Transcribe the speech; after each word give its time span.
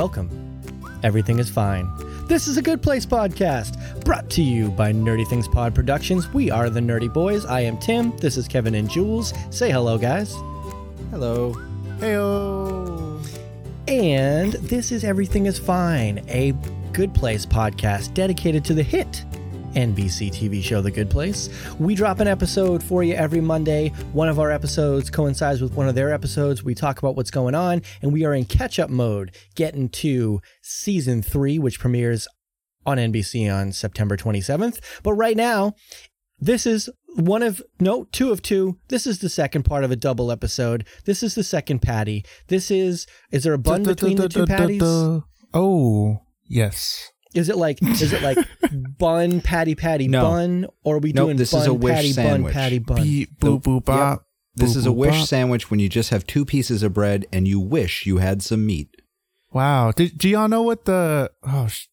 Welcome. 0.00 0.30
Everything 1.02 1.38
is 1.38 1.50
fine. 1.50 1.86
This 2.26 2.48
is 2.48 2.56
a 2.56 2.62
Good 2.62 2.80
Place 2.80 3.04
podcast 3.04 4.02
brought 4.02 4.30
to 4.30 4.42
you 4.42 4.70
by 4.70 4.94
Nerdy 4.94 5.28
Things 5.28 5.46
Pod 5.46 5.74
Productions. 5.74 6.32
We 6.32 6.50
are 6.50 6.70
the 6.70 6.80
Nerdy 6.80 7.12
Boys. 7.12 7.44
I 7.44 7.60
am 7.60 7.76
Tim. 7.76 8.16
This 8.16 8.38
is 8.38 8.48
Kevin 8.48 8.74
and 8.76 8.88
Jules. 8.88 9.34
Say 9.50 9.70
hello, 9.70 9.98
guys. 9.98 10.32
Hello. 11.10 11.54
Heyo. 11.98 13.22
And 13.88 14.54
this 14.54 14.90
is 14.90 15.04
Everything 15.04 15.44
is 15.44 15.58
Fine, 15.58 16.24
a 16.28 16.52
Good 16.94 17.12
Place 17.12 17.44
podcast 17.44 18.14
dedicated 18.14 18.64
to 18.64 18.72
the 18.72 18.82
hit 18.82 19.26
NBC 19.74 20.30
TV 20.30 20.62
show 20.62 20.80
The 20.80 20.90
Good 20.90 21.10
Place. 21.10 21.48
We 21.78 21.94
drop 21.94 22.20
an 22.20 22.28
episode 22.28 22.82
for 22.82 23.02
you 23.02 23.14
every 23.14 23.40
Monday. 23.40 23.88
One 24.12 24.28
of 24.28 24.38
our 24.38 24.50
episodes 24.50 25.10
coincides 25.10 25.60
with 25.60 25.74
one 25.74 25.88
of 25.88 25.94
their 25.94 26.12
episodes. 26.12 26.62
We 26.62 26.74
talk 26.74 26.98
about 26.98 27.16
what's 27.16 27.30
going 27.30 27.54
on, 27.54 27.82
and 28.02 28.12
we 28.12 28.24
are 28.24 28.34
in 28.34 28.44
catch 28.44 28.78
up 28.78 28.90
mode, 28.90 29.34
getting 29.54 29.88
to 29.90 30.40
season 30.62 31.22
three, 31.22 31.58
which 31.58 31.78
premieres 31.78 32.26
on 32.84 32.98
NBC 32.98 33.52
on 33.54 33.72
September 33.72 34.16
27th. 34.16 34.80
But 35.02 35.14
right 35.14 35.36
now, 35.36 35.74
this 36.38 36.66
is 36.66 36.88
one 37.16 37.42
of 37.42 37.60
no 37.80 38.04
two 38.12 38.30
of 38.30 38.40
two 38.40 38.78
this 38.88 39.04
is 39.04 39.18
the 39.18 39.28
second 39.28 39.64
part 39.64 39.82
of 39.82 39.90
a 39.90 39.96
double 39.96 40.30
episode 40.30 40.86
this 41.06 41.24
is 41.24 41.34
the 41.34 41.42
second 41.42 41.80
patty 41.80 42.24
this 42.46 42.70
is 42.70 43.04
is 43.32 43.42
there 43.42 43.52
a 43.52 43.58
bun 43.58 43.82
between 43.82 44.16
the 44.16 44.28
two 44.28 44.46
patties 44.46 44.80
Oh, 45.52 46.22
yes. 46.46 47.10
Is 47.34 47.48
it 47.48 47.56
like 47.56 47.82
is 47.82 48.12
it 48.12 48.22
like 48.22 48.38
bun 48.98 49.40
patty 49.40 49.74
patty 49.74 50.08
No. 50.08 50.22
bun 50.22 50.66
or 50.84 50.96
are 50.96 50.98
we 50.98 51.12
Nope, 51.12 51.26
doing 51.26 51.36
this 51.36 51.52
bun 51.52 51.62
is 51.62 51.66
a 51.66 51.74
wish 51.74 51.94
patty 51.94 52.12
sandwich. 52.12 52.52
bun 52.54 52.62
patty 52.62 52.78
bun 52.78 53.02
Beep, 53.02 53.38
boop, 53.40 53.62
boop, 53.62 53.84
bop. 53.84 54.26
This 54.54 54.72
boop, 54.74 54.76
is 54.78 54.86
a 54.86 54.90
boop, 54.90 54.96
wish 54.96 55.18
bop. 55.20 55.28
sandwich 55.28 55.70
when 55.70 55.80
you 55.80 55.88
just 55.88 56.10
have 56.10 56.26
two 56.26 56.44
pieces 56.44 56.82
of 56.82 56.92
bread 56.92 57.26
and 57.32 57.46
you 57.46 57.60
wish 57.60 58.04
you 58.06 58.18
had 58.18 58.42
some 58.42 58.66
meat. 58.66 58.88
Wow. 59.52 59.92
Did, 59.92 60.18
do 60.18 60.28
y'all 60.28 60.48
know 60.48 60.62
what 60.62 60.84
the, 60.84 61.30
oh, 61.44 61.66
sh- 61.68 61.86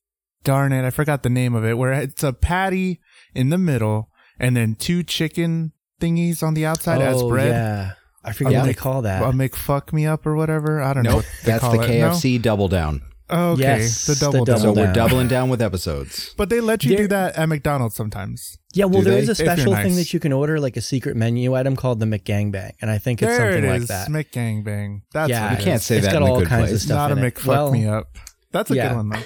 darn 0.43 0.71
it. 0.73 0.85
I 0.85 0.89
forgot 0.91 1.23
the 1.23 1.29
name 1.29 1.55
of 1.55 1.63
it, 1.65 1.75
where 1.77 1.91
it's 1.93 2.23
a 2.23 2.33
patty 2.33 2.99
in 3.33 3.49
the 3.49 3.57
middle 3.57 4.09
and 4.39 4.55
then 4.57 4.75
two 4.75 5.03
chicken 5.03 5.71
thingies 6.01 6.41
on 6.43 6.53
the 6.55 6.65
outside 6.65 7.01
as 7.01 7.21
oh 7.21 7.29
bread. 7.29 7.47
yeah 7.49 7.93
I 8.23 8.33
forget 8.33 8.53
Yeah. 8.53 8.59
what 8.61 8.65
they 8.67 8.73
call 8.73 9.01
that 9.03 9.23
A 9.23 9.27
McFuck 9.27 9.93
me 9.93 10.05
up 10.05 10.25
or 10.27 10.35
whatever. 10.35 10.81
I 10.81 10.93
don't 10.93 11.03
know. 11.03 11.11
Nope, 11.11 11.15
what 11.17 11.25
they 11.45 11.51
that's 11.51 11.61
call 11.63 11.77
the 11.77 11.83
it. 11.83 11.99
No? 12.01 12.09
KFC 12.11 12.41
double 12.41 12.67
down. 12.67 13.01
Oh, 13.29 13.51
okay. 13.51 13.61
Yes, 13.63 14.05
the 14.05 14.13
the 14.13 14.19
double, 14.19 14.45
double 14.45 14.59
So 14.61 14.71
we're 14.73 14.93
doubling 14.93 15.27
down 15.27 15.49
with 15.49 15.61
episodes. 15.61 16.33
But 16.37 16.49
they 16.49 16.61
let 16.61 16.83
you 16.85 16.91
There- 16.91 16.99
do 16.99 17.07
that 17.09 17.35
at 17.35 17.49
McDonald's 17.49 17.95
sometimes. 17.95 18.57
yeah 18.73 18.85
well 18.85 19.01
Do 19.01 19.09
there 19.09 19.15
they? 19.15 19.21
is 19.23 19.29
a 19.29 19.31
If 19.33 19.39
you're 19.39 19.47
special 19.55 19.75
thing 19.75 19.95
that 19.95 20.13
you 20.13 20.19
can 20.19 20.31
order 20.31 20.59
like 20.59 20.77
a 20.77 20.81
secret 20.81 21.17
menu 21.17 21.53
item 21.55 21.75
called 21.75 21.99
the 21.99 22.05
McGangbang 22.05 22.71
and 22.81 22.89
I 22.89 22.97
think 22.99 23.21
it's 23.21 23.27
there 23.29 23.51
something 23.51 23.65
it 23.65 23.73
like 23.73 23.81
is. 23.81 23.87
that 23.89 24.07
McGangbang. 24.09 25.01
That's 25.11 25.29
yeah 25.29 25.49
what 25.51 25.59
You 25.59 25.65
can't 25.65 25.81
say 25.81 25.97
it's 25.97 26.05
that 26.05 26.13
got 26.13 26.21
in 26.21 26.27
a 26.27 26.31
all 26.31 26.39
good 26.39 26.47
kinds 26.47 26.69
place. 26.69 26.73
of 26.75 26.81
stuff 26.81 26.97
Not 26.97 27.11
a 27.11 27.19
in 27.19 27.23
it. 27.25 27.35
McFuck 27.35 27.45
Well, 27.47 27.71
me 27.71 27.85
up. 27.85 28.07
That's 28.53 28.71
a 28.71 28.75
yeah. 28.75 28.87
good 28.89 28.95
one 28.97 29.09
though. 29.09 29.23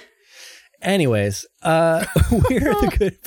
Anyways, 0.81 1.45
uh, 1.61 2.05
we're 2.31 2.59
the 2.59 2.95
good. 2.99 3.17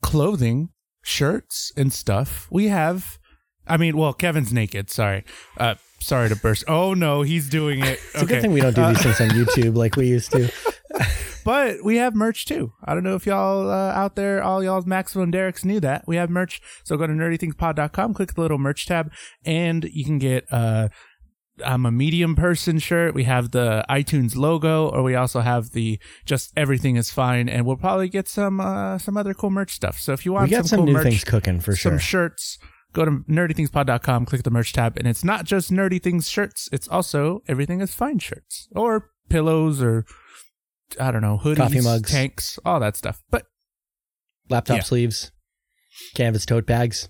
clothing, 0.00 0.70
shirts, 1.02 1.72
and 1.76 1.92
stuff. 1.92 2.48
We 2.50 2.68
have. 2.68 3.18
I 3.70 3.76
mean, 3.76 3.96
well, 3.96 4.12
Kevin's 4.12 4.52
naked. 4.52 4.90
Sorry. 4.90 5.24
Uh, 5.56 5.76
sorry 6.00 6.28
to 6.28 6.36
burst. 6.36 6.64
Oh 6.68 6.94
no, 6.94 7.22
he's 7.22 7.48
doing 7.48 7.80
it. 7.80 8.00
It's 8.14 8.22
a 8.22 8.26
good 8.26 8.42
thing 8.42 8.52
we 8.52 8.60
don't 8.60 8.74
do 8.74 8.86
these 8.88 9.02
things 9.02 9.20
on 9.20 9.28
YouTube 9.30 9.76
like 9.76 9.96
we 9.96 10.06
used 10.08 10.32
to. 10.32 10.50
But 11.42 11.82
we 11.82 11.96
have 11.96 12.14
merch 12.14 12.44
too. 12.44 12.74
I 12.84 12.92
don't 12.92 13.02
know 13.02 13.14
if 13.14 13.26
y'all 13.26 13.70
uh, 13.70 13.92
out 13.92 14.14
there, 14.14 14.42
all 14.42 14.62
y'all's 14.62 14.84
Maximum 14.84 15.30
Derek's 15.30 15.64
knew 15.64 15.80
that. 15.80 16.04
We 16.06 16.16
have 16.16 16.28
merch. 16.28 16.60
So 16.84 16.98
go 16.98 17.06
to 17.06 17.12
nerdythingspod.com, 17.14 18.12
click 18.12 18.34
the 18.34 18.40
little 18.42 18.58
merch 18.58 18.86
tab, 18.86 19.10
and 19.44 19.84
you 19.84 20.04
can 20.04 20.18
get 20.18 20.44
uh 20.50 20.88
I'm 21.64 21.84
a 21.86 21.90
medium 21.90 22.36
person 22.36 22.78
shirt. 22.78 23.14
We 23.14 23.24
have 23.24 23.50
the 23.50 23.84
iTunes 23.88 24.36
logo, 24.36 24.88
or 24.88 25.02
we 25.02 25.14
also 25.14 25.40
have 25.40 25.70
the 25.70 25.98
just 26.24 26.52
everything 26.56 26.96
is 26.96 27.10
fine, 27.10 27.48
and 27.48 27.66
we'll 27.66 27.76
probably 27.76 28.08
get 28.08 28.28
some 28.28 28.60
uh 28.60 28.98
some 28.98 29.16
other 29.16 29.34
cool 29.34 29.50
merch 29.50 29.72
stuff. 29.72 29.98
So 29.98 30.12
if 30.12 30.26
you 30.26 30.32
want, 30.32 30.50
We 30.50 30.56
got 30.56 30.66
some 30.66 30.78
cool 30.78 30.86
new 30.86 30.92
merch, 30.92 31.04
things 31.04 31.24
cooking 31.24 31.60
for 31.60 31.74
some 31.74 31.92
sure. 31.92 31.98
shirts, 31.98 32.58
go 32.92 33.04
to 33.04 33.10
nerdythingspod.com, 33.28 34.26
click 34.26 34.42
the 34.42 34.50
merch 34.50 34.72
tab, 34.72 34.96
and 34.96 35.06
it's 35.06 35.24
not 35.24 35.44
just 35.44 35.70
nerdy 35.70 36.02
things 36.02 36.28
shirts, 36.28 36.68
it's 36.72 36.88
also 36.88 37.42
everything 37.48 37.80
is 37.80 37.94
fine 37.94 38.18
shirts 38.18 38.68
or 38.74 39.10
pillows 39.28 39.80
or 39.82 40.04
I 40.98 41.10
don't 41.12 41.22
know, 41.22 41.38
hoodies, 41.42 41.56
Coffee 41.56 41.80
mugs. 41.80 42.10
tanks, 42.10 42.58
all 42.64 42.80
that 42.80 42.96
stuff. 42.96 43.22
But 43.30 43.46
Laptop 44.48 44.78
Yeah. 44.78 44.82
sleeves, 44.82 45.30
canvas 46.14 46.44
tote 46.46 46.66
bags. 46.66 47.08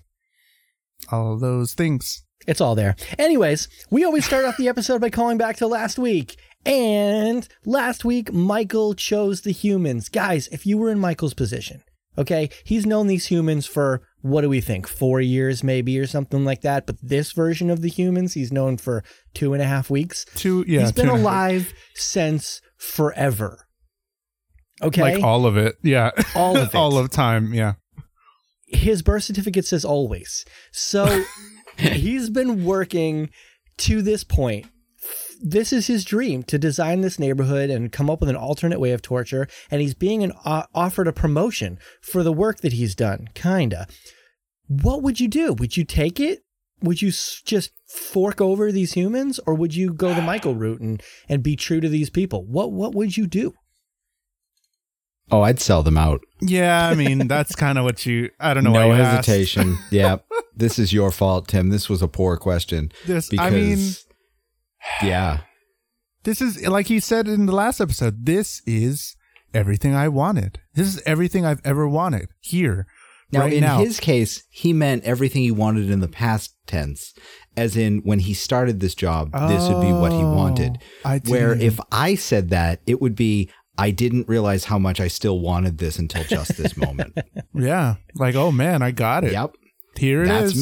all 1.11 1.35
those 1.37 1.73
things. 1.73 2.23
It's 2.47 2.61
all 2.61 2.75
there. 2.75 2.95
Anyways, 3.17 3.67
we 3.89 4.03
always 4.03 4.23
start 4.23 4.45
off 4.45 4.55
the 4.57 4.67
episode 4.67 5.01
by 5.01 5.09
calling 5.09 5.37
back 5.37 5.57
to 5.57 5.67
last 5.67 5.97
week. 5.97 6.37
And 6.63 7.47
last 7.65 8.05
week, 8.05 8.31
Michael 8.31 8.93
chose 8.93 9.41
the 9.41 9.51
humans. 9.51 10.09
Guys, 10.09 10.47
if 10.49 10.65
you 10.67 10.77
were 10.77 10.91
in 10.91 10.99
Michael's 10.99 11.33
position, 11.33 11.81
okay, 12.19 12.49
he's 12.63 12.85
known 12.85 13.07
these 13.07 13.27
humans 13.27 13.65
for 13.65 14.03
what 14.21 14.41
do 14.41 14.49
we 14.49 14.61
think, 14.61 14.87
four 14.87 15.19
years 15.21 15.63
maybe 15.63 15.97
or 15.99 16.07
something 16.07 16.45
like 16.45 16.61
that. 16.61 16.85
But 16.85 16.97
this 17.01 17.31
version 17.31 17.69
of 17.69 17.81
the 17.81 17.89
humans, 17.89 18.33
he's 18.33 18.51
known 18.51 18.77
for 18.77 19.03
two 19.33 19.53
and 19.53 19.61
a 19.61 19.65
half 19.65 19.89
weeks. 19.89 20.25
Two, 20.35 20.63
yeah, 20.67 20.81
he's 20.81 20.91
been 20.91 21.05
two 21.07 21.11
and 21.13 21.25
a 21.25 21.29
half- 21.29 21.35
alive 21.37 21.73
since 21.95 22.61
forever. 22.77 23.65
Okay. 24.81 25.01
like 25.15 25.23
all 25.23 25.45
of 25.45 25.57
it. 25.57 25.75
Yeah, 25.83 26.11
All 26.35 26.57
of 26.57 26.69
it. 26.73 26.75
all 26.75 26.97
of 26.97 27.09
time. 27.11 27.53
Yeah. 27.53 27.73
his 28.67 29.01
birth 29.01 29.23
certificate 29.23 29.65
says 29.65 29.85
always. 29.85 30.43
So 30.71 31.23
he's 31.77 32.29
been 32.29 32.63
working 32.65 33.29
to 33.79 34.01
this 34.01 34.23
point. 34.23 34.65
This 35.43 35.73
is 35.73 35.87
his 35.87 36.05
dream 36.05 36.43
to 36.43 36.59
design 36.59 37.01
this 37.01 37.17
neighborhood 37.17 37.69
and 37.69 37.91
come 37.91 38.09
up 38.09 38.19
with 38.19 38.29
an 38.29 38.35
alternate 38.35 38.79
way 38.79 38.91
of 38.91 39.01
torture. 39.01 39.47
And 39.71 39.81
he's 39.81 39.95
being 39.95 40.23
an, 40.23 40.33
uh, 40.45 40.63
offered 40.73 41.07
a 41.07 41.13
promotion 41.13 41.79
for 42.01 42.21
the 42.23 42.31
work 42.31 42.61
that 42.61 42.73
he's 42.73 42.93
done, 42.95 43.27
kinda. 43.33 43.87
What 44.67 45.01
would 45.01 45.19
you 45.19 45.27
do? 45.27 45.53
Would 45.53 45.75
you 45.77 45.83
take 45.83 46.19
it? 46.19 46.43
Would 46.83 47.01
you 47.01 47.09
s- 47.09 47.41
just 47.45 47.71
fork 47.87 48.39
over 48.41 48.71
these 48.71 48.93
humans, 48.93 49.39
or 49.45 49.53
would 49.53 49.75
you 49.75 49.93
go 49.93 50.13
the 50.13 50.21
Michael 50.21 50.55
route 50.55 50.81
and, 50.81 51.01
and 51.27 51.43
be 51.43 51.55
true 51.55 51.79
to 51.81 51.89
these 51.89 52.09
people? 52.09 52.45
What 52.45 52.71
What 52.71 52.93
would 52.95 53.17
you 53.17 53.27
do? 53.27 53.53
Oh, 55.31 55.41
I'd 55.43 55.59
sell 55.59 55.81
them 55.83 55.97
out. 55.97 56.21
Yeah, 56.41 56.87
I 56.87 56.95
mean 56.95 57.27
that's 57.27 57.55
kind 57.55 57.77
of 57.77 57.83
what 57.85 58.05
you. 58.05 58.29
I 58.39 58.53
don't 58.53 58.63
know. 58.63 58.71
no 58.73 58.87
why 58.87 58.95
you 58.95 59.01
asked. 59.01 59.27
hesitation. 59.27 59.77
yeah. 59.91 60.17
This 60.55 60.77
is 60.79 60.91
your 60.91 61.11
fault, 61.11 61.47
Tim. 61.47 61.69
This 61.69 61.89
was 61.89 62.01
a 62.01 62.07
poor 62.07 62.35
question. 62.37 62.91
This, 63.05 63.29
Because 63.29 63.45
I 63.45 63.55
mean, 63.55 63.93
yeah. 65.03 65.39
this 66.23 66.41
is 66.41 66.67
like 66.67 66.87
he 66.87 66.99
said 66.99 67.27
in 67.27 67.45
the 67.45 67.55
last 67.55 67.79
episode. 67.79 68.25
This 68.25 68.61
is 68.65 69.15
everything 69.53 69.95
I 69.95 70.07
wanted. 70.07 70.59
This 70.73 70.87
is 70.87 71.01
everything 71.05 71.45
I've 71.45 71.61
ever 71.63 71.87
wanted 71.87 72.29
here. 72.39 72.87
Now, 73.31 73.41
right 73.41 73.53
in 73.53 73.61
now. 73.61 73.79
his 73.79 73.99
case, 73.99 74.43
he 74.49 74.73
meant 74.73 75.05
everything 75.05 75.41
he 75.41 75.51
wanted 75.51 75.89
in 75.89 76.01
the 76.01 76.09
past 76.09 76.53
tense, 76.67 77.13
as 77.55 77.77
in 77.77 77.99
when 77.99 78.19
he 78.19 78.33
started 78.33 78.79
this 78.79 78.93
job, 78.93 79.31
this 79.31 79.69
would 79.69 79.81
be 79.81 79.93
what 79.93 80.11
he 80.11 80.23
wanted. 80.23 80.77
Oh, 81.05 81.19
Where 81.27 81.53
if 81.53 81.79
I 81.91 82.15
said 82.15 82.49
that, 82.49 82.81
it 82.85 83.01
would 83.01 83.15
be, 83.15 83.49
I 83.77 83.91
didn't 83.91 84.27
realize 84.27 84.65
how 84.65 84.77
much 84.77 84.99
I 84.99 85.07
still 85.07 85.39
wanted 85.39 85.77
this 85.77 85.97
until 85.97 86.25
just 86.25 86.57
this 86.57 86.75
moment. 86.75 87.17
yeah, 87.53 87.95
like 88.15 88.35
oh 88.35 88.51
man, 88.51 88.81
I 88.81 88.91
got 88.91 89.23
it. 89.23 89.31
yep. 89.31 89.55
Here 89.95 90.23
it 90.23 90.29
is. 90.29 90.53
That's 90.53 90.59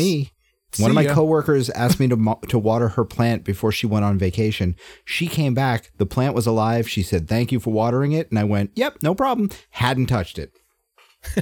me. 0.77 0.83
One 0.83 0.91
of 0.91 0.95
my 0.95 1.01
ya. 1.03 1.13
coworkers 1.13 1.69
asked 1.75 1.99
me 1.99 2.07
to 2.09 2.15
mo- 2.15 2.39
to 2.49 2.59
water 2.59 2.89
her 2.89 3.05
plant 3.05 3.43
before 3.43 3.71
she 3.71 3.87
went 3.87 4.05
on 4.05 4.17
vacation. 4.19 4.75
She 5.05 5.27
came 5.27 5.53
back. 5.53 5.91
The 5.97 6.05
plant 6.05 6.35
was 6.35 6.45
alive. 6.45 6.87
She 6.89 7.01
said, 7.01 7.27
"Thank 7.27 7.51
you 7.51 7.59
for 7.59 7.71
watering 7.71 8.11
it." 8.11 8.29
And 8.29 8.37
I 8.37 8.43
went, 8.43 8.71
"Yep, 8.75 8.97
no 9.01 9.15
problem." 9.15 9.49
Hadn't 9.71 10.07
touched 10.07 10.37
it. 10.37 10.51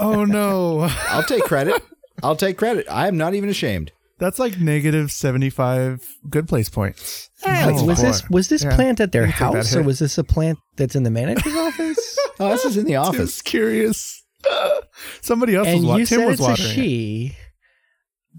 Oh 0.00 0.24
no. 0.24 0.88
I'll 1.08 1.22
take 1.22 1.44
credit. 1.44 1.82
I'll 2.22 2.36
take 2.36 2.56
credit. 2.58 2.86
I 2.90 3.08
am 3.08 3.16
not 3.16 3.34
even 3.34 3.48
ashamed. 3.48 3.92
That's 4.18 4.38
like 4.38 4.58
negative 4.58 5.12
seventy 5.12 5.50
five 5.50 6.04
good 6.28 6.48
place 6.48 6.68
points. 6.68 7.30
Wait, 7.46 7.62
Oh, 7.64 7.84
was 7.84 8.00
boy. 8.00 8.06
this 8.06 8.28
was 8.30 8.48
this 8.48 8.64
Yeah. 8.64 8.74
plant 8.74 8.98
at 9.00 9.12
their 9.12 9.26
You 9.26 9.32
can 9.32 9.46
take 9.46 9.52
that 9.52 9.56
house 9.58 9.76
or 9.76 9.82
was 9.82 9.98
this 10.00 10.18
a 10.18 10.24
plant 10.24 10.58
that's 10.76 10.96
in 10.96 11.04
the 11.04 11.10
manager's 11.10 11.54
office? 11.54 12.18
Oh, 12.40 12.48
this 12.50 12.64
is 12.64 12.76
in 12.76 12.84
the 12.86 12.96
office. 12.96 13.34
Just 13.34 13.44
curious. 13.44 14.24
Somebody 15.20 15.54
else 15.54 15.66
was 15.68 15.74
and 15.76 15.86
watching. 15.86 16.00
you 16.00 16.06
Tim 16.06 16.18
said 16.20 16.26
was 16.26 16.40
it's 16.40 16.40
a 16.40 16.50
watering. 16.72 16.84
it. 17.26 17.32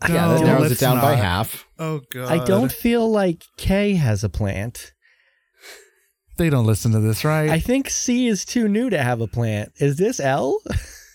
She. 0.06 0.14
Yeah, 0.14 0.28
that 0.30 0.42
narrows 0.42 0.72
it 0.72 0.80
down 0.80 1.00
by 1.02 1.16
half. 1.16 1.66
Oh 1.78 2.02
god. 2.12 2.32
I 2.32 2.44
don't 2.46 2.72
feel 2.72 3.10
like 3.10 3.44
K 3.58 3.94
has 3.94 4.24
a 4.24 4.30
plant. 4.30 4.94
They 6.38 6.50
don't 6.50 6.66
listen 6.66 6.92
to 6.94 7.00
this, 7.02 7.26
right? 7.26 7.50
I 7.50 7.60
think 7.60 7.90
C 7.90 8.28
is 8.28 8.46
too 8.46 8.68
new 8.70 8.90
to 8.90 8.98
have 9.04 9.20
a 9.20 9.28
plant. 9.28 9.74
Is 9.78 9.98
this 9.98 10.20
L? 10.20 10.60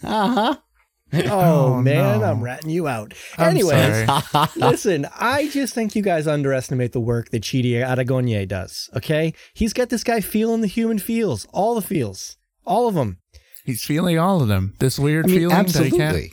Uh 0.03 0.29
huh. 0.35 0.57
Oh, 1.17 1.75
Oh, 1.77 1.81
man, 1.81 2.21
no. 2.21 2.27
I'm 2.27 2.43
ratting 2.43 2.71
you 2.71 2.89
out. 2.89 3.15
I'm 3.39 3.51
Anyways, 3.51 4.05
sorry. 4.07 4.49
listen, 4.57 5.07
I 5.17 5.47
just 5.49 5.73
think 5.73 5.95
you 5.95 6.03
guys 6.03 6.27
underestimate 6.27 6.91
the 6.91 6.99
work 6.99 7.29
that 7.31 7.43
Chidi 7.43 7.75
Anagonye 7.75 8.49
does. 8.49 8.91
Okay, 8.97 9.33
he's 9.55 9.73
got 9.73 9.91
this 9.91 10.03
guy 10.03 10.21
feeling 10.21 10.61
the 10.61 10.67
human 10.67 10.99
feels, 10.99 11.47
all 11.53 11.77
the 11.77 11.83
feels, 11.83 12.37
all 12.67 12.89
of 12.89 12.95
them. 12.97 13.19
He's 13.65 13.85
feeling 13.85 14.19
all 14.19 14.43
of 14.43 14.49
them. 14.49 14.75
This 14.81 14.99
weird 14.99 15.27
I 15.27 15.29
mean, 15.29 15.39
feeling 15.39 15.57
that 15.57 15.67
he 15.85 15.91
can't. 15.91 16.03
absolutely. 16.03 16.33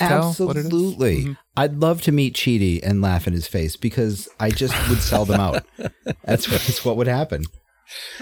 Absolutely. 0.00 1.24
Mhm. 1.24 1.36
I'd 1.56 1.76
love 1.76 2.02
to 2.02 2.12
meet 2.12 2.34
Chidi 2.34 2.80
and 2.82 3.02
laugh 3.02 3.26
in 3.26 3.32
his 3.32 3.46
face 3.46 3.76
because 3.76 4.28
I 4.38 4.50
just 4.50 4.74
would 4.88 5.00
sell 5.00 5.24
them 5.24 5.40
out. 5.40 5.64
That's, 6.24 6.46
that's 6.46 6.84
what 6.84 6.96
would 6.96 7.06
happen. 7.06 7.44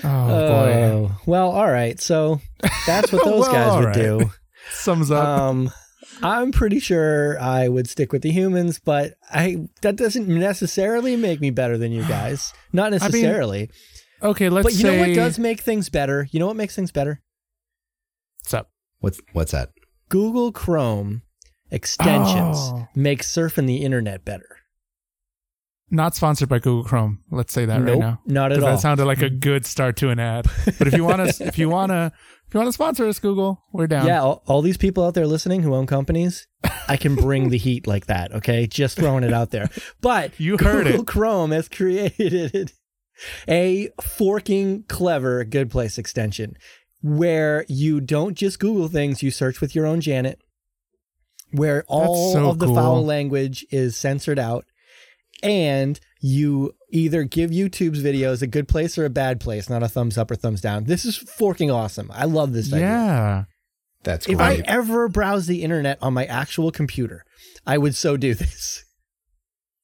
Oh 0.03 0.49
boy. 0.49 0.73
Oh, 0.73 1.21
well, 1.27 1.51
all 1.51 1.71
right. 1.71 2.01
So 2.01 2.41
that's 2.87 3.13
what 3.13 3.25
those 3.25 3.43
Well, 3.43 3.53
guys 3.53 3.77
would 3.79 3.85
right. 3.87 3.95
do. 3.95 4.31
Sums 4.71 5.11
up. 5.11 5.27
Um, 5.27 5.71
I'm 6.23 6.53
pretty 6.53 6.81
sure 6.81 7.39
I 7.41 7.69
would 7.69 7.89
stick 7.89 8.13
with 8.13 8.23
the 8.23 8.31
humans, 8.31 8.81
but 8.83 9.15
I 9.31 9.69
that 9.83 9.97
doesn't 9.97 10.27
necessarily 10.27 11.17
make 11.17 11.41
me 11.41 11.51
better 11.51 11.77
than 11.77 11.93
you 11.93 12.03
guys. 12.09 12.53
Not 12.73 12.93
mean, 12.93 13.01
necessarily. 13.01 13.71
okay, 14.23 14.49
let's 14.49 14.65
but 14.65 14.73
you 14.73 14.79
say. 14.81 14.97
know 14.97 15.07
what 15.07 15.15
does 15.15 15.39
make 15.39 15.61
things 15.61 15.89
better? 15.91 16.27
You 16.33 16.41
know 16.41 16.47
what 16.47 16.57
makes 16.57 16.75
things 16.75 16.91
better? 16.91 17.21
What's 18.43 18.55
up? 18.55 18.71
What's 19.01 19.21
what's 19.33 19.53
that? 19.53 19.71
Google 20.09 20.51
Chrome 20.53 21.23
extensions 21.71 22.57
Oh. 22.59 22.89
make 22.95 23.23
surfing 23.23 23.67
the 23.67 23.79
internet 23.85 24.25
better. 24.25 24.57
Not 25.91 26.15
sponsored 26.15 26.51
by 26.51 26.59
Google 26.59 26.85
Chrome. 26.85 27.21
Let's 27.31 27.53
say 27.53 27.65
that 27.65 27.81
nope, 27.81 27.89
right 27.89 27.99
now. 27.99 28.21
not 28.27 28.53
at 28.53 28.63
all. 28.63 28.73
That 28.73 28.81
sounded 28.81 29.07
like 29.07 29.23
a 29.23 29.31
good 29.31 29.65
start 29.65 29.97
to 29.99 30.11
an 30.11 30.19
ad. 30.19 30.47
But 30.79 30.87
if 30.89 30.93
you 30.95 31.03
want 31.03 31.31
to, 31.35 31.45
if 31.47 31.59
you 31.59 31.71
want 31.71 31.91
to, 31.93 32.13
if 32.47 32.53
you 32.53 32.59
want 32.61 32.69
to 32.69 32.73
sponsor 32.75 33.07
us, 33.07 33.19
Google, 33.19 33.63
we're 33.73 33.87
down. 33.87 34.07
yeah, 34.07 34.21
all, 34.23 34.43
all 34.47 34.61
these 34.61 34.77
people 34.77 35.03
out 35.05 35.15
there 35.15 35.27
listening 35.27 35.63
who 35.63 35.75
own 35.75 35.87
companies, 35.87 36.47
I 36.89 36.99
can 36.99 37.15
bring 37.15 37.49
the 37.49 37.57
heat 37.57 37.87
like 37.87 38.05
that. 38.07 38.33
Okay, 38.35 38.67
just 38.67 38.99
throwing 38.99 39.25
it 39.25 39.33
out 39.33 39.51
there. 39.51 39.71
But 40.03 40.39
You 40.41 40.59
heard 40.59 40.85
Google 40.87 41.01
it. 41.03 41.07
Chrome 41.07 41.53
has 41.53 41.71
created 41.71 42.73
a 43.49 43.89
forking 44.03 44.83
clever 44.89 45.43
good 45.45 45.71
place 45.71 45.97
extension 45.97 46.55
where 47.01 47.65
you 47.69 48.01
don't 48.03 48.35
just 48.37 48.61
Google 48.61 48.89
things, 48.89 49.23
you 49.23 49.31
search 49.31 49.63
with 49.63 49.75
your 49.75 49.87
own 49.87 50.03
Janet, 50.03 50.43
where 51.53 51.85
all 51.89 52.33
so 52.33 52.51
of 52.51 52.59
the 52.59 52.67
cool. 52.67 52.75
foul 52.75 53.05
language 53.05 53.67
is 53.71 53.97
censored 53.97 54.39
out, 54.39 54.65
and 55.43 55.99
you 56.21 56.75
either 56.91 57.23
give 57.25 57.51
YouTube's 57.51 58.03
videos 58.03 58.43
a 58.43 58.47
good 58.47 58.69
place 58.69 58.99
or 58.99 59.05
a 59.05 59.11
bad 59.11 59.41
place, 59.41 59.69
not 59.69 59.83
a 59.83 59.89
thumbs 59.89 60.19
up 60.19 60.31
or 60.31 60.37
thumbs 60.37 60.61
down. 60.61 60.85
This 60.85 61.05
is 61.05 61.17
forking 61.17 61.71
awesome. 61.71 62.11
I 62.13 62.25
love 62.25 62.53
this 62.53 62.73
idea. 62.73 62.87
Yeah. 62.87 63.45
That's 64.05 64.29
If 64.29 64.41
I 64.41 64.63
ever 64.65 65.09
browse 65.09 65.47
the 65.47 65.63
internet 65.63 65.99
on 66.01 66.15
my 66.15 66.25
actual 66.25 66.71
computer, 66.71 67.25
I 67.67 67.79
would 67.79 67.95
so 67.95 68.17
do 68.17 68.35
this. 68.35 68.85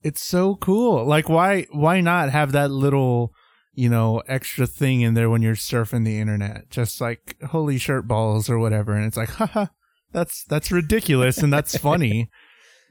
It's 0.03 0.23
so 0.23 0.57
cool. 0.57 1.05
Like 1.05 1.29
why 1.29 1.67
why 1.73 2.01
not 2.01 2.31
have 2.31 2.53
that 2.53 2.71
little, 2.71 3.33
you 3.73 3.89
know, 3.89 4.23
extra 4.29 4.67
thing 4.67 5.01
in 5.01 5.15
there 5.15 5.31
when 5.31 5.43
you're 5.43 5.55
surfing 5.55 6.05
the 6.05 6.21
internet? 6.21 6.71
Just 6.71 7.01
like 7.01 7.37
holy 7.49 7.79
shirt 7.79 8.07
balls 8.07 8.49
or 8.49 8.59
whatever 8.59 8.95
and 8.95 9.07
it's 9.07 9.17
like, 9.17 9.31
haha, 9.31 9.67
that's 10.15 10.45
that's 10.45 10.73
ridiculous 10.73 11.39
and 11.39 11.53
that's 11.53 11.77
funny. 11.77 12.31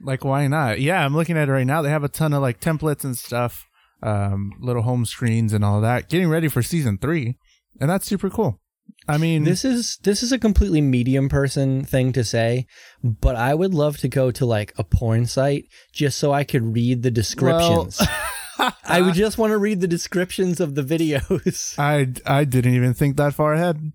Like 0.02 0.26
why 0.26 0.48
not? 0.48 0.82
Yeah, 0.82 1.06
I'm 1.06 1.16
looking 1.16 1.38
at 1.38 1.48
it 1.48 1.52
right 1.52 1.68
now. 1.68 1.82
They 1.82 1.90
have 1.90 2.04
a 2.04 2.10
ton 2.10 2.34
of 2.34 2.42
like 2.42 2.60
templates 2.60 3.06
and 3.06 3.18
stuff, 3.18 3.68
um, 4.02 4.52
little 4.60 4.82
home 4.82 5.06
screens 5.06 5.54
and 5.54 5.64
all 5.64 5.80
that. 5.80 6.10
Getting 6.10 6.28
ready 6.30 6.50
for 6.50 6.62
season 6.62 6.98
3. 6.98 7.38
And 7.80 7.90
that's 7.90 8.06
super 8.06 8.30
cool. 8.30 8.60
I 9.08 9.18
mean, 9.18 9.44
This 9.46 9.64
is 9.64 9.98
this 10.04 10.22
is 10.22 10.32
a 10.34 10.40
completely 10.40 10.82
medium 10.82 11.30
person 11.30 11.86
thing 11.86 12.12
to 12.14 12.24
say, 12.24 12.66
but 13.02 13.36
I 13.38 13.54
would 13.54 13.74
love 13.74 13.98
to 13.98 14.10
go 14.10 14.30
to 14.32 14.46
like 14.46 14.74
a 14.78 14.84
porn 14.84 15.26
site 15.26 15.66
just 15.94 16.18
so 16.18 16.34
I 16.34 16.44
could 16.44 16.74
read 16.74 17.04
the 17.04 17.12
descriptions. 17.12 18.02
I 18.60 19.02
would 19.02 19.14
just 19.16 19.38
want 19.38 19.52
to 19.52 19.58
read 19.58 19.82
the 19.82 19.88
descriptions 19.88 20.60
of 20.60 20.76
the 20.76 20.84
videos, 20.84 21.76
I 21.80 22.08
I 22.26 22.44
didn't 22.46 22.74
even 22.76 22.94
think 22.94 23.18
that 23.18 23.34
far 23.34 23.54
ahead. 23.54 23.94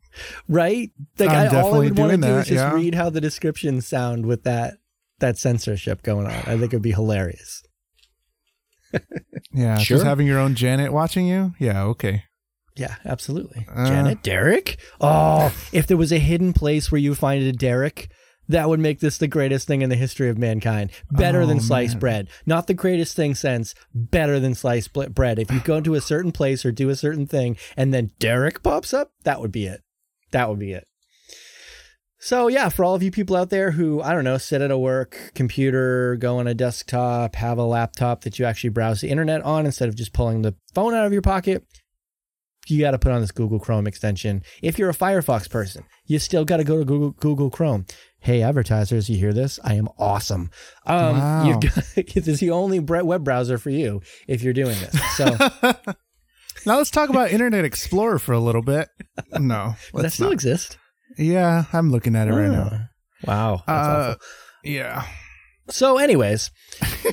right? 0.49 0.91
Like 1.19 1.29
I'm 1.31 1.35
I, 1.35 1.39
all 1.39 1.47
I 1.47 1.51
definitely 1.51 1.89
would 1.91 1.99
want 1.99 2.11
to 2.11 2.17
do 2.17 2.23
that, 2.23 2.39
is 2.41 2.47
just 2.49 2.65
yeah. 2.65 2.75
read 2.75 2.95
how 2.95 3.11
the 3.11 3.21
descriptions 3.21 3.87
sound 3.87 4.27
with 4.27 4.45
that 4.45 4.75
that 5.21 5.39
censorship 5.39 6.03
going 6.03 6.27
on. 6.27 6.33
I 6.33 6.57
think 6.59 6.65
it'd 6.65 6.83
be 6.83 6.93
hilarious. 6.93 7.63
Yeah, 9.53 9.79
Sure. 9.79 9.97
just 9.99 10.07
having 10.07 10.27
your 10.27 10.39
own 10.39 10.55
Janet 10.55 10.93
watching 10.93 11.27
you. 11.27 11.55
Yeah, 11.59 11.83
okay. 11.85 12.25
Yeah, 12.77 12.95
absolutely. 13.05 13.67
Uh. 13.75 13.87
Janet, 13.87 14.23
Derek. 14.23 14.79
Oh, 15.01 15.53
if 15.73 15.87
there 15.87 15.97
was 15.97 16.13
a 16.13 16.19
hidden 16.19 16.53
place 16.53 16.91
where 16.93 17.01
you 17.01 17.15
find 17.15 17.43
a 17.43 17.53
Derek, 17.53 18.09
that 18.49 18.69
would 18.69 18.81
make 18.81 19.00
this 19.00 19.19
the 19.19 19.29
greatest 19.29 19.67
thing 19.67 19.83
in 19.83 19.91
the 19.91 19.97
history 19.97 20.29
of 20.29 20.39
mankind. 20.39 20.91
Better 21.11 21.43
Oh, 21.43 21.47
than 21.47 21.61
sliced 21.61 21.95
man. 21.95 22.00
bread. 22.00 22.29
Not 22.47 22.67
the 22.67 22.75
greatest 22.75 23.15
thing 23.15 23.35
since. 23.35 23.75
Better 23.95 24.41
than 24.41 24.55
sliced 24.55 24.93
bread. 24.93 25.39
If 25.39 25.50
you 25.50 25.61
go 25.61 25.81
to 25.81 25.95
a 25.95 26.00
certain 26.00 26.33
place 26.33 26.65
or 26.65 26.73
do 26.73 26.89
a 26.89 26.97
certain 26.97 27.27
thing, 27.27 27.56
and 27.77 27.93
then 27.93 28.11
Derek 28.19 28.62
pops 28.62 28.93
up, 28.95 29.12
that 29.25 29.41
would 29.41 29.53
be 29.53 29.67
it. 29.67 29.83
That 30.33 30.49
would 30.49 30.59
be 30.59 30.73
it. 30.73 30.87
So 32.21 32.49
yeah, 32.49 32.69
for 32.69 32.85
all 32.85 32.97
of 32.97 33.03
you 33.03 33.12
people 33.12 33.37
out 33.37 33.50
there 33.50 33.71
who 33.73 34.03
I 34.03 34.12
don't 34.12 34.25
know, 34.25 34.39
sit 34.39 34.61
at 34.61 34.73
a 34.73 34.79
work 34.79 35.31
computer, 35.35 36.17
go 36.17 36.39
on 36.39 36.49
a 36.49 36.55
desktop, 36.55 37.37
have 37.37 37.59
a 37.59 37.62
laptop 37.65 38.23
that 38.23 38.39
you 38.39 38.45
actually 38.45 38.71
browse 38.71 39.00
the 39.00 39.09
internet 39.09 39.43
on 39.43 39.67
instead 39.67 39.89
of 39.89 39.95
just 39.95 40.12
pulling 40.12 40.43
the 40.43 40.56
phone 40.75 40.95
out 40.95 41.06
of 41.06 41.12
your 41.12 41.23
pocket, 41.23 41.65
you 42.67 42.81
got 42.81 42.91
to 42.91 42.99
put 42.99 43.12
on 43.12 43.21
this 43.21 43.31
Google 43.31 43.61
Chrome 43.61 43.87
extension. 43.87 44.43
If 44.62 44.79
you're 44.79 44.91
a 44.91 44.95
Firefox 44.95 45.49
person, 45.49 45.85
you 46.06 46.19
still 46.19 46.45
got 46.45 46.56
to 46.56 46.65
go 46.65 46.79
to 46.79 46.85
Google 46.85 47.11
Google 47.12 47.50
Chrome. 47.50 47.87
Hey, 48.21 48.43
advertisers, 48.43 49.09
you 49.09 49.17
hear 49.17 49.33
this? 49.33 49.59
I 49.65 49.75
am 49.75 49.89
awesome. 49.99 50.51
Um, 50.87 51.19
Wow. 51.19 51.61
this 51.97 52.29
is 52.29 52.41
the 52.41 52.51
only 52.51 52.81
web 52.81 53.25
browser 53.25 53.59
for 53.59 53.71
you 53.71 54.03
if 54.27 54.43
you're 54.43 54.53
doing 54.53 54.77
this. 54.81 55.17
So 55.17 55.25
Now 56.67 56.77
let's 56.77 56.91
talk 56.91 57.09
about 57.09 57.31
Internet 57.31 57.65
Explorer 57.65 58.19
for 58.19 58.33
a 58.33 58.41
little 58.41 58.63
bit. 58.63 58.89
No, 59.39 59.75
does 59.95 60.03
that 60.03 60.13
still 60.13 60.27
not. 60.27 60.33
exist? 60.35 60.77
Yeah, 61.17 61.65
I'm 61.73 61.91
looking 61.91 62.17
at 62.17 62.29
it 62.29 62.33
right 62.33 62.51
now. 62.51 62.71
Oh. 62.73 62.79
Wow. 63.25 63.63
That's 63.67 63.89
Uh, 63.89 64.11
awful. 64.11 64.21
yeah. 64.65 65.07
So, 65.71 65.99
anyways, 65.99 66.51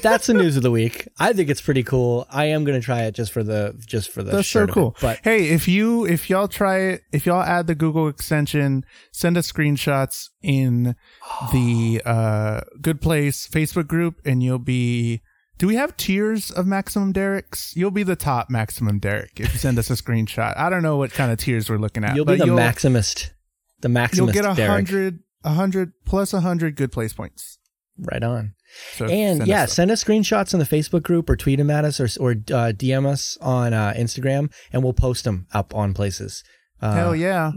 that's 0.02 0.28
the 0.28 0.34
news 0.34 0.56
of 0.56 0.64
the 0.64 0.72
week. 0.72 1.08
I 1.20 1.34
think 1.34 1.50
it's 1.50 1.62
pretty 1.62 1.84
cool. 1.84 2.26
I 2.30 2.46
am 2.46 2.64
going 2.64 2.80
to 2.80 2.84
try 2.86 3.04
it 3.04 3.14
just 3.14 3.32
for 3.32 3.44
the 3.44 3.76
just 3.86 4.10
for 4.10 4.24
the. 4.24 4.32
That's 4.32 4.48
so 4.48 4.66
cool. 4.68 4.96
But 5.02 5.20
hey, 5.24 5.50
if 5.50 5.68
you 5.68 6.06
if 6.06 6.30
y'all 6.30 6.48
try 6.48 6.80
it, 6.80 7.02
if 7.12 7.26
y'all 7.26 7.42
add 7.42 7.68
the 7.68 7.76
Google 7.76 8.08
extension, 8.08 8.86
send 9.12 9.38
us 9.38 9.52
screenshots 9.52 10.30
in 10.42 10.96
the 11.52 12.02
uh 12.06 12.62
Good 12.82 13.02
Place 13.02 13.48
Facebook 13.48 13.88
group, 13.88 14.22
and 14.26 14.42
you'll 14.42 14.60
be. 14.60 15.22
Do 15.58 15.68
we 15.68 15.76
have 15.76 15.96
tiers 15.96 16.52
of 16.52 16.68
maximum 16.68 17.14
Derek's? 17.14 17.76
You'll 17.78 17.90
be 17.90 18.04
the 18.04 18.18
top 18.18 18.50
maximum 18.50 19.00
Derek 19.00 19.40
if 19.40 19.54
you 19.54 19.60
send 19.60 19.80
us 19.80 19.90
a 19.90 19.94
screenshot. 19.94 20.58
I 20.58 20.70
don't 20.70 20.84
know 20.84 20.98
what 20.98 21.12
kind 21.12 21.32
of 21.32 21.38
tiers 21.38 21.70
we're 21.70 21.78
looking 21.78 22.04
at. 22.04 22.14
you'll 22.16 22.26
be 22.26 22.36
the 22.36 22.46
maximist. 22.46 23.32
The 23.80 23.88
maximist. 23.88 24.16
You'll 24.18 24.28
get 24.28 24.44
a 24.44 24.54
hundred, 24.54 25.20
a 25.46 25.52
hundred 25.52 25.94
plus 26.06 26.34
a 26.34 26.42
hundred 26.42 26.76
Good 26.76 26.92
Place 26.92 27.14
points. 27.14 27.55
Right 27.98 28.24
on. 28.24 28.54
So 28.94 29.06
And 29.06 29.48
yeah, 29.48 29.66
send 29.66 29.90
us 29.92 30.04
screenshots 30.04 30.54
in 30.54 30.60
the 30.60 30.66
Facebook 30.66 31.04
group 31.04 31.30
or 31.30 31.36
tweet 31.38 31.60
them 31.60 31.70
at 31.70 31.86
us 31.86 32.00
or 32.00 32.08
or 32.20 32.32
uh, 32.32 32.74
DM 32.74 33.06
us 33.06 33.38
on 33.40 33.74
uh, 33.74 33.94
Instagram, 33.96 34.52
and 34.74 34.84
we'll 34.84 34.94
post 34.94 35.24
them 35.24 35.48
up 35.54 35.74
on 35.74 35.94
places. 35.94 36.44
Uh, 36.82 36.94
Hell 36.94 37.16
yeah. 37.16 37.52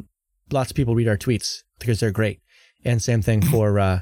Lots 0.51 0.71
of 0.71 0.77
people 0.77 0.95
read 0.95 1.09
our 1.09 1.17
tweets 1.17 1.63
because 1.81 1.99
they're 2.01 2.13
great, 2.13 2.41
and 2.85 3.03
same 3.03 3.21
thing 3.23 3.43
for 3.51 3.79
uh, 3.81 4.01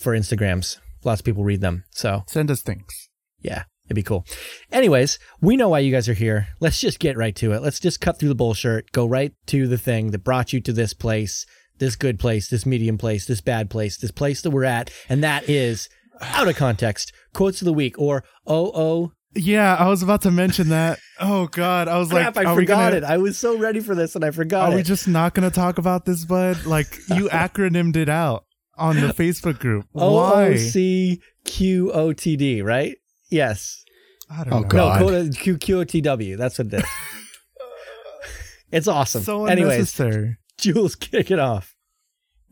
for 0.00 0.16
Instagrams. 0.16 0.78
Lots 1.04 1.20
of 1.20 1.24
people 1.24 1.44
read 1.44 1.60
them, 1.60 1.84
so 1.90 2.24
Send 2.28 2.50
us 2.50 2.62
things. 2.62 3.08
yeah, 3.40 3.64
it'd 3.86 3.94
be 3.94 4.02
cool. 4.02 4.24
Anyways, 4.72 5.18
we 5.40 5.56
know 5.56 5.68
why 5.68 5.78
you 5.80 5.92
guys 5.92 6.08
are 6.08 6.14
here. 6.14 6.48
Let's 6.60 6.80
just 6.80 6.98
get 6.98 7.16
right 7.16 7.36
to 7.36 7.52
it. 7.52 7.62
Let's 7.62 7.78
just 7.78 8.00
cut 8.00 8.18
through 8.18 8.30
the 8.30 8.34
bullshit, 8.34 8.90
go 8.92 9.06
right 9.06 9.32
to 9.46 9.68
the 9.68 9.78
thing 9.78 10.10
that 10.12 10.24
brought 10.24 10.52
you 10.52 10.60
to 10.62 10.72
this 10.72 10.94
place, 10.94 11.44
this 11.78 11.96
good 11.96 12.18
place, 12.18 12.48
this 12.48 12.64
medium 12.66 12.98
place, 12.98 13.26
this 13.26 13.40
bad 13.40 13.70
place, 13.70 13.96
this 13.96 14.10
place 14.10 14.42
that 14.42 14.50
we're 14.50 14.64
at, 14.64 14.90
and 15.08 15.22
that 15.22 15.48
is 15.48 15.88
out 16.20 16.48
of 16.48 16.56
context 16.56 17.12
quotes 17.32 17.60
of 17.60 17.64
the 17.66 17.72
week 17.72 17.96
or 17.98 18.24
oh 18.46 18.72
oh 18.74 19.12
Yeah, 19.36 19.76
I 19.76 19.88
was 19.88 20.02
about 20.02 20.22
to 20.22 20.30
mention 20.32 20.68
that. 20.70 20.98
Oh 21.20 21.46
God, 21.46 21.86
I 21.86 21.98
was 21.98 22.08
crap! 22.08 22.34
like, 22.36 22.46
I 22.46 22.54
forgot 22.54 22.92
gonna- 22.92 22.96
it. 22.96 23.04
I 23.04 23.18
was 23.18 23.38
so 23.38 23.56
ready 23.56 23.78
for 23.80 23.94
this 23.94 24.16
and 24.16 24.24
I 24.24 24.30
forgot 24.32 24.72
Are 24.72 24.74
we 24.76 24.82
just 24.82 25.06
not 25.06 25.34
going 25.34 25.48
to 25.48 25.54
talk 25.54 25.78
about 25.78 26.04
this, 26.06 26.24
bud? 26.24 26.64
Like 26.66 26.98
you 27.08 27.28
acronymed 27.32 27.94
it 27.96 28.08
out. 28.08 28.44
on 28.76 28.96
the 28.96 29.08
Facebook 29.08 29.58
group. 29.60 29.86
O 29.94 30.14
Why? 30.14 30.46
O 30.48 30.56
C 30.56 31.20
Q 31.44 31.92
O 31.92 32.12
T 32.12 32.36
D, 32.36 32.62
right? 32.62 32.96
Yes. 33.30 33.84
I 34.30 34.44
don't 34.44 34.52
Oh, 34.52 34.60
know. 34.60 34.68
God. 34.68 35.00
No, 35.00 35.06
quote 35.06 35.36
Q 35.36 35.56
Q 35.58 35.80
O 35.80 35.84
T 35.84 36.00
W. 36.00 36.36
That's 36.36 36.58
what 36.58 36.66
it 36.68 36.74
is. 36.74 36.84
it's 38.72 38.88
awesome. 38.88 39.22
So 39.22 39.46
Anyways, 39.46 39.72
unnecessary. 39.74 40.36
Jules, 40.58 40.96
kick 40.96 41.30
it 41.30 41.38
off. 41.38 41.74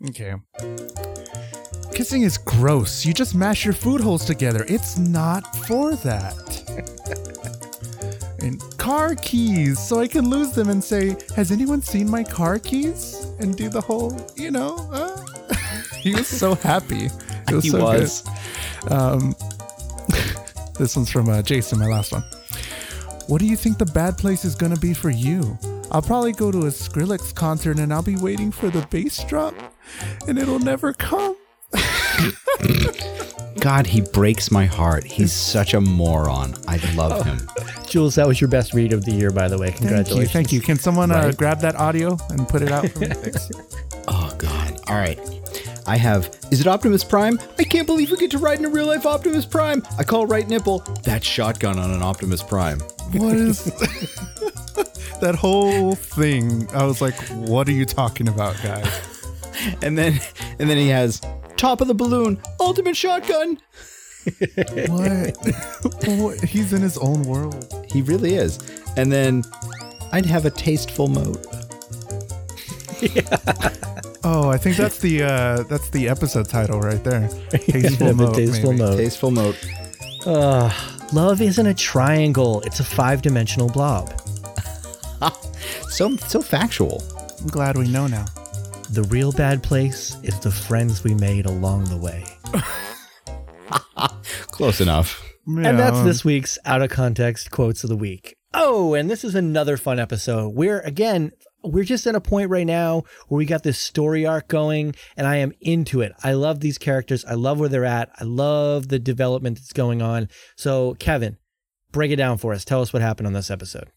Okay. 0.08 0.34
Kissing 1.92 2.22
is 2.22 2.38
gross. 2.38 3.04
You 3.04 3.12
just 3.14 3.34
mash 3.34 3.64
your 3.64 3.74
food 3.74 4.00
holes 4.00 4.24
together. 4.24 4.64
It's 4.68 4.98
not 4.98 5.56
for 5.66 5.96
that. 5.96 6.36
and 8.40 8.60
car 8.78 9.14
keys, 9.16 9.78
so 9.78 9.98
I 9.98 10.06
can 10.06 10.28
lose 10.28 10.52
them 10.52 10.68
and 10.68 10.84
say, 10.84 11.16
"Has 11.34 11.50
anyone 11.50 11.80
seen 11.82 12.08
my 12.10 12.22
car 12.22 12.58
keys?" 12.58 13.26
And 13.40 13.56
do 13.56 13.68
the 13.68 13.80
whole, 13.80 14.14
you 14.36 14.50
know. 14.50 14.76
Uh. 14.92 15.24
he 16.00 16.14
was 16.14 16.28
so 16.28 16.54
happy. 16.54 17.06
It 17.48 17.52
was 17.52 17.64
He 17.64 17.70
so 17.70 17.82
was. 17.82 18.22
good. 18.82 18.92
Um, 18.92 19.34
this 20.78 20.94
one's 20.94 21.10
from 21.10 21.28
uh, 21.30 21.42
Jason, 21.42 21.78
my 21.78 21.86
last 21.86 22.12
one. 22.12 22.22
What 23.26 23.40
do 23.40 23.46
you 23.46 23.56
think 23.56 23.78
the 23.78 23.86
bad 23.86 24.16
place 24.18 24.44
is 24.44 24.54
gonna 24.54 24.76
be 24.76 24.92
for 24.94 25.10
you? 25.10 25.58
I'll 25.90 26.02
probably 26.02 26.32
go 26.32 26.50
to 26.52 26.58
a 26.66 26.70
Skrillex 26.70 27.34
concert 27.34 27.78
and 27.78 27.92
I'll 27.92 28.02
be 28.02 28.16
waiting 28.16 28.50
for 28.50 28.68
the 28.70 28.86
bass 28.90 29.22
drop, 29.24 29.54
and 30.28 30.38
it'll 30.38 30.58
never 30.58 30.92
come. 30.92 31.36
God, 33.60 33.86
he 33.86 34.00
breaks 34.00 34.50
my 34.50 34.64
heart. 34.66 35.04
He's 35.04 35.32
such 35.32 35.74
a 35.74 35.80
moron. 35.80 36.54
I 36.68 36.76
love 36.94 37.24
him. 37.24 37.48
Jules, 37.88 38.14
that 38.16 38.26
was 38.26 38.40
your 38.40 38.48
best 38.48 38.74
read 38.74 38.92
of 38.92 39.04
the 39.04 39.10
year, 39.12 39.30
by 39.30 39.48
the 39.48 39.58
way. 39.58 39.68
Thank 39.70 39.80
you, 39.80 39.86
Congratulations. 39.88 40.32
thank 40.32 40.52
you. 40.52 40.60
Can 40.60 40.76
someone 40.78 41.10
uh, 41.10 41.14
Right. 41.26 41.36
grab 41.36 41.60
that 41.60 41.74
audio 41.76 42.16
and 42.28 42.46
put 42.48 42.62
it 42.62 42.70
out 42.70 42.88
for 42.88 42.98
me? 43.00 43.06
Thanks. 43.08 43.50
Oh 44.08 44.32
God! 44.38 44.78
All 44.86 44.94
right, 44.94 45.18
I 45.84 45.96
have. 45.96 46.32
Is 46.52 46.60
it 46.60 46.68
Optimus 46.68 47.02
Prime? 47.02 47.40
I 47.58 47.64
can't 47.64 47.88
believe 47.88 48.12
we 48.12 48.16
get 48.16 48.30
to 48.30 48.38
ride 48.38 48.60
in 48.60 48.64
a 48.64 48.68
real 48.68 48.86
life 48.86 49.04
Optimus 49.04 49.44
Prime. 49.44 49.82
I 49.98 50.04
call 50.04 50.28
right 50.28 50.46
nipple. 50.48 50.78
That 51.02 51.24
shotgun 51.24 51.76
on 51.80 51.90
an 51.90 52.04
Optimus 52.04 52.40
Prime. 52.40 52.78
What 53.10 53.34
is 53.34 53.64
that 55.20 55.34
whole 55.34 55.94
thing? 55.94 56.68
I 56.72 56.84
was 56.84 57.00
like, 57.00 57.14
what 57.30 57.68
are 57.68 57.72
you 57.72 57.84
talking 57.84 58.28
about, 58.28 58.56
guys? 58.62 59.12
And 59.82 59.96
then, 59.96 60.20
and 60.58 60.68
then 60.68 60.76
he 60.76 60.88
has 60.88 61.20
top 61.56 61.80
of 61.80 61.88
the 61.88 61.94
balloon, 61.94 62.40
ultimate 62.60 62.96
shotgun. 62.96 63.58
What? 64.88 65.36
what? 66.04 66.40
He's 66.44 66.72
in 66.72 66.82
his 66.82 66.98
own 66.98 67.22
world. 67.22 67.72
He 67.88 68.02
really 68.02 68.34
is. 68.34 68.58
And 68.96 69.10
then, 69.10 69.44
I'd 70.12 70.26
have 70.26 70.44
a 70.44 70.50
tasteful 70.50 71.08
mode. 71.08 71.38
Oh, 74.24 74.48
I 74.50 74.58
think 74.58 74.76
that's 74.76 74.98
the 74.98 75.22
uh 75.22 75.62
that's 75.64 75.88
the 75.90 76.08
episode 76.08 76.48
title 76.48 76.80
right 76.80 77.02
there. 77.04 77.28
Tasteful 77.50 78.06
Have 78.08 78.16
moat, 78.16 78.34
tasteful 78.34 78.72
maybe. 78.72 78.82
moat. 78.82 78.96
Tasteful 78.98 79.30
mode. 79.30 79.56
Uh, 80.26 80.72
love 81.12 81.40
isn't 81.40 81.66
a 81.66 81.74
triangle, 81.74 82.60
it's 82.62 82.80
a 82.80 82.84
five 82.84 83.22
dimensional 83.22 83.68
blob. 83.68 84.12
So 85.88 86.16
so 86.16 86.42
factual. 86.42 87.02
I'm 87.40 87.46
glad 87.46 87.78
we 87.78 87.88
know 87.88 88.06
now. 88.06 88.26
The 88.90 89.04
real 89.04 89.32
bad 89.32 89.62
place 89.62 90.16
is 90.22 90.38
the 90.40 90.50
friends 90.50 91.02
we 91.02 91.14
made 91.14 91.46
along 91.46 91.84
the 91.84 91.96
way. 91.96 92.24
Close 94.50 94.80
enough. 94.80 95.22
And 95.46 95.78
that's 95.78 96.02
this 96.02 96.24
week's 96.24 96.58
out 96.64 96.82
of 96.82 96.90
context 96.90 97.50
quotes 97.50 97.82
of 97.84 97.90
the 97.90 97.96
week. 97.96 98.36
Oh, 98.52 98.94
and 98.94 99.10
this 99.10 99.24
is 99.24 99.34
another 99.34 99.76
fun 99.76 99.98
episode. 99.98 100.54
We're 100.54 100.80
again, 100.80 101.32
we're 101.62 101.84
just 101.84 102.06
at 102.06 102.14
a 102.14 102.20
point 102.20 102.50
right 102.50 102.66
now 102.66 103.04
where 103.28 103.38
we 103.38 103.44
got 103.46 103.62
this 103.62 103.78
story 103.78 104.26
arc 104.26 104.48
going, 104.48 104.94
and 105.16 105.26
I 105.26 105.36
am 105.36 105.52
into 105.60 106.00
it. 106.00 106.12
I 106.22 106.32
love 106.32 106.60
these 106.60 106.78
characters. 106.78 107.24
I 107.24 107.34
love 107.34 107.58
where 107.58 107.68
they're 107.68 107.84
at. 107.84 108.10
I 108.18 108.24
love 108.24 108.88
the 108.88 108.98
development 108.98 109.58
that's 109.58 109.72
going 109.72 110.02
on. 110.02 110.28
So, 110.56 110.94
Kevin, 110.94 111.38
break 111.92 112.10
it 112.10 112.16
down 112.16 112.38
for 112.38 112.52
us. 112.52 112.64
Tell 112.64 112.82
us 112.82 112.92
what 112.92 113.02
happened 113.02 113.26
on 113.26 113.32
this 113.32 113.50
episode. 113.50 113.88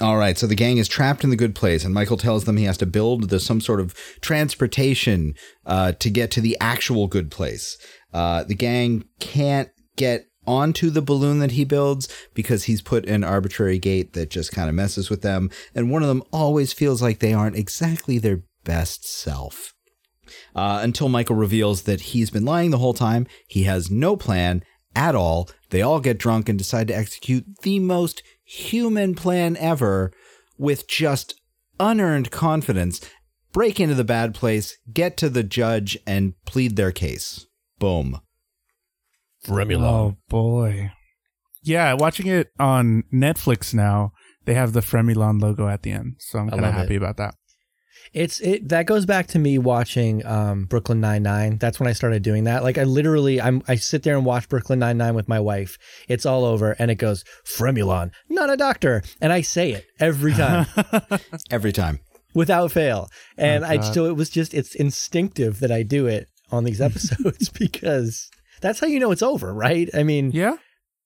All 0.00 0.16
right, 0.16 0.36
so 0.36 0.48
the 0.48 0.56
gang 0.56 0.78
is 0.78 0.88
trapped 0.88 1.22
in 1.22 1.30
the 1.30 1.36
good 1.36 1.54
place, 1.54 1.84
and 1.84 1.94
Michael 1.94 2.16
tells 2.16 2.44
them 2.44 2.56
he 2.56 2.64
has 2.64 2.78
to 2.78 2.86
build 2.86 3.30
the, 3.30 3.38
some 3.38 3.60
sort 3.60 3.78
of 3.78 3.94
transportation 4.20 5.34
uh, 5.66 5.92
to 5.92 6.10
get 6.10 6.32
to 6.32 6.40
the 6.40 6.56
actual 6.60 7.06
good 7.06 7.30
place. 7.30 7.78
Uh, 8.12 8.42
the 8.42 8.56
gang 8.56 9.04
can't 9.20 9.68
get 9.96 10.26
onto 10.46 10.90
the 10.90 11.00
balloon 11.00 11.38
that 11.38 11.52
he 11.52 11.64
builds 11.64 12.08
because 12.34 12.64
he's 12.64 12.82
put 12.82 13.08
an 13.08 13.22
arbitrary 13.22 13.78
gate 13.78 14.14
that 14.14 14.30
just 14.30 14.52
kind 14.52 14.68
of 14.68 14.74
messes 14.74 15.10
with 15.10 15.22
them, 15.22 15.48
and 15.76 15.92
one 15.92 16.02
of 16.02 16.08
them 16.08 16.24
always 16.32 16.72
feels 16.72 17.00
like 17.00 17.20
they 17.20 17.32
aren't 17.32 17.56
exactly 17.56 18.18
their 18.18 18.42
best 18.64 19.08
self. 19.08 19.74
Uh, 20.56 20.80
until 20.82 21.08
Michael 21.08 21.36
reveals 21.36 21.82
that 21.82 22.00
he's 22.00 22.30
been 22.30 22.44
lying 22.44 22.72
the 22.72 22.78
whole 22.78 22.94
time, 22.94 23.28
he 23.46 23.62
has 23.62 23.92
no 23.92 24.16
plan 24.16 24.64
at 24.96 25.14
all. 25.14 25.48
They 25.70 25.82
all 25.82 26.00
get 26.00 26.18
drunk 26.18 26.48
and 26.48 26.58
decide 26.58 26.88
to 26.88 26.96
execute 26.96 27.44
the 27.62 27.78
most 27.78 28.22
human 28.44 29.14
plan 29.14 29.56
ever 29.56 30.12
with 30.58 30.86
just 30.86 31.40
unearned 31.80 32.30
confidence, 32.30 33.00
break 33.52 33.80
into 33.80 33.94
the 33.94 34.04
bad 34.04 34.34
place, 34.34 34.78
get 34.92 35.16
to 35.16 35.28
the 35.28 35.42
judge, 35.42 35.98
and 36.06 36.34
plead 36.44 36.76
their 36.76 36.92
case. 36.92 37.46
Boom. 37.78 38.20
Oh 39.88 40.16
boy. 40.28 40.92
Yeah, 41.62 41.94
watching 41.94 42.26
it 42.26 42.50
on 42.58 43.04
Netflix 43.12 43.72
now, 43.72 44.12
they 44.44 44.54
have 44.54 44.72
the 44.74 44.80
Fremulon 44.80 45.40
logo 45.40 45.66
at 45.68 45.82
the 45.82 45.92
end. 45.92 46.16
So 46.18 46.38
I'm 46.38 46.50
kind 46.50 46.64
of 46.64 46.66
love 46.66 46.74
happy 46.74 46.96
about 46.96 47.16
that. 47.16 47.34
It's 48.12 48.40
it 48.40 48.68
that 48.68 48.86
goes 48.86 49.06
back 49.06 49.26
to 49.28 49.38
me 49.38 49.58
watching 49.58 50.24
um, 50.26 50.64
Brooklyn 50.66 51.00
Nine 51.00 51.22
Nine. 51.22 51.58
That's 51.58 51.80
when 51.80 51.88
I 51.88 51.92
started 51.92 52.22
doing 52.22 52.44
that. 52.44 52.62
Like 52.62 52.78
I 52.78 52.84
literally, 52.84 53.40
I'm 53.40 53.62
I 53.66 53.74
sit 53.76 54.02
there 54.04 54.16
and 54.16 54.24
watch 54.24 54.48
Brooklyn 54.48 54.78
Nine 54.78 54.98
Nine 54.98 55.14
with 55.14 55.28
my 55.28 55.40
wife. 55.40 55.78
It's 56.08 56.24
all 56.26 56.44
over, 56.44 56.72
and 56.78 56.90
it 56.90 56.96
goes 56.96 57.24
Fremulon, 57.44 58.10
not 58.28 58.50
a 58.50 58.56
doctor, 58.56 59.02
and 59.20 59.32
I 59.32 59.40
say 59.40 59.72
it 59.72 59.86
every 60.00 60.32
time 60.32 60.66
Every 61.50 61.72
time. 61.72 62.00
without 62.34 62.72
fail. 62.72 63.08
And 63.36 63.64
I 63.64 63.76
God. 63.78 63.94
so 63.94 64.04
it 64.06 64.16
was 64.16 64.30
just 64.30 64.54
it's 64.54 64.74
instinctive 64.74 65.60
that 65.60 65.70
I 65.72 65.82
do 65.82 66.06
it 66.06 66.28
on 66.50 66.64
these 66.64 66.80
episodes 66.88 67.48
because 67.58 68.28
that's 68.60 68.78
how 68.80 68.86
you 68.86 69.00
know 69.00 69.10
it's 69.10 69.22
over, 69.22 69.52
right? 69.52 69.88
I 69.94 70.02
mean, 70.04 70.30
Yeah. 70.32 70.56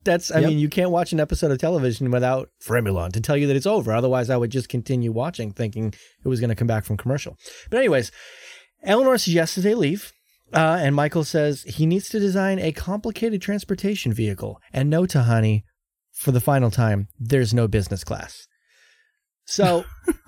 That's 0.05 0.31
I 0.31 0.41
Yep. 0.41 0.49
mean, 0.49 0.59
you 0.59 0.69
can't 0.69 0.91
watch 0.91 1.13
an 1.13 1.21
episode 1.21 1.51
of 1.51 1.59
television 1.59 2.11
without 2.11 2.51
Fremulon 2.67 3.13
to 3.13 3.21
tell 3.21 3.37
you 3.37 3.47
that 3.47 3.57
it's 3.57 3.67
over. 3.67 3.93
Otherwise, 3.93 4.31
I 4.31 4.37
would 4.37 4.51
just 4.51 4.69
continue 4.69 5.13
watching, 5.13 5.53
thinking 5.53 5.93
it 6.25 6.29
was 6.29 6.41
going 6.41 6.51
to 6.51 6.57
come 6.57 6.67
back 6.69 6.85
from 6.85 6.97
commercial. 6.97 7.37
But 7.71 7.79
anyways, 7.79 8.11
Eleanor 8.83 9.19
suggests 9.19 9.57
they 9.57 9.75
leave, 9.75 10.13
uh, 10.55 10.79
and 10.81 10.95
Michael 10.95 11.25
says 11.25 11.63
he 11.63 11.85
needs 11.87 12.09
to 12.11 12.19
design 12.21 12.59
a 12.59 12.73
complicated 12.73 13.43
transportation 13.43 14.13
vehicle. 14.13 14.61
And 14.73 14.89
no, 14.89 15.03
Tahani, 15.03 15.63
for 16.13 16.31
the 16.33 16.41
final 16.41 16.71
time, 16.71 17.09
there's 17.19 17.53
no 17.53 17.69
business 17.69 18.05
class. 18.05 18.47
So. 19.45 19.85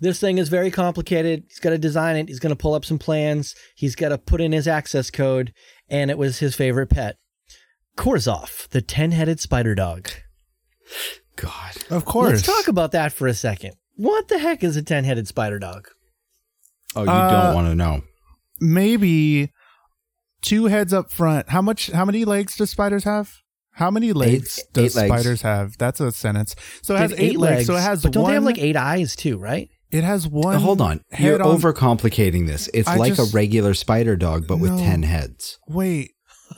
This 0.00 0.18
thing 0.18 0.38
is 0.38 0.48
very 0.48 0.72
complicated. 0.72 1.44
He's 1.46 1.60
got 1.60 1.70
to 1.70 1.78
design 1.78 2.16
it. 2.16 2.28
He's 2.28 2.40
going 2.40 2.50
to 2.50 2.60
pull 2.60 2.74
up 2.74 2.84
some 2.84 2.98
plans. 2.98 3.54
He's 3.76 3.94
got 3.94 4.08
to 4.08 4.18
put 4.18 4.40
in 4.40 4.50
his 4.50 4.66
access 4.66 5.12
code. 5.12 5.52
And 5.88 6.10
it 6.10 6.18
was 6.18 6.40
his 6.40 6.56
favorite 6.56 6.88
pet. 6.90 7.18
Korzov, 7.96 8.68
the 8.68 8.80
10 8.82 9.12
headed 9.12 9.40
spider 9.40 9.74
dog. 9.74 10.10
God. 11.36 11.72
Of 11.90 12.04
course. 12.04 12.30
Let's 12.32 12.46
talk 12.46 12.68
about 12.68 12.92
that 12.92 13.12
for 13.12 13.26
a 13.26 13.34
second. 13.34 13.72
What 13.96 14.28
the 14.28 14.38
heck 14.38 14.62
is 14.64 14.76
a 14.76 14.82
10 14.82 15.04
headed 15.04 15.28
spider 15.28 15.58
dog? 15.58 15.88
Oh, 16.94 17.04
you 17.04 17.10
Uh, 17.10 17.44
don't 17.46 17.54
want 17.54 17.68
to 17.68 17.74
know. 17.74 18.02
Maybe 18.60 19.50
two 20.42 20.66
heads 20.66 20.92
up 20.92 21.10
front. 21.10 21.48
How 21.48 21.62
much 21.62 21.90
how 21.90 22.04
many 22.04 22.24
legs 22.24 22.56
do 22.56 22.66
spiders 22.66 23.04
have? 23.04 23.30
How 23.72 23.90
many 23.90 24.12
legs 24.12 24.58
Eight- 24.58 24.72
does 24.74 24.96
eight 24.96 25.00
legs. 25.00 25.08
spiders 25.22 25.42
have? 25.42 25.78
That's 25.78 26.00
a 26.00 26.12
sentence. 26.12 26.54
So 26.82 26.94
it 26.94 26.98
has 26.98 27.10
They 27.10 27.16
have 27.16 27.24
eight, 27.24 27.38
legs, 27.38 27.66
So 27.66 27.74
it 27.76 27.80
has 27.80 28.02
but 28.02 28.12
don't 28.12 28.24
one. 28.24 28.30
they 28.30 28.34
have 28.34 28.44
like 28.44 28.58
eight 28.58 28.76
eyes 28.76 29.16
too, 29.16 29.38
right? 29.38 29.68
it 29.90 30.04
has 30.04 30.26
one. 30.26 30.58
Hold 30.60 30.80
on. 30.80 31.00
head 31.10 31.26
You're 31.26 31.42
on- 31.42 31.58
overcomplicating 31.60 32.46
this. 32.46 32.68
It's 32.72 32.88
I 32.88 32.96
like 32.96 33.14
just- 33.14 33.32
a 33.32 33.36
regular 33.36 33.74
spider 33.74 34.16
dog, 34.16 34.46
but 34.46 34.58
with 34.58 34.78
10 34.78 35.02
heads. 35.02 35.58
Wait. 35.68 36.12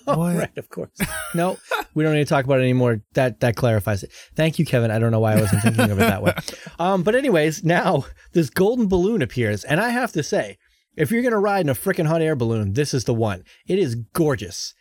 Right, 0.39 0.57
of 0.59 0.69
course. 0.69 0.99
No, 1.35 1.57
we 1.95 2.05
don't 2.05 2.15
need 2.15 2.25
to 2.25 2.29
talk 2.29 2.45
about 2.45 2.61
it 2.61 2.65
anymore. 2.65 3.01
That 3.15 3.41
that 3.41 3.57
clarifies 3.57 4.03
it. 4.03 4.13
Thank 4.35 4.59
you, 4.59 4.65
Kevin. 4.67 4.91
I 4.91 4.99
don't 4.99 5.11
know 5.11 5.21
why 5.21 5.33
I 5.33 5.41
wasn't 5.41 5.63
thinking 5.63 5.91
of 5.91 5.99
it 5.99 6.03
that 6.03 6.23
way. 6.23 6.35
Um, 6.79 7.03
but 7.03 7.15
anyways, 7.15 7.63
now 7.65 8.05
this 8.33 8.51
golden 8.51 8.89
balloon 8.89 9.23
appears, 9.23 9.63
and 9.65 9.81
I 9.81 9.91
have 9.91 10.13
to 10.13 10.23
say, 10.23 10.59
if 10.97 11.11
you're 11.11 11.23
gonna 11.23 11.39
ride 11.39 11.61
in 11.61 11.69
a 11.69 11.75
freaking 11.75 12.07
hot 12.07 12.21
air 12.21 12.35
balloon, 12.35 12.73
this 12.73 12.93
is 12.93 13.05
the 13.05 13.15
one. 13.15 13.45
It 13.67 13.79
is 13.79 13.95
gorgeous. 13.95 14.75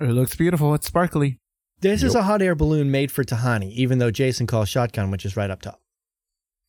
It 0.00 0.04
looks 0.04 0.36
beautiful. 0.36 0.72
It's 0.74 0.86
sparkly. 0.86 1.40
This 1.80 2.02
is 2.02 2.14
a 2.14 2.22
hot 2.22 2.42
air 2.42 2.54
balloon 2.54 2.90
made 2.90 3.10
for 3.10 3.24
Tahani, 3.24 3.72
even 3.72 3.98
though 3.98 4.10
Jason 4.10 4.46
calls 4.46 4.68
shotgun, 4.68 5.10
which 5.10 5.24
is 5.24 5.36
right 5.36 5.50
up 5.50 5.62
top. 5.62 5.80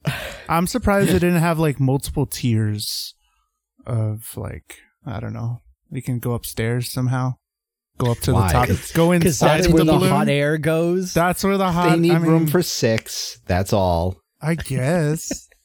I'm 0.49 0.67
surprised 0.67 1.09
it 1.09 1.19
didn't 1.19 1.35
have 1.39 1.59
like 1.59 1.79
multiple 1.79 2.25
tiers 2.25 3.13
of 3.85 4.35
like 4.35 4.79
I 5.05 5.19
don't 5.19 5.33
know. 5.33 5.61
We 5.89 6.01
can 6.01 6.19
go 6.19 6.33
upstairs 6.33 6.89
somehow. 6.89 7.35
Go 8.01 8.11
up 8.11 8.19
to 8.21 8.33
Why? 8.33 8.47
the 8.65 8.73
top. 8.75 8.93
Go 8.93 9.11
Because 9.11 9.25
inside 9.41 9.57
that's 9.57 9.67
of 9.67 9.73
where 9.73 9.83
the, 9.85 9.91
the 9.91 9.97
balloon. 9.99 10.09
hot 10.11 10.27
air 10.29 10.57
goes. 10.57 11.13
That's 11.13 11.43
where 11.43 11.57
the 11.57 11.71
hot. 11.71 11.91
they 11.91 11.99
need 11.99 12.11
I 12.11 12.17
mean, 12.19 12.31
room 12.31 12.47
for 12.47 12.61
six. 12.63 13.39
That's 13.47 13.73
all. 13.73 14.17
I 14.41 14.55
guess. 14.55 15.47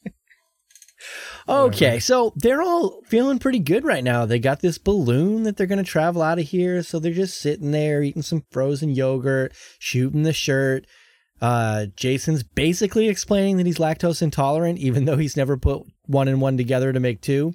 Okay, 1.49 1.99
so 1.99 2.33
they're 2.35 2.61
all 2.61 3.01
feeling 3.07 3.39
pretty 3.39 3.59
good 3.59 3.85
right 3.85 4.03
now. 4.03 4.25
They 4.25 4.37
got 4.37 4.59
this 4.59 4.77
balloon 4.77 5.43
that 5.43 5.55
they're 5.55 5.65
going 5.65 5.77
to 5.77 5.89
travel 5.89 6.21
out 6.21 6.39
of 6.39 6.45
here. 6.45 6.83
So 6.83 6.99
they're 6.99 7.13
just 7.13 7.39
sitting 7.39 7.71
there 7.71 8.03
eating 8.03 8.21
some 8.21 8.43
frozen 8.51 8.89
yogurt, 8.89 9.53
shooting 9.79 10.23
the 10.23 10.33
shirt. 10.33 10.85
Uh, 11.41 11.85
Jason's 11.95 12.43
basically 12.43 13.07
explaining 13.07 13.55
that 13.57 13.65
he's 13.65 13.77
lactose 13.77 14.21
intolerant, 14.21 14.79
even 14.79 15.05
though 15.05 15.15
he's 15.15 15.37
never 15.37 15.55
put 15.55 15.83
one 16.05 16.27
and 16.27 16.41
one 16.41 16.57
together 16.57 16.91
to 16.91 16.99
make 16.99 17.21
two. 17.21 17.53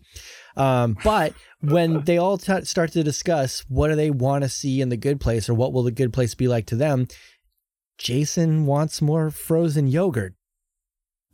Um, 0.57 0.97
but 1.03 1.33
when 1.61 2.05
they 2.05 2.19
all 2.19 2.37
t- 2.39 2.65
start 2.65 2.93
to 2.93 3.03
discuss 3.03 3.65
what 3.69 3.89
do 3.89 3.95
they 3.97 4.11
want 4.11 4.43
to 4.45 4.49
see 4.49 4.81
in 4.81 4.89
the 4.91 4.97
good 4.97 5.21
place 5.21 5.49
or 5.49 5.55
what 5.55 5.73
will 5.73 5.83
the 5.83 5.91
good 5.91 6.13
place 6.13 6.35
be 6.35 6.49
like 6.49 6.67
to 6.67 6.77
them, 6.77 7.09
Jason 7.99 8.67
wants 8.67 9.01
more 9.01 9.31
frozen 9.31 9.87
yogurt. 9.87 10.35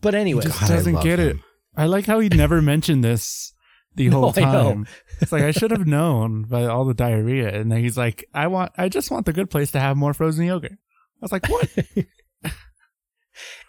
But 0.01 0.15
anyway, 0.15 0.43
he 0.43 0.49
Just 0.49 0.61
God, 0.61 0.69
doesn't 0.69 0.93
love 0.95 1.03
get 1.05 1.19
it. 1.19 1.37
I 1.77 1.87
like 1.87 2.07
how 2.07 2.21
he 2.21 2.29
never 2.29 2.61
mentioned 2.63 3.03
this 3.03 3.53
the 3.95 4.07
whole 4.09 4.33
I 4.37 4.41
know. 4.43 4.63
time. 4.73 4.87
It's 5.21 5.33
like 5.33 5.43
I 5.43 5.51
should 5.51 5.71
have 5.73 5.87
known 5.87 6.43
by 6.45 6.67
all 6.67 6.85
the 6.85 6.95
diarrhea, 6.95 7.49
and 7.59 7.73
then 7.73 7.81
he's 7.81 7.97
like, 7.99 8.25
"I 8.33 8.47
want, 8.47 8.71
I 8.79 8.89
just 8.89 9.11
want 9.11 9.27
the 9.27 9.33
good 9.33 9.51
place 9.51 9.73
to 9.73 9.81
have 9.81 9.97
more 9.97 10.15
frozen 10.15 10.45
yogurt." 10.47 10.73
I 10.73 10.77
was 11.21 11.33
like, 11.33 11.49
"What?" 11.49 11.69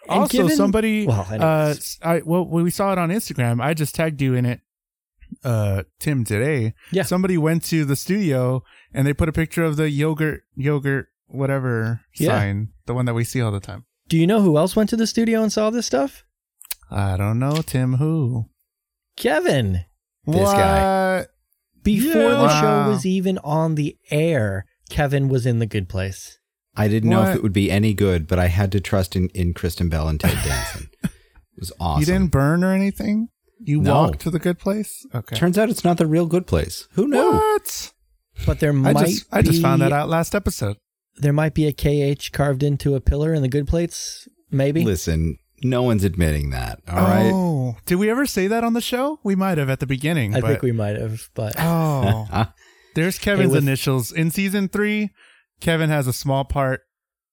And 0.08 0.20
also, 0.22 0.38
given- 0.38 0.56
somebody, 0.56 1.06
Well, 1.06 1.26
uh. 1.30 1.74
I 2.02 2.22
well, 2.24 2.44
we 2.44 2.70
saw 2.70 2.92
it 2.92 2.98
on 2.98 3.10
Instagram. 3.10 3.62
I 3.62 3.74
just 3.74 3.94
tagged 3.94 4.20
you 4.20 4.34
in 4.34 4.44
it, 4.44 4.60
uh, 5.44 5.82
Tim 5.98 6.24
today. 6.24 6.74
Yeah. 6.92 7.02
somebody 7.04 7.36
went 7.38 7.64
to 7.64 7.84
the 7.84 7.96
studio 7.96 8.62
and 8.92 9.06
they 9.06 9.12
put 9.14 9.28
a 9.28 9.32
picture 9.32 9.64
of 9.64 9.76
the 9.76 9.90
yogurt, 9.90 10.42
yogurt, 10.56 11.08
whatever 11.28 12.00
Yeah. 12.18 12.28
sign, 12.38 12.68
the 12.86 12.94
one 12.94 13.04
that 13.06 13.14
we 13.14 13.24
see 13.24 13.40
all 13.40 13.52
the 13.52 13.60
time. 13.60 13.84
do 14.08 14.16
you 14.18 14.26
know 14.26 14.40
who 14.42 14.56
else 14.58 14.74
went 14.74 14.90
to 14.90 14.96
the 14.96 15.06
studio 15.06 15.42
and 15.42 15.52
saw 15.52 15.70
this 15.70 15.86
stuff? 15.86 16.24
I 16.90 17.16
don't 17.16 17.38
know, 17.38 17.62
Tim. 17.62 17.94
Who? 17.94 18.46
Kevin. 19.16 19.84
This 20.26 20.50
guy. 20.52 21.26
Before 21.82 22.20
Yeah. 22.22 22.28
the 22.30 22.60
show 22.60 22.88
was 22.90 23.06
even 23.06 23.38
on 23.38 23.74
the 23.76 23.96
air, 24.10 24.66
Kevin 24.90 25.28
was 25.28 25.46
in 25.46 25.60
the 25.60 25.66
good 25.66 25.88
place. 25.88 26.38
I 26.76 26.88
didn't 26.88 27.10
know 27.10 27.24
if 27.24 27.36
it 27.36 27.42
would 27.42 27.52
be 27.52 27.70
any 27.70 27.94
good, 27.94 28.26
but 28.26 28.38
I 28.38 28.46
had 28.48 28.72
to 28.72 28.80
trust 28.80 29.14
in, 29.16 29.28
in 29.30 29.54
Kristen 29.54 29.88
Bell 29.88 30.08
and 30.08 30.18
Ted 30.20 30.36
Danson. 30.44 30.88
it 31.04 31.10
was 31.58 31.72
awesome. 31.80 32.00
You 32.00 32.06
didn't 32.06 32.30
burn 32.32 32.62
or 32.64 32.72
anything? 32.72 33.28
You 33.62 33.80
No. 33.82 33.94
walked 33.94 34.20
to 34.20 34.30
the 34.30 34.38
good 34.38 34.58
place? 34.58 35.06
Okay. 35.14 35.36
Turns 35.36 35.58
out 35.58 35.68
it's 35.70 35.84
not 35.84 35.98
the 35.98 36.06
real 36.06 36.26
good 36.26 36.46
place. 36.46 36.88
Who 36.92 37.06
knew? 37.08 37.32
What? 37.32 37.92
But 38.46 38.60
there 38.60 38.70
I 38.70 38.72
might 38.72 38.96
just 38.96 39.26
I 39.30 39.42
just 39.42 39.60
found 39.60 39.82
that 39.82 39.92
out 39.92 40.08
last 40.08 40.34
episode. 40.34 40.76
There 41.16 41.32
might 41.32 41.52
be 41.54 41.66
a 41.66 41.72
KH 41.72 42.32
carved 42.32 42.62
into 42.62 42.94
a 42.94 43.00
pillar 43.00 43.34
in 43.34 43.42
the 43.42 43.48
good 43.48 43.68
plates, 43.68 44.26
maybe. 44.50 44.82
Listen, 44.82 45.36
no 45.62 45.82
one's 45.82 46.04
admitting 46.04 46.48
that. 46.50 46.80
All 46.88 46.96
right. 46.96 47.30
Oh, 47.32 47.76
did 47.84 47.96
we 47.96 48.08
ever 48.08 48.24
say 48.24 48.46
that 48.46 48.64
on 48.64 48.72
the 48.72 48.80
show? 48.80 49.20
We 49.22 49.34
might 49.34 49.58
have 49.58 49.68
at 49.68 49.80
the 49.80 49.86
beginning. 49.86 50.34
I 50.34 50.40
but, 50.40 50.46
think 50.48 50.62
we 50.62 50.72
might 50.72 50.96
have, 50.96 51.28
but 51.34 51.54
Oh, 51.58 52.46
there's 52.94 53.18
Kevin's 53.18 53.52
with- 53.52 53.62
initials 53.62 54.10
in 54.12 54.30
season 54.30 54.68
three. 54.68 55.10
Kevin 55.60 55.90
has 55.90 56.06
a 56.06 56.12
small 56.14 56.44
part. 56.46 56.80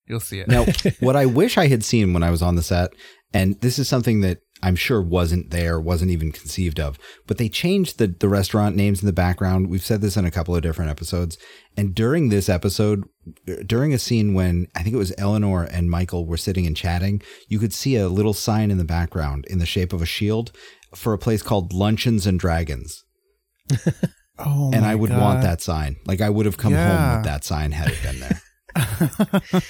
You'll 0.05 0.19
see 0.19 0.39
it. 0.39 0.47
Now, 0.49 0.65
what 0.99 1.15
I 1.15 1.25
wish 1.25 1.57
I 1.57 1.67
had 1.67 1.83
seen 1.85 2.11
when 2.13 2.23
I 2.23 2.29
was 2.31 2.41
on 2.41 2.55
the 2.55 2.63
set, 2.63 2.91
and 3.33 3.59
this 3.61 3.79
is 3.79 3.87
something 3.87 4.19
that 4.21 4.39
I'm 4.63 4.75
sure 4.75 5.01
wasn't 5.01 5.51
there, 5.51 5.79
wasn't 5.79 6.11
even 6.11 6.31
conceived 6.31 6.79
of, 6.79 6.97
but 7.27 7.37
they 7.37 7.49
changed 7.49 7.99
the, 7.99 8.07
the 8.07 8.27
restaurant 8.29 8.75
names 8.75 9.01
in 9.01 9.05
the 9.05 9.13
background. 9.13 9.69
We've 9.69 9.85
said 9.85 10.01
this 10.01 10.17
in 10.17 10.25
a 10.25 10.31
couple 10.31 10.55
of 10.55 10.63
different 10.63 10.89
episodes. 10.89 11.37
And 11.75 11.93
during 11.93 12.29
this 12.29 12.49
episode, 12.49 13.03
during 13.65 13.93
a 13.93 13.99
scene 13.99 14.33
when 14.33 14.67
I 14.75 14.81
think 14.81 14.95
it 14.95 14.99
was 14.99 15.13
Eleanor 15.17 15.63
and 15.63 15.91
Michael 15.91 16.25
were 16.25 16.37
sitting 16.37 16.65
and 16.65 16.75
chatting, 16.75 17.21
you 17.47 17.59
could 17.59 17.73
see 17.73 17.95
a 17.95 18.09
little 18.09 18.33
sign 18.33 18.71
in 18.71 18.79
the 18.79 18.83
background 18.85 19.45
in 19.47 19.59
the 19.59 19.65
shape 19.65 19.93
of 19.93 20.01
a 20.01 20.07
shield 20.07 20.51
for 20.95 21.13
a 21.13 21.19
place 21.19 21.43
called 21.43 21.73
Luncheons 21.73 22.25
and 22.25 22.39
Dragons. 22.39 23.03
Oh, 24.39 24.69
and 24.71 24.81
my 24.81 24.91
I 24.91 24.95
would 24.95 25.09
God. 25.09 25.19
want 25.19 25.41
that 25.41 25.61
sign. 25.61 25.95
Like 26.05 26.21
I 26.21 26.29
would 26.29 26.45
have 26.45 26.57
come 26.57 26.73
home 26.73 27.15
with 27.15 27.25
that 27.25 27.43
sign 27.43 27.71
had 27.71 27.89
it 27.91 28.03
been 28.03 28.19
there. 28.19 29.61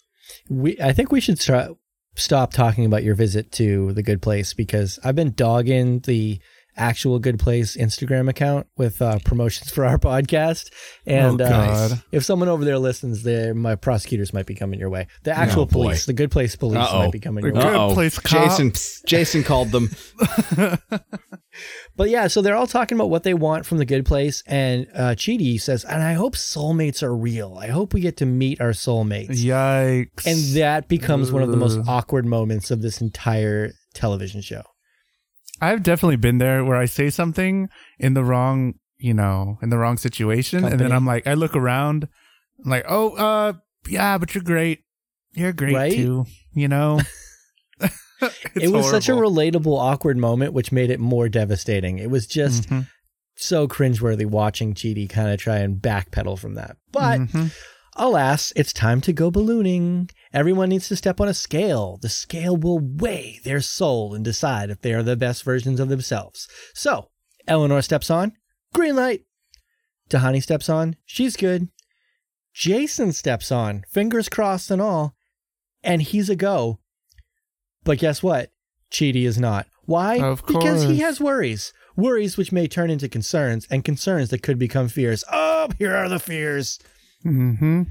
we 0.50 0.80
I 0.80 0.92
think 0.92 1.12
we 1.12 1.20
should 1.20 1.40
try, 1.40 1.68
stop 2.14 2.52
talking 2.52 2.84
about 2.84 3.02
your 3.02 3.14
visit 3.14 3.52
to 3.52 3.92
the 3.92 4.02
good 4.02 4.20
place 4.20 4.54
because 4.54 4.98
I've 5.02 5.16
been 5.16 5.32
dogging 5.32 6.00
the 6.00 6.40
actual 6.76 7.18
good 7.18 7.38
place 7.38 7.76
Instagram 7.76 8.28
account 8.28 8.66
with 8.76 9.00
uh, 9.02 9.18
promotions 9.24 9.70
for 9.70 9.84
our 9.84 9.98
podcast. 10.10 10.70
And 11.06 11.40
Oh, 11.40 11.44
uh, 11.44 11.96
if 12.12 12.24
someone 12.24 12.48
over 12.48 12.64
there 12.64 12.78
listens, 12.78 13.22
there 13.22 13.54
my 13.54 13.74
prosecutors 13.74 14.32
might 14.32 14.46
be 14.46 14.54
coming 14.54 14.78
your 14.80 14.90
way. 14.90 15.06
The 15.24 15.36
actual 15.36 15.62
Oh, 15.62 15.66
police, 15.66 16.06
the 16.06 16.12
good 16.12 16.30
place 16.30 16.56
police 16.56 16.78
Uh-oh. 16.78 16.98
might 17.04 17.12
be 17.12 17.20
coming 17.20 17.42
The 17.44 17.48
your 17.48 17.56
way. 17.56 17.62
good 17.62 17.76
Uh-oh. 17.76 17.94
place 17.94 18.18
cops. 18.18 18.32
Jason 18.56 18.72
Jason 19.06 19.44
called 19.44 19.70
them. 19.70 19.90
But 21.96 22.08
yeah, 22.08 22.28
so 22.28 22.40
they're 22.40 22.56
all 22.56 22.66
talking 22.66 22.96
about 22.96 23.10
what 23.10 23.24
they 23.24 23.34
want 23.34 23.66
from 23.66 23.76
the 23.76 23.84
good 23.84 24.06
place, 24.06 24.42
and 24.46 24.86
uh, 24.94 25.10
Chidi 25.10 25.60
says, 25.60 25.84
"And 25.84 26.02
I 26.02 26.14
hope 26.14 26.34
soulmates 26.34 27.02
are 27.02 27.14
real. 27.14 27.58
I 27.60 27.66
hope 27.66 27.92
we 27.92 28.00
get 28.00 28.16
to 28.18 28.26
meet 28.26 28.58
our 28.62 28.70
soulmates." 28.70 29.44
Yikes. 29.44 30.26
And 30.26 30.56
that 30.56 30.88
becomes 30.88 31.30
one 31.30 31.42
of 31.42 31.50
the 31.50 31.58
most 31.58 31.78
awkward 31.86 32.24
moments 32.24 32.70
of 32.70 32.80
this 32.80 33.02
entire 33.02 33.72
television 33.92 34.40
show. 34.40 34.62
I've 35.62 35.82
definitely 35.82 36.16
been 36.16 36.38
there 36.38 36.64
where 36.64 36.76
I 36.76 36.86
say 36.86 37.08
something 37.08 37.68
in 37.98 38.14
the 38.14 38.24
wrong, 38.24 38.74
you 38.98 39.14
know, 39.14 39.58
in 39.62 39.70
the 39.70 39.78
wrong 39.78 39.96
situation. 39.96 40.64
And 40.64 40.80
then 40.80 40.90
I'm 40.92 41.06
like, 41.06 41.26
I 41.26 41.34
look 41.34 41.54
around, 41.54 42.08
I'm 42.64 42.70
like, 42.70 42.84
oh, 42.88 43.10
uh, 43.16 43.52
yeah, 43.88 44.18
but 44.18 44.34
you're 44.34 44.42
great. 44.44 44.80
You're 45.34 45.52
great 45.52 45.74
Right? 45.74 45.92
too, 45.92 46.26
you 46.52 46.68
know? 46.68 47.00
it 48.54 48.70
was 48.70 48.90
such 48.90 49.08
a 49.08 49.12
relatable, 49.12 49.76
awkward 49.78 50.16
moment, 50.16 50.52
which 50.52 50.70
made 50.72 50.90
it 50.90 51.00
more 51.00 51.28
devastating. 51.28 51.98
It 51.98 52.10
was 52.10 52.26
just 52.26 52.68
Mhm. 52.68 52.86
so 53.34 53.66
cringeworthy 53.66 54.26
watching 54.26 54.74
Chidi 54.74 55.08
kind 55.08 55.30
of 55.30 55.38
try 55.40 55.58
and 55.58 55.80
backpedal 55.80 56.38
from 56.38 56.54
that. 56.54 56.76
But 56.92 57.20
Mhm. 57.20 57.52
Alas, 57.96 58.52
it's 58.56 58.72
time 58.72 59.00
to 59.02 59.12
go 59.12 59.30
ballooning. 59.30 60.10
Everyone 60.32 60.68
needs 60.68 60.88
to 60.88 60.96
step 60.96 61.20
on 61.20 61.28
a 61.28 61.34
scale. 61.34 61.98
The 62.00 62.08
scale 62.08 62.56
will 62.56 62.78
weigh 62.78 63.40
their 63.44 63.60
soul 63.60 64.14
and 64.14 64.24
decide 64.24 64.70
if 64.70 64.80
they 64.80 64.92
are 64.92 65.02
the 65.02 65.16
best 65.16 65.42
versions 65.42 65.80
of 65.80 65.88
themselves. 65.88 66.48
So, 66.74 67.10
Eleanor 67.46 67.82
steps 67.82 68.10
on, 68.10 68.32
green 68.74 68.96
light. 68.96 69.24
Tahani 70.08 70.42
steps 70.42 70.68
on, 70.68 70.96
she's 71.04 71.36
good. 71.36 71.68
Jason 72.54 73.12
steps 73.12 73.50
on, 73.50 73.84
fingers 73.90 74.28
crossed 74.28 74.70
and 74.70 74.82
all, 74.82 75.16
and 75.82 76.02
he's 76.02 76.28
a 76.28 76.36
go. 76.36 76.80
But 77.84 77.98
guess 77.98 78.22
what? 78.22 78.52
Chidi 78.90 79.24
is 79.24 79.38
not. 79.38 79.66
Why? 79.84 80.20
Of 80.20 80.42
course. 80.42 80.64
Because 80.64 80.82
he 80.84 80.98
has 81.00 81.20
worries. 81.20 81.72
Worries 81.96 82.36
which 82.36 82.52
may 82.52 82.68
turn 82.68 82.90
into 82.90 83.08
concerns, 83.08 83.66
and 83.70 83.84
concerns 83.84 84.30
that 84.30 84.42
could 84.42 84.58
become 84.58 84.88
fears. 84.88 85.24
Oh, 85.30 85.68
here 85.78 85.94
are 85.94 86.08
the 86.08 86.18
fears. 86.18 86.78
Mhm. 87.24 87.86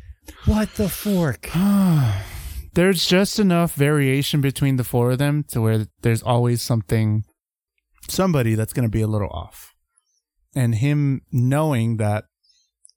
What 0.45 0.73
the 0.75 0.89
fork? 0.89 1.49
there's 2.73 3.05
just 3.05 3.39
enough 3.39 3.73
variation 3.75 4.41
between 4.41 4.77
the 4.77 4.83
four 4.83 5.11
of 5.11 5.17
them 5.17 5.43
to 5.49 5.61
where 5.61 5.87
there's 6.01 6.23
always 6.23 6.61
something, 6.61 7.23
somebody 8.07 8.55
that's 8.55 8.73
going 8.73 8.87
to 8.87 8.91
be 8.91 9.01
a 9.01 9.07
little 9.07 9.29
off. 9.29 9.73
And 10.55 10.75
him 10.75 11.21
knowing 11.31 11.97
that 11.97 12.25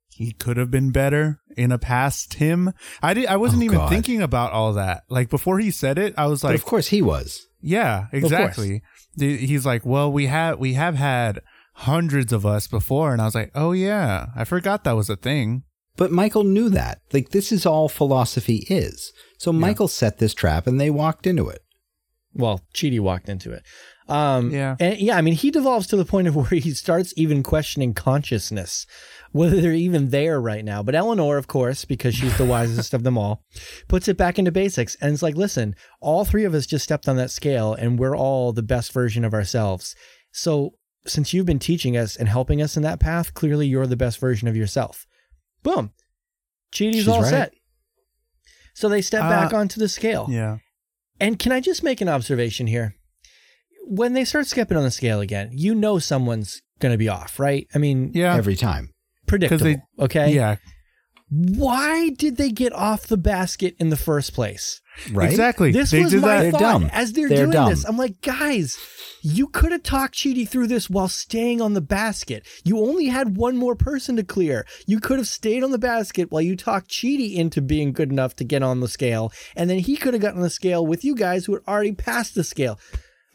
he 0.08 0.32
could 0.32 0.56
have 0.56 0.70
been 0.70 0.90
better 0.90 1.38
in 1.56 1.72
a 1.72 1.78
past 1.78 2.34
him. 2.34 2.72
I 3.02 3.14
did, 3.14 3.26
I 3.26 3.36
wasn't 3.36 3.62
Oh, 3.62 3.64
even 3.66 3.78
God. 3.78 3.88
thinking 3.90 4.22
about 4.22 4.52
all 4.52 4.72
that. 4.74 5.02
Like 5.08 5.28
before 5.30 5.58
he 5.58 5.70
said 5.70 5.98
it, 5.98 6.14
I 6.16 6.26
was 6.26 6.42
but 6.42 6.48
like, 6.48 6.54
of 6.56 6.64
course 6.64 6.88
he 6.88 7.02
was. 7.02 7.46
yeah, 7.60 8.06
exactly. 8.12 8.82
He's 9.16 9.64
like, 9.66 9.84
well, 9.86 10.10
we 10.12 10.26
have, 10.26 10.58
we 10.58 10.74
have 10.74 10.94
had 10.96 11.40
hundreds 11.74 12.32
of 12.32 12.44
us 12.46 12.66
before. 12.68 13.12
And 13.12 13.20
I 13.20 13.24
was 13.24 13.34
like, 13.34 13.50
oh 13.54 13.72
yeah, 13.72 14.26
I 14.36 14.44
forgot 14.44 14.84
that 14.84 14.92
was 14.96 15.10
a 15.10 15.16
thing. 15.16 15.62
But 15.96 16.10
Michael 16.10 16.44
knew 16.44 16.68
that. 16.70 17.00
Like 17.12 17.30
this 17.30 17.52
is 17.52 17.64
all 17.66 17.88
philosophy 17.88 18.66
is. 18.68 19.12
So 19.38 19.52
Michael 19.52 19.88
set 19.88 20.18
this 20.18 20.34
trap 20.34 20.66
and 20.66 20.80
they 20.80 20.90
walked 20.90 21.26
into 21.26 21.48
it. 21.48 21.60
Well, 22.32 22.62
Chidi 22.74 22.98
walked 22.98 23.28
into 23.28 23.52
it. 23.52 23.62
Um, 24.08 24.50
Yeah. 24.50 24.76
And 24.80 24.98
yeah, 24.98 25.16
I 25.16 25.22
mean, 25.22 25.34
he 25.34 25.50
devolves 25.50 25.86
to 25.88 25.96
the 25.96 26.04
point 26.04 26.26
of 26.26 26.34
where 26.36 26.60
he 26.60 26.72
starts 26.72 27.14
even 27.16 27.42
questioning 27.42 27.94
consciousness, 27.94 28.86
whether 29.30 29.60
they're 29.60 29.72
even 29.72 30.10
there 30.10 30.40
right 30.40 30.64
now. 30.64 30.82
But 30.82 30.96
Eleanor, 30.96 31.38
of 31.38 31.46
course, 31.46 31.84
because 31.84 32.14
she's 32.14 32.36
the 32.36 32.44
wisest 32.44 32.92
of 32.92 33.04
them 33.04 33.16
all, 33.16 33.42
puts 33.88 34.08
it 34.08 34.16
back 34.16 34.38
into 34.38 34.50
basics 34.50 34.96
and 35.00 35.12
it's 35.12 35.22
like, 35.22 35.36
listen, 35.36 35.76
all 36.00 36.24
three 36.24 36.44
of 36.44 36.54
us 36.54 36.66
just 36.66 36.84
stepped 36.84 37.08
on 37.08 37.16
that 37.16 37.30
scale 37.30 37.72
and 37.72 37.98
we're 37.98 38.16
all 38.16 38.52
the 38.52 38.62
best 38.62 38.92
version 38.92 39.24
of 39.24 39.32
ourselves. 39.32 39.94
So 40.32 40.72
since 41.06 41.32
you've 41.32 41.46
been 41.46 41.58
teaching 41.58 41.96
us 41.96 42.16
and 42.16 42.28
helping 42.28 42.60
us 42.60 42.76
in 42.76 42.82
that 42.82 43.00
path, 43.00 43.34
clearly 43.34 43.66
you're 43.66 43.86
the 43.86 43.96
best 43.96 44.18
version 44.18 44.48
of 44.48 44.56
yourself. 44.56 45.06
Boom. 45.64 45.90
Chidi's 46.72 46.94
She's 46.96 47.08
all 47.08 47.22
right. 47.22 47.30
set. 47.30 47.54
So 48.74 48.88
they 48.88 49.02
step 49.02 49.22
Uh, 49.24 49.28
back 49.30 49.52
onto 49.52 49.80
the 49.80 49.88
scale. 49.88 50.28
Yeah. 50.30 50.58
And 51.20 51.38
can 51.38 51.50
I 51.52 51.60
just 51.60 51.82
make 51.82 52.00
an 52.00 52.08
observation 52.08 52.66
here? 52.68 52.94
When 53.86 54.12
they 54.14 54.24
start 54.24 54.46
skipping 54.46 54.76
on 54.76 54.82
the 54.84 54.90
scale 54.90 55.20
again, 55.20 55.50
you 55.52 55.74
know 55.74 55.98
someone's 55.98 56.60
going 56.80 56.92
to 56.92 56.98
be 56.98 57.08
off, 57.08 57.38
right? 57.40 57.66
I 57.74 57.78
mean, 57.78 58.12
Yeah. 58.14 58.34
Every 58.36 58.56
time. 58.56 58.90
predictable. 59.26 59.64
they- 59.64 59.82
okay. 60.04 60.32
Yeah. 60.34 60.56
Why 61.30 62.10
did 62.10 62.36
they 62.36 62.50
get 62.50 62.72
off 62.72 63.06
the 63.06 63.16
basket 63.16 63.74
in 63.78 63.88
the 63.90 63.96
first 63.96 64.34
place? 64.34 64.80
Right? 65.10 65.30
Exactly. 65.30 65.72
This 65.72 65.90
they 65.90 66.02
was 66.02 66.12
did 66.12 66.20
my 66.20 66.28
that. 66.28 66.40
They're 66.42 66.50
thought 66.52 66.60
dumb. 66.60 66.90
as 66.92 67.12
they're, 67.12 67.28
They're 67.28 67.38
doing 67.38 67.50
dumb. 67.50 67.70
this. 67.70 67.84
I'm 67.84 67.96
like, 67.96 68.20
guys, 68.20 68.76
you 69.26 69.46
could 69.46 69.72
have 69.72 69.82
talked 69.82 70.14
Chidi 70.14 70.46
through 70.46 70.66
this 70.66 70.90
while 70.90 71.08
staying 71.08 71.62
on 71.62 71.72
the 71.72 71.80
basket. 71.80 72.46
You 72.62 72.78
only 72.78 73.06
had 73.06 73.38
one 73.38 73.56
more 73.56 73.74
person 73.74 74.16
to 74.16 74.22
clear. 74.22 74.66
You 74.86 75.00
could 75.00 75.16
have 75.16 75.26
stayed 75.26 75.64
on 75.64 75.70
the 75.70 75.78
basket 75.78 76.30
while 76.30 76.42
you 76.42 76.56
talked 76.56 76.90
Chidi 76.90 77.34
into 77.34 77.62
being 77.62 77.92
good 77.94 78.10
enough 78.12 78.36
to 78.36 78.44
get 78.44 78.62
on 78.62 78.80
the 78.80 78.88
scale, 78.88 79.32
and 79.56 79.70
then 79.70 79.78
he 79.78 79.96
could 79.96 80.12
have 80.12 80.20
gotten 80.20 80.42
the 80.42 80.50
scale 80.50 80.86
with 80.86 81.04
you 81.04 81.14
guys 81.14 81.46
who 81.46 81.54
had 81.54 81.62
already 81.66 81.92
passed 81.92 82.34
the 82.34 82.44
scale. 82.44 82.78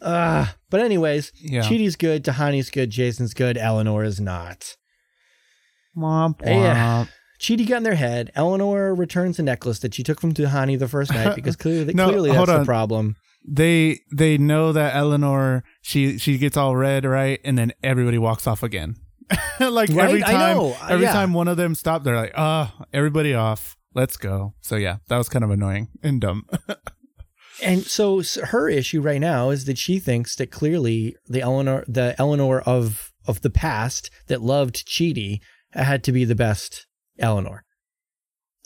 Uh, 0.00 0.46
but 0.70 0.80
anyways, 0.80 1.32
Yeah. 1.42 1.62
Chidi's 1.62 1.96
good, 1.96 2.24
Tahani's 2.24 2.70
good, 2.70 2.90
Jason's 2.90 3.34
good, 3.34 3.58
Eleanor 3.58 4.04
is 4.04 4.20
not. 4.20 4.76
Womp, 5.96 6.38
womp. 6.38 6.46
Yeah. 6.46 7.06
Chidi 7.40 7.66
got 7.66 7.78
in 7.78 7.82
their 7.82 7.94
head. 7.94 8.30
Eleanor 8.36 8.94
returns 8.94 9.38
a 9.38 9.42
necklace 9.42 9.80
that 9.80 9.94
she 9.94 10.02
took 10.04 10.20
from 10.20 10.34
Tahani 10.34 10.78
the 10.78 10.86
first 10.88 11.12
night 11.12 11.34
because 11.34 11.56
clearly, 11.64 11.94
No, 11.94 12.08
clearly 12.08 12.30
that's 12.30 12.46
the 12.50 12.64
problem. 12.64 13.16
They 13.48 14.00
they 14.14 14.36
know 14.36 14.72
that 14.72 14.94
Eleanor 14.94 15.64
she 15.80 16.18
she 16.18 16.38
gets 16.38 16.56
all 16.56 16.76
red 16.76 17.04
right, 17.04 17.40
and 17.44 17.56
then 17.58 17.72
everybody 17.82 18.18
walks 18.18 18.46
off 18.46 18.62
again. 18.62 18.96
like 19.60 19.90
Right? 19.90 20.08
every 20.08 20.20
time. 20.20 20.74
Every 20.88 21.06
yeah. 21.06 21.12
time 21.12 21.32
one 21.32 21.48
of 21.48 21.56
them 21.56 21.74
stop, 21.74 22.04
they're 22.04 22.16
like, 22.16 22.32
"Ah, 22.36 22.84
everybody 22.92 23.34
off, 23.34 23.76
let's 23.94 24.16
go." 24.16 24.54
So 24.60 24.76
yeah, 24.76 24.96
that 25.08 25.18
was 25.18 25.28
kind 25.28 25.44
of 25.44 25.50
annoying 25.50 25.88
and 26.02 26.20
dumb. 26.20 26.46
And 27.62 27.84
so 27.84 28.22
her 28.44 28.68
issue 28.68 29.00
right 29.00 29.20
now 29.20 29.50
is 29.50 29.66
that 29.66 29.78
she 29.78 29.98
thinks 29.98 30.34
that 30.36 30.50
clearly 30.50 31.16
the 31.26 31.42
Eleanor, 31.42 31.84
the 31.86 32.14
Eleanor 32.18 32.60
of 32.60 33.12
of 33.26 33.42
the 33.42 33.50
past 33.50 34.10
that 34.28 34.40
loved 34.40 34.86
Chidi 34.86 35.40
had 35.72 36.02
to 36.04 36.12
be 36.12 36.24
the 36.24 36.34
best 36.34 36.86
Eleanor. 37.18 37.64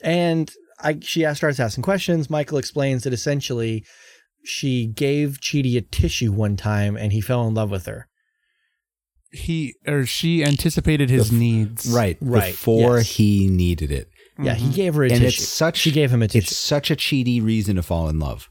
And 0.03 0.53
I, 0.81 0.99
she 1.01 1.25
asked, 1.25 1.39
starts 1.39 1.61
asking 1.61 1.83
questions. 1.83 2.31
Michael 2.31 2.59
explains 2.59 3.05
that 3.05 3.13
essentially 3.13 3.85
she 4.45 4.87
gave 4.87 5.39
Chidi 5.41 5.77
a 5.77 5.81
tissue 5.81 6.33
one 6.33 6.57
time 6.57 6.97
and 6.97 7.13
he 7.13 7.21
fell 7.21 7.47
in 7.49 7.55
love 7.55 7.71
with 7.71 7.87
her. 7.87 8.09
he 9.33 9.75
or 9.85 10.07
she 10.07 10.45
anticipated 10.45 11.11
his 11.11 11.31
The 11.31 11.37
needs. 11.37 11.87
Right. 11.91 12.17
Right, 12.21 12.53
Before 12.53 12.99
yes. 12.99 13.17
he 13.17 13.49
needed 13.49 13.91
it. 13.91 14.09
Yeah, 14.41 14.55
he 14.55 14.69
Mhm. 14.69 14.75
gave 14.75 14.95
her 14.95 15.03
a 15.03 15.11
And 15.11 15.21
tissue. 15.23 15.41
it's 15.43 15.49
such 15.49 15.77
she 15.77 15.91
gave 15.91 16.13
him 16.13 16.23
a 16.23 16.29
tissue. 16.29 16.39
it's 16.47 16.57
such 16.57 16.89
a 16.91 16.95
Chidi 16.95 17.43
reason 17.43 17.75
to 17.75 17.83
fall 17.83 18.09
in 18.09 18.21
love. 18.21 18.49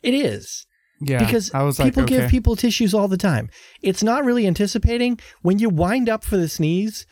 It 0.00 0.14
is. 0.14 0.64
Yeah, 1.00 1.18
because 1.24 1.52
I 1.52 1.64
was 1.64 1.80
like, 1.80 1.86
people 1.88 2.04
give 2.04 2.20
okay. 2.22 2.30
people 2.30 2.54
tissues 2.54 2.94
all 2.94 3.08
the 3.08 3.16
time. 3.16 3.50
It's 3.82 4.04
not 4.04 4.24
really 4.24 4.46
anticipating 4.46 5.18
when 5.40 5.58
you 5.58 5.68
wind 5.68 6.08
up 6.08 6.22
for 6.22 6.36
the 6.36 6.48
sneeze. 6.48 7.04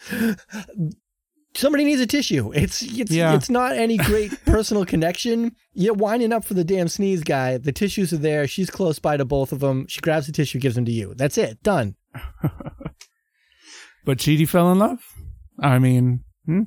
Somebody 1.54 1.84
needs 1.84 2.00
a 2.00 2.06
tissue. 2.06 2.52
It's 2.54 2.80
it's 2.82 3.10
Yeah. 3.10 3.34
it's 3.34 3.50
not 3.50 3.76
any 3.76 3.96
great 3.96 4.32
personal 4.46 4.84
connection. 4.84 5.56
You're 5.72 5.94
winding 5.94 6.32
up 6.32 6.44
for 6.44 6.54
the 6.54 6.64
damn 6.64 6.88
sneeze 6.88 7.22
guy. 7.24 7.58
The 7.58 7.72
tissues 7.72 8.12
are 8.12 8.18
there. 8.18 8.46
She's 8.46 8.70
close 8.70 8.98
by 8.98 9.16
to 9.16 9.24
both 9.24 9.50
of 9.52 9.60
them. 9.60 9.86
She 9.88 10.00
grabs 10.00 10.26
the 10.26 10.32
tissue, 10.32 10.58
gives 10.60 10.76
them 10.76 10.84
to 10.84 10.92
you. 10.92 11.14
That's 11.16 11.36
it. 11.38 11.62
Done. 11.62 11.96
But 14.04 14.18
Chidi 14.18 14.48
fell 14.48 14.72
in 14.72 14.78
love. 14.78 14.98
I 15.58 15.78
mean, 15.78 16.24
hmm? 16.46 16.62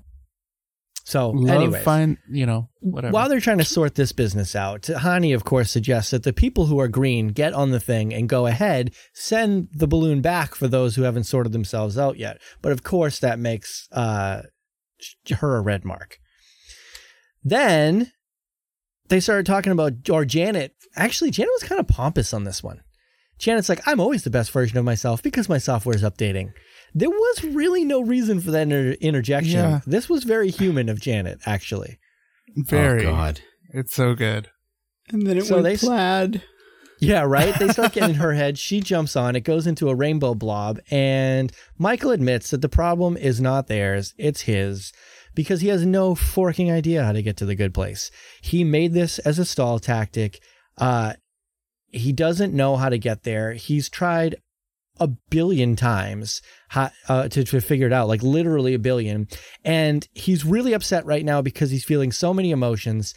So, 1.05 1.31
love, 1.31 1.49
anyways, 1.63 1.83
fine, 1.83 2.17
you 2.29 2.45
know, 2.45 2.69
whatever. 2.79 3.11
While 3.11 3.27
they're 3.27 3.41
trying 3.41 3.57
to 3.57 3.65
sort 3.65 3.95
this 3.95 4.13
business 4.13 4.55
out, 4.55 4.83
Hani, 4.83 5.35
of 5.35 5.43
course, 5.43 5.69
suggests 5.69 6.11
that 6.11 6.23
the 6.23 6.31
people 6.31 6.67
who 6.67 6.79
are 6.79 6.87
green 6.87 7.29
get 7.29 7.51
on 7.53 7.71
the 7.71 7.79
thing 7.79 8.13
and 8.13 8.29
go 8.29 8.45
ahead, 8.45 8.93
send 9.13 9.67
the 9.73 9.87
balloon 9.87 10.21
back 10.21 10.55
for 10.55 10.69
those 10.69 10.95
who 10.95 11.01
haven't 11.01 11.25
sorted 11.25 11.51
themselves 11.51 11.97
out 11.97 12.17
yet. 12.17 12.39
But 12.61 12.71
of 12.71 12.83
course, 12.83 13.19
that 13.19 13.37
makes 13.37 13.87
uh, 13.91 14.43
her 15.29 15.55
a 15.57 15.61
red 15.61 15.83
mark. 15.85 16.17
Then 17.43 18.11
they 19.09 19.19
started 19.19 19.45
talking 19.45 19.71
about, 19.71 20.09
or 20.09 20.25
Janet, 20.25 20.73
actually, 20.95 21.31
Janet 21.31 21.51
was 21.59 21.67
kind 21.67 21.79
of 21.79 21.87
pompous 21.87 22.33
on 22.33 22.43
this 22.43 22.63
one. 22.63 22.81
Janet's 23.39 23.67
like, 23.69 23.85
I'm 23.87 23.99
always 23.99 24.23
the 24.23 24.29
best 24.29 24.51
version 24.51 24.77
of 24.77 24.85
myself 24.85 25.21
because 25.21 25.49
my 25.49 25.57
software 25.57 25.95
is 25.95 26.03
updating. 26.03 26.51
There 26.93 27.09
was 27.09 27.43
really 27.43 27.83
no 27.83 28.01
reason 28.01 28.39
for 28.39 28.51
that 28.51 28.61
inter- 28.63 28.95
interjection. 29.01 29.53
Yeah. 29.59 29.81
This 29.85 30.07
was 30.07 30.23
very 30.23 30.49
human 30.51 30.87
of 30.87 31.01
Janet, 31.01 31.39
actually. 31.45 31.97
very, 32.55 33.05
Oh 33.05 33.11
God. 33.11 33.41
it's 33.73 33.93
so 33.95 34.13
good. 34.13 34.49
And 35.09 35.27
then 35.27 35.37
it 35.37 35.45
So 35.45 35.55
went 35.55 35.63
they 35.65 35.73
s- 35.73 35.83
plaid. 35.83 36.43
Yeah, 37.03 37.23
right? 37.23 37.57
They 37.59 37.67
start 37.69 37.93
getting 37.93 38.11
in 38.11 38.15
her 38.15 38.33
head. 38.41 38.57
She 38.57 38.79
jumps 38.79 39.15
on. 39.15 39.35
It 39.35 39.41
goes 39.41 39.67
into 39.67 39.89
a 39.89 39.95
rainbow 39.95 40.33
blob. 40.35 40.79
And 40.89 41.51
Michael 41.77 42.11
admits 42.11 42.51
that 42.51 42.61
the 42.61 42.69
problem 42.69 43.17
is 43.17 43.41
not 43.41 43.67
theirs, 43.67 44.13
it's 44.17 44.41
his, 44.41 44.93
because 45.35 45.61
he 45.61 45.67
has 45.67 45.85
no 45.85 46.15
forking 46.15 46.71
idea 46.71 47.03
how 47.03 47.11
to 47.11 47.21
get 47.21 47.37
to 47.37 47.45
the 47.45 47.55
good 47.55 47.73
place. 47.73 48.09
He 48.41 48.63
made 48.63 48.93
this 48.93 49.19
as 49.19 49.37
a 49.37 49.45
stall 49.45 49.79
tactic. 49.79 50.41
Uh, 50.77 51.13
he 51.87 52.11
doesn't 52.11 52.53
know 52.53 52.77
how 52.77 52.89
to 52.89 52.97
get 52.97 53.23
there. 53.23 53.53
He's 53.53 53.89
tried 53.89 54.37
a 54.99 55.07
billion 55.07 55.75
times 55.75 56.41
how, 56.69 56.91
uh, 57.09 57.27
to, 57.27 57.43
to 57.43 57.59
figure 57.59 57.87
it 57.87 57.93
out, 57.93 58.07
like 58.07 58.23
literally 58.23 58.73
a 58.73 58.79
billion. 58.79 59.27
And 59.65 60.07
he's 60.13 60.45
really 60.45 60.73
upset 60.73 61.05
right 61.05 61.25
now 61.25 61.41
because 61.41 61.71
he's 61.71 61.83
feeling 61.83 62.11
so 62.11 62.33
many 62.33 62.51
emotions. 62.51 63.13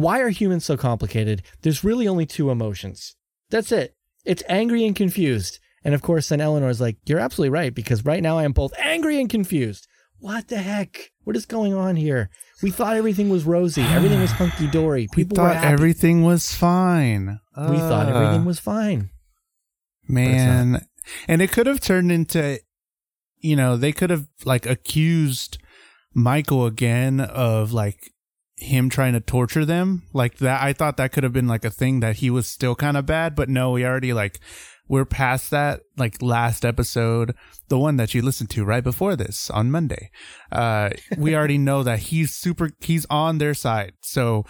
Why 0.00 0.20
are 0.20 0.28
humans 0.30 0.64
so 0.64 0.76
complicated? 0.76 1.42
There's 1.62 1.84
really 1.84 2.08
only 2.08 2.26
two 2.26 2.50
emotions. 2.50 3.14
That's 3.50 3.70
it. 3.72 3.94
It's 4.24 4.42
angry 4.48 4.84
and 4.84 4.96
confused. 4.96 5.58
And 5.84 5.94
of 5.94 6.02
course, 6.02 6.28
then 6.30 6.40
Eleanor's 6.40 6.80
like, 6.80 6.96
You're 7.06 7.20
absolutely 7.20 7.50
right, 7.50 7.74
because 7.74 8.04
right 8.04 8.22
now 8.22 8.38
I 8.38 8.44
am 8.44 8.52
both 8.52 8.72
angry 8.78 9.20
and 9.20 9.28
confused. 9.30 9.86
What 10.18 10.48
the 10.48 10.56
heck? 10.58 11.10
What 11.24 11.36
is 11.36 11.44
going 11.46 11.74
on 11.74 11.96
here? 11.96 12.30
We 12.62 12.70
thought 12.70 12.96
everything 12.96 13.28
was 13.28 13.44
rosy. 13.44 13.82
Everything 13.82 14.20
was 14.20 14.30
hunky 14.40 14.66
dory. 14.66 15.02
We 15.14 15.24
People 15.24 15.42
were 15.42 15.50
thought 15.52 15.64
everything 15.64 16.22
was 16.22 16.54
fine. 16.54 17.40
we 17.56 17.76
thought 17.78 18.08
Uh, 18.08 18.14
everything 18.16 18.44
was 18.46 18.58
fine. 18.58 19.10
man 20.08 20.86
and 21.28 21.42
it 21.42 21.52
could 21.52 21.66
have 21.66 21.80
turned 21.80 22.10
into 22.12 22.58
you 23.38 23.56
know 23.56 23.76
they 23.76 23.92
could 23.92 24.10
have 24.10 24.26
like 24.44 24.66
accused 24.66 25.58
michael 26.14 26.66
again 26.66 27.20
of 27.20 27.72
like 27.72 28.10
him 28.56 28.88
trying 28.88 29.12
to 29.12 29.20
torture 29.20 29.64
them 29.64 30.02
like 30.12 30.38
that 30.38 30.62
i 30.62 30.72
thought 30.72 30.96
that 30.96 31.12
could 31.12 31.24
have 31.24 31.32
been 31.32 31.48
like 31.48 31.64
a 31.64 31.70
thing 31.70 32.00
that 32.00 32.16
he 32.16 32.30
was 32.30 32.46
still 32.46 32.74
kind 32.74 32.96
of 32.96 33.04
bad 33.04 33.34
but 33.34 33.48
no 33.48 33.72
we 33.72 33.84
already 33.84 34.12
like 34.12 34.38
we're 34.86 35.04
past 35.04 35.50
that 35.50 35.80
like 35.96 36.22
last 36.22 36.64
episode 36.64 37.34
the 37.68 37.78
one 37.78 37.96
that 37.96 38.14
you 38.14 38.22
listened 38.22 38.50
to 38.50 38.64
right 38.64 38.84
before 38.84 39.16
this 39.16 39.50
on 39.50 39.70
monday 39.70 40.10
uh 40.52 40.88
we 41.18 41.34
already 41.36 41.58
know 41.58 41.82
that 41.82 41.98
he's 41.98 42.34
super 42.34 42.70
he's 42.80 43.06
on 43.10 43.38
their 43.38 43.54
side 43.54 43.92
so 44.02 44.44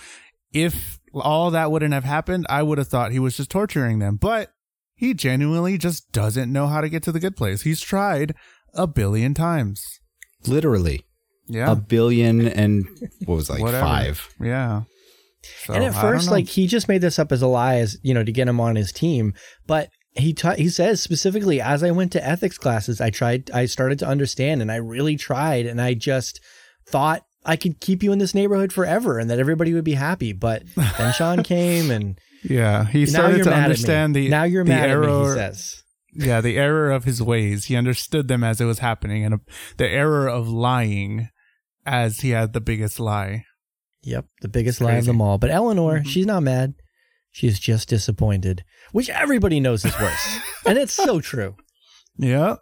if 0.52 0.98
all 1.14 1.50
that 1.50 1.70
wouldn't 1.70 1.94
have 1.94 2.04
happened 2.04 2.44
i 2.50 2.62
would 2.62 2.78
have 2.78 2.88
thought 2.88 3.12
he 3.12 3.18
was 3.18 3.36
just 3.36 3.50
torturing 3.50 4.00
them 4.00 4.16
but 4.16 4.54
he 4.96 5.14
genuinely 5.14 5.76
just 5.76 6.12
doesn't 6.12 6.52
know 6.52 6.66
how 6.66 6.80
to 6.80 6.88
get 6.88 7.02
to 7.04 7.12
the 7.12 7.20
good 7.20 7.36
place. 7.36 7.62
He's 7.62 7.80
tried 7.80 8.34
a 8.72 8.86
billion 8.86 9.34
times. 9.34 10.00
Literally. 10.46 11.04
Yeah. 11.46 11.72
A 11.72 11.76
billion 11.76 12.48
and 12.48 12.86
what 13.26 13.36
was 13.36 13.50
it, 13.50 13.54
like 13.54 13.62
Whatever. 13.62 13.84
five. 13.84 14.34
yeah. 14.40 14.82
So, 15.66 15.74
and 15.74 15.84
at 15.84 15.94
first, 15.94 16.30
like 16.30 16.48
he 16.48 16.66
just 16.66 16.88
made 16.88 17.02
this 17.02 17.18
up 17.18 17.30
as 17.30 17.42
a 17.42 17.46
lie, 17.46 17.76
as 17.76 17.98
you 18.02 18.14
know, 18.14 18.24
to 18.24 18.32
get 18.32 18.48
him 18.48 18.60
on 18.60 18.76
his 18.76 18.92
team. 18.92 19.34
But 19.66 19.90
he 20.12 20.32
ta- 20.32 20.54
he 20.54 20.70
says 20.70 21.02
specifically, 21.02 21.60
as 21.60 21.82
I 21.82 21.90
went 21.90 22.12
to 22.12 22.26
ethics 22.26 22.56
classes, 22.56 22.98
I 23.00 23.10
tried, 23.10 23.50
I 23.50 23.66
started 23.66 23.98
to 23.98 24.06
understand, 24.06 24.62
and 24.62 24.72
I 24.72 24.76
really 24.76 25.16
tried, 25.16 25.66
and 25.66 25.82
I 25.82 25.92
just 25.94 26.40
thought 26.88 27.24
I 27.44 27.56
could 27.56 27.80
keep 27.80 28.02
you 28.02 28.10
in 28.12 28.18
this 28.20 28.34
neighborhood 28.34 28.72
forever, 28.72 29.18
and 29.18 29.28
that 29.28 29.38
everybody 29.38 29.74
would 29.74 29.84
be 29.84 29.94
happy. 29.94 30.32
But 30.32 30.62
then 30.96 31.12
Sean 31.16 31.42
came, 31.42 31.90
and 31.90 32.18
yeah, 32.42 32.86
he 32.86 33.04
started 33.04 33.44
to 33.44 33.52
understand 33.52 34.16
the 34.16 34.28
now 34.28 34.44
you're 34.44 34.64
the 34.64 34.70
mad 34.70 34.88
at 34.90 34.98
me. 34.98 35.06
He 35.28 35.34
says. 35.34 35.82
Yeah, 36.16 36.40
the 36.40 36.56
error 36.56 36.90
of 36.92 37.04
his 37.04 37.20
ways. 37.20 37.64
He 37.64 37.74
understood 37.76 38.28
them 38.28 38.44
as 38.44 38.60
it 38.60 38.66
was 38.66 38.78
happening, 38.78 39.24
and 39.24 39.34
uh, 39.34 39.38
the 39.78 39.88
error 39.88 40.28
of 40.28 40.48
lying 40.48 41.28
as 41.86 42.20
he 42.20 42.30
had 42.30 42.52
the 42.52 42.60
biggest 42.60 42.98
lie. 43.00 43.44
Yep, 44.02 44.26
the 44.42 44.48
biggest 44.48 44.80
lie 44.80 44.94
of 44.94 45.06
them 45.06 45.20
all. 45.22 45.38
But 45.38 45.50
Eleanor, 45.50 46.00
Mhm. 46.00 46.06
she's 46.06 46.26
not 46.26 46.42
mad. 46.42 46.74
She's 47.30 47.58
just 47.58 47.88
disappointed, 47.88 48.64
which 48.92 49.08
everybody 49.10 49.58
knows 49.60 49.84
is 49.84 49.98
worse, 49.98 50.38
and 50.66 50.78
it's 50.78 50.92
so 50.92 51.20
true. 51.20 51.56
Yeah. 52.16 52.56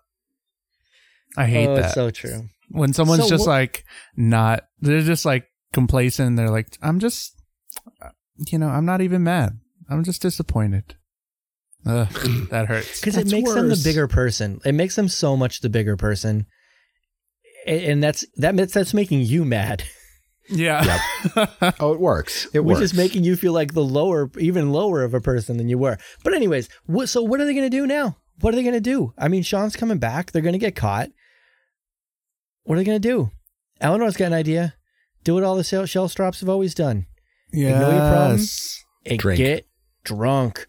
I 1.37 1.47
hate 1.47 1.67
oh, 1.69 1.77
that. 1.77 1.85
It's 1.87 1.95
so 1.95 2.11
true. 2.11 2.49
when 2.69 2.93
someone's 2.93 3.25
So 3.25 3.29
just 3.29 3.45
wh- 3.45 3.49
like 3.49 3.85
not 4.17 4.65
they're 4.81 5.01
just 5.03 5.25
like 5.27 5.47
complacent 5.75 6.37
they're 6.37 6.51
like 6.51 6.77
i'm 6.83 6.99
just 7.01 7.35
you 8.51 8.59
know 8.59 8.69
i'm 8.69 8.85
not 8.87 9.01
even 9.03 9.23
mad 9.23 9.59
i'm 9.91 10.05
just 10.05 10.21
disappointed 10.23 10.95
Ugh, 11.87 12.09
that 12.51 12.67
hurts 12.69 13.01
because 13.01 13.17
it 13.17 13.21
That's 13.25 13.33
makes 13.33 13.53
them 13.55 13.69
the 13.69 13.81
bigger 13.83 14.07
person. 14.07 14.61
It 14.65 14.73
makes 14.73 14.95
them 14.97 15.09
so 15.09 15.37
much 15.37 15.61
the 15.61 15.69
bigger 15.69 15.97
person, 15.97 16.41
A- 16.41 16.47
and 17.67 18.03
that's 18.03 18.25
that 18.37 18.57
that's 18.73 18.95
making 18.95 19.21
you 19.21 19.45
mad, 19.45 19.85
yeah 20.49 20.99
Oh, 21.81 21.93
it 21.93 22.01
works. 22.01 22.47
It 22.55 22.61
which 22.65 22.75
works. 22.77 22.85
is 22.93 22.95
making 22.95 23.25
you 23.25 23.37
feel 23.37 23.53
like 23.53 23.75
the 23.75 23.85
lower, 23.85 24.31
even 24.39 24.73
lower 24.73 25.03
of 25.03 25.15
a 25.15 25.21
person 25.21 25.57
than 25.57 25.69
you 25.69 25.79
were. 25.79 25.99
But 26.25 26.35
anyways, 26.35 26.69
what, 26.87 27.09
so 27.09 27.23
what 27.23 27.41
are 27.41 27.45
they 27.45 27.55
going 27.55 27.71
to 27.71 27.77
do 27.77 27.87
now? 27.87 28.17
What 28.41 28.53
are 28.53 28.57
they 28.57 28.63
going 28.63 28.75
to 28.75 28.81
do? 28.81 29.13
I 29.17 29.29
mean, 29.29 29.43
Sean's 29.43 29.77
coming 29.77 29.99
back. 29.99 30.33
They're 30.33 30.43
going 30.43 30.53
to 30.55 30.59
get 30.59 30.75
caught. 30.75 31.11
What 32.65 32.75
are 32.75 32.79
they 32.79 32.85
going 32.85 33.01
to 33.01 33.09
do? 33.09 33.31
Eleanor's 33.81 34.17
got 34.17 34.27
an 34.27 34.33
idea. 34.33 34.75
Do 35.25 35.35
what 35.35 35.45
all 35.45 35.57
the 35.57 35.65
shell, 35.65 35.85
Shellstrops 35.85 36.41
have 36.41 36.49
always 36.49 36.75
done. 36.75 37.07
Yeah. 37.53 37.79
know 37.79 37.91
your 37.91 38.01
problems? 38.11 38.85
And 39.07 39.19
Drink. 39.19 39.39
get 39.39 39.67
drunk. 40.05 40.67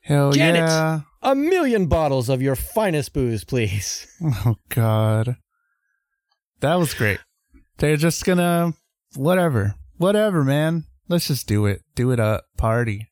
Hell 0.00 0.32
Janet. 0.32 0.60
yeah. 0.68 1.00
A 1.22 1.34
million 1.34 1.86
bottles 1.86 2.28
of 2.28 2.42
your 2.42 2.56
finest 2.56 3.12
booze, 3.14 3.44
please. 3.44 4.06
Oh 4.46 4.56
God. 4.68 5.36
That 6.64 6.78
was 6.78 6.94
great. 6.94 7.18
They're 7.76 7.96
just 7.98 8.24
gonna 8.24 8.72
whatever. 9.16 9.74
Whatever, 9.98 10.42
man. 10.44 10.84
Let's 11.08 11.28
just 11.28 11.46
do 11.46 11.66
it. 11.66 11.82
Do 11.94 12.10
it 12.10 12.18
up. 12.18 12.44
Party. 12.56 13.08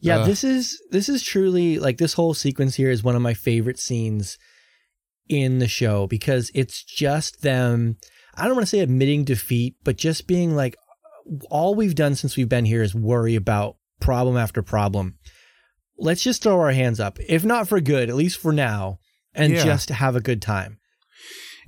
Yeah, 0.00 0.18
Ugh. 0.18 0.26
this 0.26 0.44
is 0.44 0.78
this 0.90 1.08
is 1.08 1.22
truly 1.22 1.78
like 1.78 1.96
this 1.96 2.12
whole 2.12 2.34
sequence 2.34 2.74
here 2.74 2.90
is 2.90 3.02
one 3.02 3.16
of 3.16 3.22
my 3.22 3.32
favorite 3.32 3.78
scenes 3.78 4.36
in 5.28 5.58
the 5.58 5.66
show 5.66 6.06
because 6.06 6.50
it's 6.54 6.84
just 6.84 7.40
them 7.40 7.96
I 8.34 8.44
don't 8.44 8.56
want 8.56 8.66
to 8.66 8.70
say 8.70 8.80
admitting 8.80 9.24
defeat, 9.24 9.76
but 9.84 9.96
just 9.96 10.26
being 10.26 10.54
like 10.54 10.76
all 11.50 11.74
we've 11.74 11.94
done 11.94 12.14
since 12.14 12.36
we've 12.36 12.48
been 12.48 12.66
here 12.66 12.82
is 12.82 12.94
worry 12.94 13.36
about 13.36 13.76
problem 14.00 14.36
after 14.36 14.62
problem. 14.62 15.14
Let's 15.96 16.22
just 16.22 16.42
throw 16.42 16.60
our 16.60 16.72
hands 16.72 17.00
up. 17.00 17.18
If 17.26 17.42
not 17.44 17.68
for 17.68 17.80
good, 17.80 18.10
at 18.10 18.16
least 18.16 18.38
for 18.38 18.52
now, 18.52 18.98
and 19.32 19.54
Yeah. 19.54 19.64
just 19.64 19.88
have 19.88 20.14
a 20.14 20.20
good 20.20 20.42
time. 20.42 20.78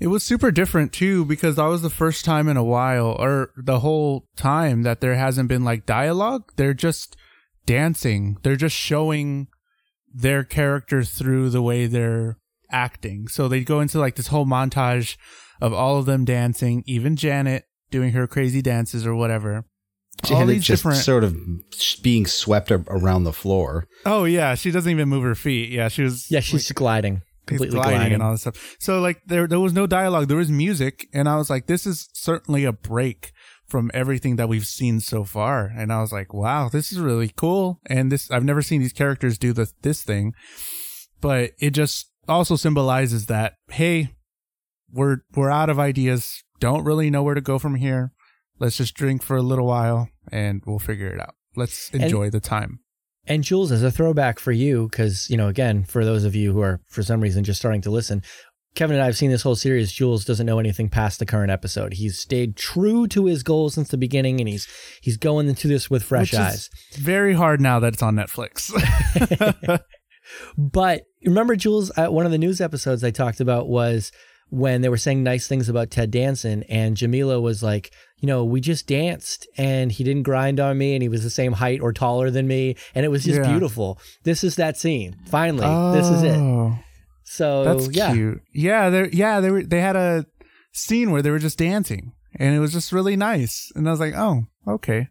It 0.01 0.09
was 0.09 0.23
super 0.23 0.51
different 0.51 0.93
too 0.93 1.25
because 1.25 1.57
that 1.57 1.67
was 1.67 1.83
the 1.83 1.91
first 1.91 2.25
time 2.25 2.49
in 2.49 2.57
a 2.57 2.65
while 2.65 3.17
or 3.19 3.51
the 3.57 3.81
whole 3.81 4.27
time 4.37 4.83
that 4.83 5.01
there 5.01 5.15
hasn't 5.15 5.49
been 5.49 5.65
like 5.65 5.87
dialogue. 5.87 6.53
They're 6.57 6.75
just 6.75 7.17
dancing. 7.65 8.37
They're 8.43 8.57
just 8.57 8.77
showing 8.77 9.49
their 10.13 10.45
character 10.45 11.03
through 11.03 11.51
the 11.51 11.63
way 11.63 11.87
they're 11.87 12.39
acting. 12.71 13.29
So 13.29 13.49
they 13.49 13.65
go 13.65 13.81
into 13.81 13.99
like 13.99 14.17
this 14.17 14.29
whole 14.29 14.47
montage 14.47 15.17
of 15.61 15.73
all 15.73 15.99
of 15.99 16.07
them 16.07 16.25
dancing, 16.25 16.83
even 16.87 17.17
Janet 17.17 17.65
doing 17.91 18.13
her 18.13 18.27
crazy 18.27 18.63
dances 18.63 19.07
or 19.07 19.15
whatever. 19.15 19.65
all 20.25 20.31
Janet 20.31 20.49
these 20.49 20.65
just 20.65 20.83
different 20.83 20.99
sort 20.99 21.25
of 21.25 21.37
being 22.03 22.27
swept 22.27 22.71
around 22.71 23.25
the 23.25 23.33
floor. 23.33 23.87
Oh 24.05 24.25
yeah, 24.25 24.55
she 24.55 24.71
doesn't 24.71 24.91
even 24.91 25.09
move 25.09 25.25
her 25.25 25.35
feet. 25.35 25.71
Yeah, 25.71 25.89
she 25.89 26.03
was 26.03 26.31
Yeah, 26.31 26.41
she's 26.41 26.71
gliding. 26.73 27.23
Completely 27.47 27.77
gliding, 27.77 27.99
gliding. 27.99 28.15
and 28.15 28.23
all 28.23 28.33
this 28.33 28.41
stuff. 28.43 28.77
So 28.81 29.01
like 29.01 29.23
there 29.27 29.47
there 29.47 29.61
was 29.61 29.73
no 29.73 29.87
dialogue, 29.87 30.29
there 30.29 30.37
was 30.37 30.51
music, 30.51 31.07
and 31.13 31.29
I 31.29 31.37
was 31.37 31.49
like, 31.49 31.67
this 31.67 31.87
is 31.87 32.09
certainly 32.13 32.65
a 32.65 32.73
break 32.73 33.33
from 33.69 33.91
everything 33.95 34.37
that 34.37 34.49
we've 34.49 34.67
seen 34.67 35.01
so 35.01 35.25
far. 35.25 35.67
And 35.67 35.93
I 35.93 36.01
was 36.01 36.13
like, 36.13 36.33
wow, 36.33 36.69
this 36.69 36.93
is 36.93 36.99
really 36.99 37.33
cool. 37.37 37.81
And 37.87 38.11
this 38.11 38.31
I've 38.31 38.45
never 38.45 38.63
seen 38.63 38.81
these 38.81 38.93
characters 38.93 39.39
do 39.39 39.53
this 39.53 39.75
this 39.83 40.03
thing, 40.03 40.33
but 41.21 41.53
it 41.59 41.71
just 41.71 42.11
also 42.29 42.57
symbolizes 42.57 43.27
that 43.27 43.55
hey, 43.69 44.11
we're 44.91 45.19
we're 45.35 45.51
out 45.51 45.71
of 45.71 45.79
ideas. 45.79 46.43
Don't 46.59 46.85
really 46.85 47.11
know 47.11 47.23
where 47.23 47.35
to 47.35 47.41
go 47.41 47.59
from 47.59 47.77
here. 47.77 48.13
Let's 48.59 48.77
just 48.77 48.95
drink 48.95 49.23
for 49.23 49.37
a 49.37 49.43
little 49.43 49.67
while 49.67 50.09
and 50.33 50.63
we'll 50.67 50.79
figure 50.79 51.09
it 51.09 51.21
out. 51.21 51.35
Let's 51.55 51.91
enjoy 51.91 52.31
the 52.31 52.41
time. 52.41 52.81
And 53.27 53.43
Jules, 53.43 53.73
as 53.73 53.83
a 53.83 53.91
throwback 53.91 54.39
for 54.39 54.53
you, 54.53 54.89
because, 54.89 55.29
you 55.29 55.37
know, 55.37 55.49
again, 55.49 55.85
for 55.85 56.05
those 56.05 56.25
of 56.25 56.35
you 56.35 56.53
who 56.53 56.61
are 56.61 56.81
for 56.89 57.03
some 57.03 57.21
reason 57.21 57.45
just 57.45 57.59
starting 57.59 57.83
to 57.83 57.91
listen, 57.91 58.23
Kevin 58.75 58.97
and 58.97 59.03
I 59.03 59.07
have 59.07 59.17
seen 59.17 59.31
this 59.31 59.43
whole 59.43 59.57
series. 59.57 59.91
Jules 59.91 60.25
doesn't 60.25 60.47
know 60.47 60.59
anything 60.59 60.89
past 60.89 61.19
the 61.19 61.27
current 61.27 61.51
episode. 61.51 61.95
He's 61.95 62.19
stayed 62.19 62.57
true 62.57 63.07
to 63.09 63.25
his 63.25 63.43
goals 63.43 63.75
since 63.75 63.89
the 63.89 63.97
beginning 63.97 64.39
and 64.39 64.49
he's 64.49 64.69
he's 65.01 65.17
going 65.17 65.49
into 65.49 65.67
this 65.67 65.89
with 65.89 66.03
fresh 66.03 66.33
Which 66.33 66.35
is 66.35 66.39
eyes. 66.39 66.71
Very 66.93 67.35
hard 67.35 67.61
now 67.61 67.81
that 67.81 67.95
it's 67.95 68.03
on 68.03 68.15
Netflix. 68.17 68.71
But 70.57 71.05
remember, 71.25 71.57
Jules, 71.57 71.91
uh, 71.97 72.07
one 72.07 72.27
of 72.27 72.33
the 72.33 72.39
news 72.39 72.61
episodes 72.61 73.05
I 73.05 73.11
talked 73.11 73.41
about 73.41 73.69
was 73.69 74.13
when 74.51 74.81
they 74.81 74.89
were 74.89 74.97
saying 74.97 75.23
nice 75.23 75.49
things 75.49 75.69
about 75.69 75.91
Ted 75.91 76.11
Danson, 76.11 76.63
and 76.65 76.97
Jameela 76.97 77.41
was 77.43 77.63
like, 77.63 77.93
you 78.21 78.27
know, 78.27 78.45
we 78.45 78.61
just 78.61 78.87
danced 78.87 79.47
and 79.59 79.91
he 79.93 80.05
didn't 80.05 80.23
grind 80.23 80.61
on 80.61 80.79
me 80.79 80.95
and 80.95 81.03
he 81.03 81.09
was 81.09 81.23
the 81.23 81.31
same 81.31 81.53
height 81.53 81.81
or 81.81 81.93
taller 81.93 82.31
than 82.31 82.47
me. 82.47 82.77
And 82.95 83.05
it 83.05 83.09
was 83.09 83.25
just 83.25 83.41
Yeah. 83.41 83.51
beautiful. 83.51 83.99
This 84.25 84.43
is 84.45 84.57
that 84.57 84.77
scene. 84.79 85.17
Finally, 85.27 85.99
this 85.99 86.09
is 86.09 86.23
it. 86.23 86.37
Oh, 86.37 86.79
So, 87.25 87.65
That's 87.65 87.89
yeah. 87.95 88.13
cute. 88.13 88.41
Yeah, 88.55 88.89
they 88.89 89.11
yeah 89.11 89.41
they 89.41 89.51
were 89.51 89.63
they 89.65 89.81
had 89.81 89.97
a 89.97 90.25
scene 90.73 91.11
where 91.11 91.23
they 91.23 91.31
were 91.31 91.41
just 91.41 91.59
dancing, 91.59 92.13
and 92.39 92.55
it 92.55 92.61
was 92.61 92.73
just 92.73 92.93
really 92.93 93.17
nice. 93.17 93.71
And 93.75 93.87
I 93.89 93.91
was 93.91 94.01
like, 94.01 94.15
oh, 94.17 94.45
okay. 94.69 95.09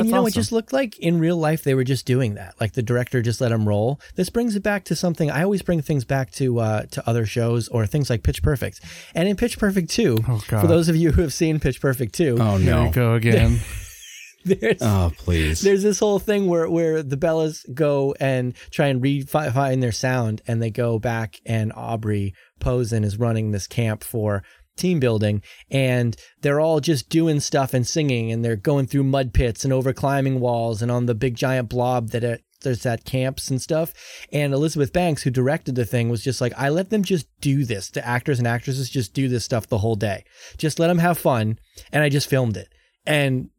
And 0.00 0.08
That's 0.08 0.12
you 0.14 0.20
know, 0.20 0.26
it 0.26 0.34
just 0.34 0.52
looked 0.52 0.72
like 0.72 0.98
in 0.98 1.18
real 1.18 1.36
life 1.36 1.64
they 1.64 1.74
were 1.74 1.84
just 1.84 2.06
doing 2.06 2.34
that. 2.34 2.54
Like 2.60 2.72
the 2.72 2.82
director 2.82 3.22
just 3.22 3.40
let 3.40 3.50
them 3.50 3.68
roll. 3.68 4.00
This 4.14 4.30
brings 4.30 4.56
it 4.56 4.62
back 4.62 4.84
to 4.84 4.96
something. 4.96 5.30
I 5.30 5.42
always 5.42 5.62
bring 5.62 5.82
things 5.82 6.04
back 6.04 6.30
to 6.32 6.58
uh, 6.60 6.82
to 6.90 7.08
other 7.08 7.26
shows 7.26 7.68
or 7.68 7.86
things 7.86 8.10
like 8.10 8.22
Pitch 8.22 8.42
Perfect. 8.42 8.80
And 9.14 9.28
in 9.28 9.36
Pitch 9.36 9.58
Perfect 9.58 9.90
2, 9.90 10.18
Oh 10.28 10.38
for 10.38 10.66
those 10.66 10.88
of 10.88 10.96
you 10.96 11.12
who 11.12 11.22
have 11.22 11.32
seen 11.32 11.60
Pitch 11.60 11.80
Perfect 11.80 12.14
2, 12.14 12.38
Oh 12.40 12.56
Here 12.58 12.74
no! 12.74 12.84
we 12.84 12.90
go 12.90 13.14
again. 13.14 13.60
there's 14.44 14.80
Oh 14.82 15.12
please! 15.16 15.60
there's 15.60 15.82
this 15.82 15.98
whole 15.98 16.18
thing 16.18 16.46
where 16.46 16.70
where 16.70 17.02
the 17.02 17.16
Bellas 17.16 17.64
go 17.74 18.14
and 18.20 18.54
try 18.70 18.86
and 18.86 19.02
refine 19.02 19.80
their 19.80 19.92
sound, 19.92 20.42
and 20.46 20.62
they 20.62 20.70
go 20.70 20.98
back, 20.98 21.40
and 21.44 21.72
Aubrey 21.74 22.34
Posen 22.60 23.04
is 23.04 23.18
running 23.18 23.50
this 23.50 23.66
camp 23.66 24.04
for 24.04 24.42
team 24.78 25.00
building, 25.00 25.42
and 25.70 26.16
they're 26.40 26.60
all 26.60 26.80
just 26.80 27.08
doing 27.08 27.40
stuff 27.40 27.74
and 27.74 27.86
singing, 27.86 28.32
and 28.32 28.44
they're 28.44 28.56
going 28.56 28.86
through 28.86 29.04
mud 29.04 29.32
pits 29.34 29.64
and 29.64 29.72
over 29.72 29.92
climbing 29.92 30.40
walls 30.40 30.80
and 30.82 30.90
on 30.90 31.06
the 31.06 31.14
big 31.14 31.34
giant 31.34 31.68
blob 31.68 32.10
that 32.10 32.24
it, 32.24 32.42
there's 32.62 32.86
at 32.86 33.04
camps 33.04 33.50
and 33.50 33.62
stuff. 33.62 33.92
And 34.32 34.52
Elizabeth 34.52 34.92
Banks, 34.92 35.22
who 35.22 35.30
directed 35.30 35.74
the 35.74 35.84
thing, 35.84 36.08
was 36.08 36.24
just 36.24 36.40
like, 36.40 36.52
I 36.56 36.68
let 36.68 36.90
them 36.90 37.04
just 37.04 37.26
do 37.40 37.64
this. 37.64 37.90
The 37.90 38.06
actors 38.06 38.38
and 38.38 38.48
actresses 38.48 38.90
just 38.90 39.14
do 39.14 39.28
this 39.28 39.44
stuff 39.44 39.68
the 39.68 39.78
whole 39.78 39.96
day. 39.96 40.24
Just 40.56 40.78
let 40.78 40.88
them 40.88 40.98
have 40.98 41.18
fun, 41.18 41.58
and 41.92 42.02
I 42.02 42.08
just 42.08 42.28
filmed 42.28 42.56
it. 42.56 42.68
And 43.06 43.50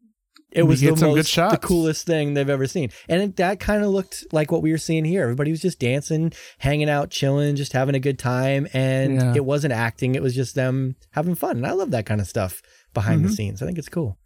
it 0.52 0.64
was 0.64 0.80
the 0.80 0.90
most, 0.90 1.34
the 1.34 1.58
coolest 1.62 2.06
thing 2.06 2.34
they've 2.34 2.48
ever 2.50 2.66
seen. 2.66 2.90
And 3.08 3.22
it, 3.22 3.36
that 3.36 3.60
kind 3.60 3.82
of 3.84 3.90
looked 3.90 4.24
like 4.32 4.50
what 4.50 4.62
we 4.62 4.72
were 4.72 4.78
seeing 4.78 5.04
here. 5.04 5.22
Everybody 5.22 5.50
was 5.50 5.60
just 5.60 5.78
dancing, 5.78 6.32
hanging 6.58 6.90
out, 6.90 7.10
chilling, 7.10 7.56
just 7.56 7.72
having 7.72 7.94
a 7.94 8.00
good 8.00 8.18
time. 8.18 8.66
And 8.72 9.14
Yeah. 9.14 9.32
it 9.36 9.44
wasn't 9.44 9.72
acting, 9.72 10.14
it 10.14 10.22
was 10.22 10.34
just 10.34 10.54
them 10.54 10.96
having 11.12 11.34
fun. 11.34 11.56
And 11.58 11.66
I 11.66 11.72
love 11.72 11.90
that 11.92 12.06
kind 12.06 12.20
of 12.20 12.26
stuff 12.26 12.62
behind 12.94 13.24
the 13.24 13.28
Mhm. 13.28 13.34
scenes. 13.36 13.62
I 13.62 13.66
think 13.66 13.78
it's 13.78 13.88
cool. 13.88 14.18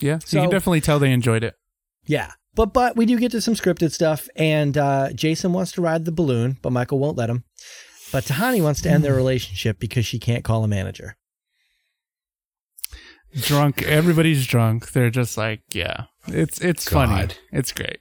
Yeah, 0.00 0.18
So- 0.24 0.36
you 0.38 0.42
can 0.42 0.50
definitely 0.50 0.80
tell 0.80 0.98
they 0.98 1.12
enjoyed 1.12 1.42
it. 1.44 1.54
Yeah. 2.06 2.32
But 2.56 2.72
but 2.72 2.96
we 2.96 3.04
do 3.04 3.18
get 3.18 3.32
to 3.32 3.40
some 3.40 3.54
scripted 3.54 3.90
stuff, 3.90 4.28
and 4.36 4.78
uh, 4.78 5.12
Jason 5.12 5.52
wants 5.52 5.72
to 5.72 5.80
ride 5.82 6.04
the 6.04 6.12
balloon, 6.12 6.56
but 6.62 6.70
Michael 6.70 7.00
won't 7.00 7.16
let 7.16 7.28
him. 7.28 7.42
But 8.12 8.24
Tahani 8.26 8.62
wants 8.62 8.80
to 8.82 8.90
end 8.90 9.02
their 9.02 9.14
relationship 9.22 9.80
because 9.80 10.06
she 10.06 10.20
can't 10.20 10.44
call 10.44 10.62
a 10.62 10.68
manager. 10.68 11.16
Drunk, 13.42 13.82
everybody's 13.82 14.46
drunk. 14.46 14.92
They're 14.92 15.10
just 15.10 15.36
like, 15.36 15.60
yeah, 15.72 16.04
it's 16.28 16.60
it's 16.60 16.88
funny. 16.88 17.32
It's 17.52 17.72
great. 17.72 17.98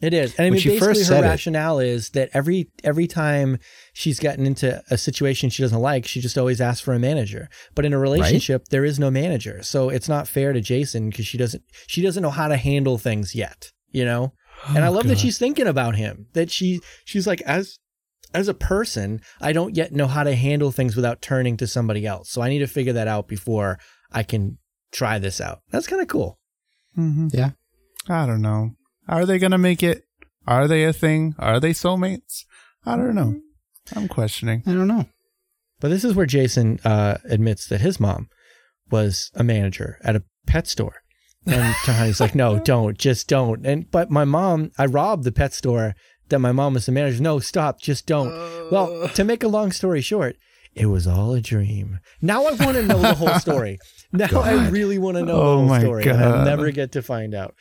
It 0.00 0.12
is. 0.12 0.34
And 0.34 0.48
I 0.48 0.50
mean, 0.50 0.58
she 0.58 0.70
basically, 0.70 0.94
first 0.94 1.08
her 1.10 1.22
rationale 1.22 1.78
is 1.78 2.10
that 2.10 2.30
every 2.34 2.68
every 2.82 3.06
time 3.06 3.58
she's 3.92 4.18
gotten 4.18 4.44
into 4.46 4.82
a 4.90 4.98
situation 4.98 5.48
she 5.48 5.62
doesn't 5.62 5.78
like, 5.78 6.06
she 6.06 6.20
just 6.20 6.36
always 6.36 6.60
asks 6.60 6.80
for 6.80 6.92
a 6.92 6.98
manager. 6.98 7.48
But 7.76 7.84
in 7.84 7.92
a 7.92 7.98
relationship, 7.98 8.66
there 8.70 8.84
is 8.84 8.98
no 8.98 9.10
manager, 9.12 9.62
so 9.62 9.88
it's 9.90 10.08
not 10.08 10.26
fair 10.26 10.52
to 10.52 10.60
Jason 10.60 11.10
because 11.10 11.26
she 11.26 11.38
doesn't 11.38 11.62
she 11.86 12.02
doesn't 12.02 12.22
know 12.22 12.30
how 12.30 12.48
to 12.48 12.56
handle 12.56 12.98
things 12.98 13.34
yet. 13.36 13.70
You 13.90 14.04
know. 14.04 14.32
Oh, 14.68 14.74
and 14.74 14.84
I 14.84 14.88
Oh, 14.88 14.92
love 14.92 15.06
that 15.06 15.18
she's 15.18 15.38
thinking 15.38 15.68
about 15.68 15.94
him. 15.94 16.26
That 16.32 16.50
she 16.50 16.80
she's 17.04 17.26
like 17.28 17.40
as 17.42 17.78
as 18.34 18.48
a 18.48 18.54
person, 18.54 19.20
I 19.40 19.52
don't 19.52 19.76
yet 19.76 19.92
know 19.92 20.08
how 20.08 20.24
to 20.24 20.34
handle 20.34 20.72
things 20.72 20.96
without 20.96 21.22
turning 21.22 21.56
to 21.58 21.66
somebody 21.68 22.06
else. 22.06 22.28
So 22.30 22.42
I 22.42 22.48
need 22.48 22.60
to 22.60 22.66
figure 22.66 22.94
that 22.94 23.06
out 23.06 23.28
before 23.28 23.78
I 24.10 24.24
can 24.24 24.58
try 24.92 25.18
this 25.18 25.40
out. 25.40 25.60
That's 25.70 25.86
kind 25.86 26.02
of 26.02 26.08
cool. 26.08 26.38
Mhm. 26.96 27.32
Yeah. 27.32 27.50
I 28.08 28.26
don't 28.26 28.42
know. 28.42 28.72
Are 29.08 29.26
they 29.26 29.38
gonna 29.38 29.58
make 29.58 29.82
it? 29.82 30.04
Are 30.46 30.68
they 30.68 30.84
a 30.84 30.92
thing? 30.92 31.34
Are 31.38 31.58
they 31.60 31.70
soulmates? 31.70 32.44
I 32.84 32.96
don't 32.96 33.14
know. 33.14 33.40
I'm 33.94 34.08
questioning. 34.08 34.62
I 34.66 34.72
don't 34.72 34.88
know. 34.88 35.06
But 35.80 35.88
this 35.88 36.04
is 36.04 36.14
where 36.14 36.26
Jason 36.26 36.78
uh, 36.84 37.18
admits 37.24 37.66
that 37.68 37.80
his 37.80 37.98
mom 37.98 38.28
was 38.90 39.30
a 39.34 39.42
manager 39.44 39.98
at 40.04 40.14
a 40.16 40.22
pet 40.46 40.66
store. 40.68 40.96
And 41.46 41.74
Tahani's 41.84 42.20
like, 42.20 42.34
no, 42.36 42.58
don't, 42.60 42.96
just 42.98 43.28
don't. 43.28 43.66
And 43.66 43.90
but 43.90 44.10
my 44.10 44.24
mom, 44.24 44.70
I 44.78 44.86
robbed 44.86 45.24
the 45.24 45.32
pet 45.32 45.52
store 45.52 45.94
that 46.28 46.38
my 46.38 46.52
mom 46.52 46.74
was 46.74 46.86
the 46.86 46.92
manager. 46.92 47.20
No, 47.22 47.40
stop, 47.40 47.80
just 47.80 48.06
don't. 48.06 48.30
Well, 48.70 49.08
to 49.08 49.24
make 49.24 49.42
a 49.42 49.48
long 49.48 49.72
story 49.72 50.00
short, 50.00 50.36
it 50.74 50.86
was 50.86 51.06
all 51.06 51.34
a 51.34 51.40
dream. 51.40 52.00
Now 52.20 52.46
I 52.46 52.52
want 52.52 52.76
to 52.76 52.82
know 52.82 52.98
the 52.98 53.14
whole 53.14 53.38
story. 53.38 53.78
Now 54.14 54.42
I 54.42 54.68
really 54.68 54.98
want 54.98 55.16
to 55.16 55.22
know 55.22 55.40
Oh 55.40 55.62
the 55.62 55.68
whole 55.68 55.80
story. 55.80 56.02
And 56.02 56.22
I 56.22 56.30
God. 56.30 56.44
never 56.44 56.70
get 56.70 56.92
to 56.92 57.02
find 57.02 57.34
out. 57.34 57.54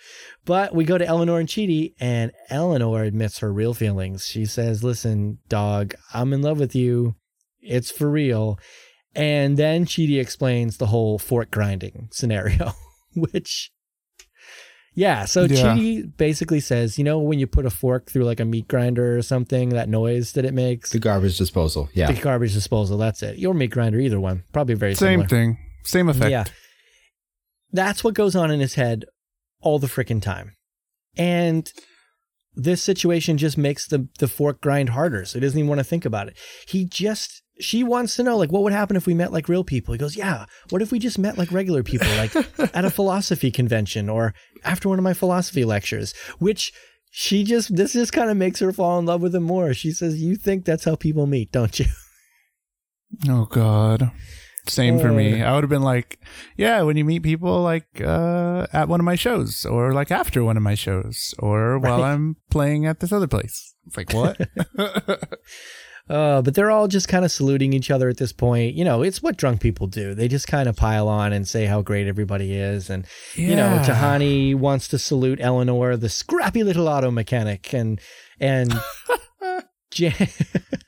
But 0.43 0.75
we 0.75 0.83
go 0.83 0.97
to 0.97 1.05
Eleanor 1.07 1.39
and 1.39 1.47
Chidi, 1.47 1.93
and 1.97 2.33
Eleanor 2.49 3.03
admits 3.03 3.39
her 3.39 3.53
real 3.53 3.73
feelings. 3.73 4.25
She 4.25 4.45
says, 4.45 4.83
Listen, 4.83 5.37
dog, 5.47 5.95
I'm 6.13 6.33
in 6.33 6.41
love 6.41 6.59
with 6.59 6.75
you. 6.75 7.15
It's 7.61 7.89
for 7.89 8.09
real. 8.09 8.59
And 9.15 9.55
then 9.55 9.85
Chidi 9.85 10.19
explains 10.19 10.75
the 10.75 10.87
whole 10.87 11.17
fork 11.17 11.51
grinding 11.51 12.09
scenario, 12.11 12.73
which 13.15 13.71
Yeah, 14.93 15.23
so 15.25 15.43
Yeah. 15.43 15.75
Chidi 15.75 16.11
basically 16.17 16.59
says, 16.59 16.97
you 16.97 17.03
know, 17.05 17.17
when 17.19 17.39
you 17.39 17.47
put 17.47 17.65
a 17.65 17.69
fork 17.69 18.09
through 18.11 18.25
like 18.25 18.39
a 18.41 18.45
meat 18.45 18.67
grinder 18.67 19.17
or 19.17 19.21
something, 19.21 19.69
that 19.69 19.87
noise 19.87 20.33
that 20.33 20.43
it 20.43 20.53
makes, 20.53 20.91
The 20.91 20.99
garbage 20.99 21.37
disposal. 21.37 21.89
Yeah. 21.93 22.11
the 22.11 22.19
garbage 22.21 22.53
disposal, 22.53 22.97
that's 22.97 23.23
it. 23.23 23.37
Your 23.37 23.53
meat 23.53 23.71
grinder, 23.71 23.99
either 23.99 24.19
one, 24.19 24.43
probably 24.51 24.75
very 24.75 24.93
Same 24.95 25.21
similar. 25.21 25.27
thing. 25.29 25.57
Same 25.83 26.09
effect. 26.09 26.29
Yeah. 26.31 26.43
That's 27.71 28.03
what 28.03 28.13
goes 28.15 28.35
on 28.35 28.51
in 28.51 28.59
his 28.59 28.75
head 28.75 29.05
all 29.61 29.79
the 29.79 29.87
freaking 29.87 30.21
time. 30.21 30.55
And 31.17 31.71
this 32.53 32.83
situation 32.83 33.37
just 33.37 33.57
makes 33.57 33.87
the 33.87 34.09
the 34.19 34.27
fork 34.27 34.59
grind 34.61 34.89
harder. 34.89 35.23
So 35.25 35.39
he 35.39 35.41
doesn't 35.41 35.57
even 35.57 35.69
want 35.69 35.79
to 35.79 35.85
think 35.85 36.03
about 36.05 36.27
it. 36.27 36.37
He 36.67 36.83
just 36.85 37.43
she 37.59 37.83
wants 37.83 38.15
to 38.15 38.23
know 38.23 38.37
like 38.37 38.51
what 38.51 38.63
would 38.63 38.73
happen 38.73 38.95
if 38.95 39.05
we 39.05 39.13
met 39.13 39.31
like 39.31 39.47
real 39.49 39.63
people. 39.63 39.93
He 39.93 39.97
goes, 39.97 40.15
"Yeah, 40.15 40.45
what 40.69 40.81
if 40.81 40.91
we 40.91 40.99
just 40.99 41.19
met 41.19 41.37
like 41.37 41.51
regular 41.51 41.83
people 41.83 42.07
like 42.17 42.35
at 42.75 42.85
a 42.85 42.89
philosophy 42.89 43.51
convention 43.51 44.09
or 44.09 44.33
after 44.63 44.89
one 44.89 44.97
of 44.99 45.03
my 45.03 45.13
philosophy 45.13 45.63
lectures?" 45.65 46.13
Which 46.39 46.71
she 47.11 47.43
just 47.43 47.75
this 47.75 47.93
just 47.93 48.13
kind 48.13 48.29
of 48.31 48.37
makes 48.37 48.59
her 48.59 48.71
fall 48.71 48.97
in 48.99 49.05
love 49.05 49.21
with 49.21 49.35
him 49.35 49.43
more. 49.43 49.73
She 49.73 49.91
says, 49.91 50.21
"You 50.21 50.35
think 50.35 50.65
that's 50.65 50.85
how 50.85 50.95
people 50.95 51.27
meet, 51.27 51.51
don't 51.51 51.79
you?" 51.79 51.85
Oh 53.27 53.43
God. 53.45 54.09
Same 54.67 54.99
for 54.99 55.09
Uh. 55.09 55.13
me. 55.13 55.41
I 55.43 55.53
would 55.53 55.63
have 55.63 55.69
been 55.69 55.81
like, 55.81 56.17
yeah, 56.55 56.81
when 56.83 56.95
you 56.95 57.03
meet 57.03 57.23
people 57.23 57.61
like 57.61 57.99
uh, 57.99 58.67
at 58.71 58.87
one 58.87 59.01
of 59.01 59.05
my 59.05 59.15
shows, 59.15 59.65
or 59.65 59.91
like 59.91 60.11
after 60.11 60.43
one 60.45 60.55
of 60.55 60.63
my 60.63 60.75
shows, 60.75 61.33
or 61.39 61.77
while 61.79 61.99
Right. 62.01 62.11
I'm 62.13 62.37
playing 62.49 62.85
at 62.85 63.01
this 63.01 63.11
other 63.11 63.27
place. 63.27 63.75
It's 63.87 63.97
like 63.97 64.13
what? 64.13 64.37
Uh, 66.11 66.41
but 66.41 66.53
they're 66.55 66.69
all 66.69 66.89
just 66.89 67.07
kind 67.07 67.23
of 67.23 67.31
saluting 67.31 67.71
each 67.71 67.89
other 67.89 68.09
at 68.09 68.17
this 68.17 68.33
point. 68.33 68.75
You 68.75 68.83
know, 68.83 69.01
it's 69.01 69.23
what 69.23 69.37
drunk 69.37 69.61
people 69.61 69.87
do. 69.87 70.13
They 70.13 70.27
just 70.27 70.45
kind 70.45 70.67
of 70.67 70.75
pile 70.75 71.07
on 71.07 71.31
and 71.31 71.47
say 71.47 71.65
how 71.65 71.81
great 71.81 72.05
everybody 72.05 72.53
is. 72.53 72.89
And, 72.89 73.05
you 73.35 73.55
know, 73.55 73.81
Tahani 73.85 74.53
wants 74.55 74.89
to 74.89 74.99
salute 74.99 75.39
Eleanor, 75.41 75.95
the 75.95 76.09
scrappy 76.09 76.63
little 76.63 76.89
auto 76.89 77.11
mechanic. 77.11 77.73
And, 77.73 78.01
and, 78.41 78.73
Jan- 79.91 80.27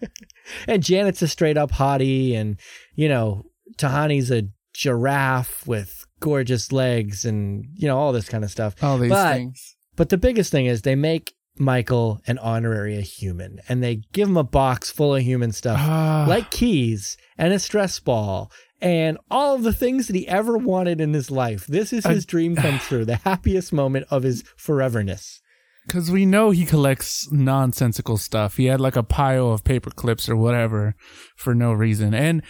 and 0.68 0.84
Janet's 0.84 1.22
a 1.22 1.28
straight 1.30 1.58
up 1.58 1.72
hottie. 1.72 2.36
And, 2.36 2.60
you 2.96 3.08
know, 3.08 3.46
Tahani's 3.78 4.30
a 4.30 4.50
giraffe 4.74 5.66
with 5.66 6.06
gorgeous 6.20 6.72
legs 6.74 7.24
and, 7.24 7.66
you 7.76 7.88
know, 7.88 7.98
all 7.98 8.12
this 8.12 8.28
kind 8.28 8.44
of 8.44 8.52
stuff. 8.52 8.76
All 8.84 8.98
these 8.98 9.10
But- 9.10 9.36
things. 9.36 9.76
But 9.96 10.10
the 10.10 10.18
biggest 10.18 10.52
thing 10.52 10.66
is 10.66 10.82
they 10.82 10.96
make 10.96 11.34
Michael 11.58 12.20
an 12.26 12.38
honorary 12.40 13.00
human 13.02 13.60
and 13.70 13.84
they 13.84 14.02
give 14.12 14.28
him 14.28 14.38
a 14.38 14.44
box 14.44 14.90
full 14.90 15.16
of 15.16 15.22
human 15.22 15.52
stuff 15.52 15.78
Ah, 15.80 16.26
like 16.28 16.50
keys 16.50 17.16
and 17.38 17.54
a 17.54 17.60
stress 17.60 18.00
ball 18.00 18.52
and 18.82 19.18
all 19.30 19.56
of 19.56 19.64
the 19.64 19.72
things 19.74 20.08
that 20.08 20.16
he 20.16 20.28
ever 20.28 20.58
wanted 20.58 21.00
in 21.00 21.14
his 21.14 21.30
life. 21.32 21.66
This 21.68 21.94
is 21.94 22.06
his 22.06 22.26
I- 22.26 22.28
dream 22.28 22.56
come 22.56 22.80
true, 22.80 23.06
the 23.06 23.18
happiest 23.18 23.72
moment 23.72 24.08
of 24.10 24.24
his 24.24 24.44
foreverness. 24.58 25.40
Because 25.86 26.10
we 26.10 26.26
know 26.26 26.52
he 26.52 26.66
collects 26.66 27.30
nonsensical 27.32 28.18
stuff. 28.18 28.56
He 28.58 28.66
had 28.66 28.80
like 28.82 28.96
a 28.96 29.04
pile 29.04 29.52
of 29.52 29.64
paper 29.66 29.90
clips 29.92 30.28
or 30.30 30.36
whatever 30.36 30.96
for 31.36 31.54
no 31.54 31.72
reason. 31.74 32.14
And 32.14 32.42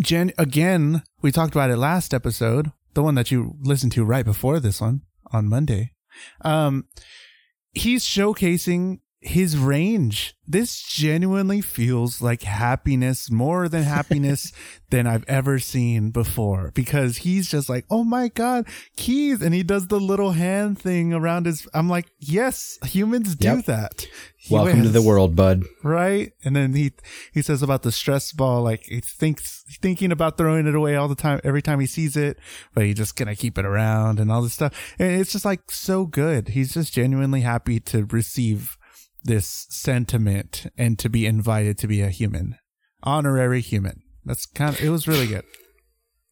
Jen, 0.00 0.32
again, 0.38 1.02
we 1.22 1.30
talked 1.30 1.54
about 1.54 1.70
it 1.70 1.76
last 1.76 2.14
episode, 2.14 2.72
the 2.94 3.02
one 3.02 3.14
that 3.16 3.30
you 3.30 3.54
listened 3.60 3.92
to 3.92 4.04
right 4.04 4.24
before 4.24 4.58
this 4.58 4.80
one 4.80 5.02
on 5.32 5.48
Monday. 5.48 5.92
Um, 6.40 6.84
he's 7.74 8.04
showcasing 8.04 9.00
his 9.24 9.56
range. 9.56 10.34
This 10.46 10.82
genuinely 10.82 11.62
feels 11.62 12.20
like 12.20 12.42
happiness 12.42 13.30
more 13.30 13.66
than 13.70 13.82
happiness 13.82 14.52
than 14.90 15.06
I've 15.06 15.24
ever 15.26 15.58
seen 15.58 16.10
before 16.10 16.70
because 16.74 17.16
he's 17.18 17.50
just 17.50 17.70
like, 17.70 17.86
oh 17.90 18.04
my 18.04 18.28
God, 18.28 18.66
keys. 18.96 19.40
And 19.40 19.54
he 19.54 19.62
does 19.62 19.88
the 19.88 19.98
little 19.98 20.32
hand 20.32 20.78
thing 20.78 21.14
around 21.14 21.46
his. 21.46 21.66
I'm 21.72 21.88
like, 21.88 22.06
yes, 22.18 22.78
humans 22.84 23.34
do 23.34 23.48
Yep. 23.48 23.64
that. 23.64 24.06
He 24.36 24.52
Welcome 24.54 24.82
to 24.82 24.90
the 24.90 25.00
world, 25.00 25.34
bud. 25.34 25.64
Right. 25.82 26.32
And 26.44 26.54
then 26.54 26.74
he, 26.74 26.92
he 27.32 27.40
says 27.40 27.62
about 27.62 27.82
the 27.82 27.90
stress 27.92 28.30
ball, 28.30 28.62
like 28.62 28.84
he 28.84 29.00
thinks, 29.00 29.64
thinking 29.80 30.12
about 30.12 30.36
throwing 30.36 30.66
it 30.66 30.74
away 30.74 30.96
all 30.96 31.08
the 31.08 31.14
time, 31.14 31.40
every 31.42 31.62
time 31.62 31.80
he 31.80 31.86
sees 31.86 32.14
it, 32.14 32.38
but 32.74 32.84
he's 32.84 32.96
just 32.96 33.16
going 33.16 33.28
to 33.28 33.36
keep 33.36 33.56
it 33.56 33.64
around 33.64 34.20
and 34.20 34.30
all 34.30 34.42
this 34.42 34.52
stuff. 34.52 34.94
And 34.98 35.18
it's 35.18 35.32
just 35.32 35.46
like 35.46 35.70
so 35.70 36.04
good. 36.04 36.48
He's 36.48 36.74
just 36.74 36.92
genuinely 36.92 37.40
happy 37.40 37.80
to 37.80 38.04
receive 38.04 38.76
this 39.24 39.66
sentiment 39.70 40.66
and 40.76 40.98
to 40.98 41.08
be 41.08 41.26
invited 41.26 41.78
to 41.78 41.86
be 41.86 42.00
a 42.02 42.10
human, 42.10 42.56
honorary 43.02 43.60
human. 43.60 44.02
That's 44.24 44.46
kind 44.46 44.74
of, 44.74 44.80
it 44.82 44.90
was 44.90 45.08
really 45.08 45.26
good. 45.26 45.44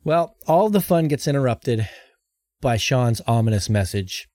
Well, 0.05 0.37
all 0.47 0.69
the 0.69 0.81
fun 0.81 1.09
gets 1.09 1.27
interrupted 1.27 1.89
by 2.61 2.77
Shawn's 2.77 3.21
ominous 3.27 3.69
message. 3.69 4.29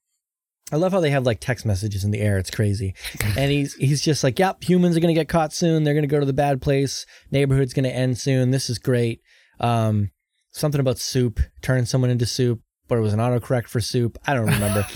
I 0.72 0.76
love 0.76 0.92
how 0.92 1.00
they 1.00 1.12
have 1.12 1.26
like 1.26 1.40
text 1.40 1.66
messages 1.66 2.04
in 2.04 2.12
the 2.12 2.20
air. 2.20 2.38
It's 2.38 2.52
crazy. 2.52 2.94
And 3.38 3.52
he's 3.52 3.74
he's 3.76 4.02
just 4.02 4.24
like, 4.24 4.40
"Yep, 4.40 4.64
humans 4.64 4.98
are 4.98 5.00
going 5.00 5.14
to 5.14 5.20
get 5.20 5.30
caught 5.30 5.54
soon. 5.54 5.84
They're 5.84 5.94
going 5.94 6.04
to 6.04 6.08
go 6.08 6.20
to 6.20 6.26
the 6.26 6.34
bad 6.34 6.62
place. 6.62 7.06
Neighborhood's 7.32 7.74
going 7.74 7.86
to 7.86 7.96
end 7.96 8.18
soon. 8.18 8.52
This 8.52 8.70
is 8.70 8.80
great." 8.80 9.22
Um 9.60 10.12
something 10.52 10.82
about 10.82 10.98
soup, 10.98 11.40
turn 11.62 11.86
someone 11.86 12.10
into 12.10 12.26
soup, 12.26 12.62
or 12.90 12.98
it 12.98 13.02
was 13.02 13.14
an 13.14 13.20
autocorrect 13.20 13.68
for 13.68 13.80
soup. 13.80 14.18
I 14.26 14.34
don't 14.34 14.48
remember. 14.48 14.88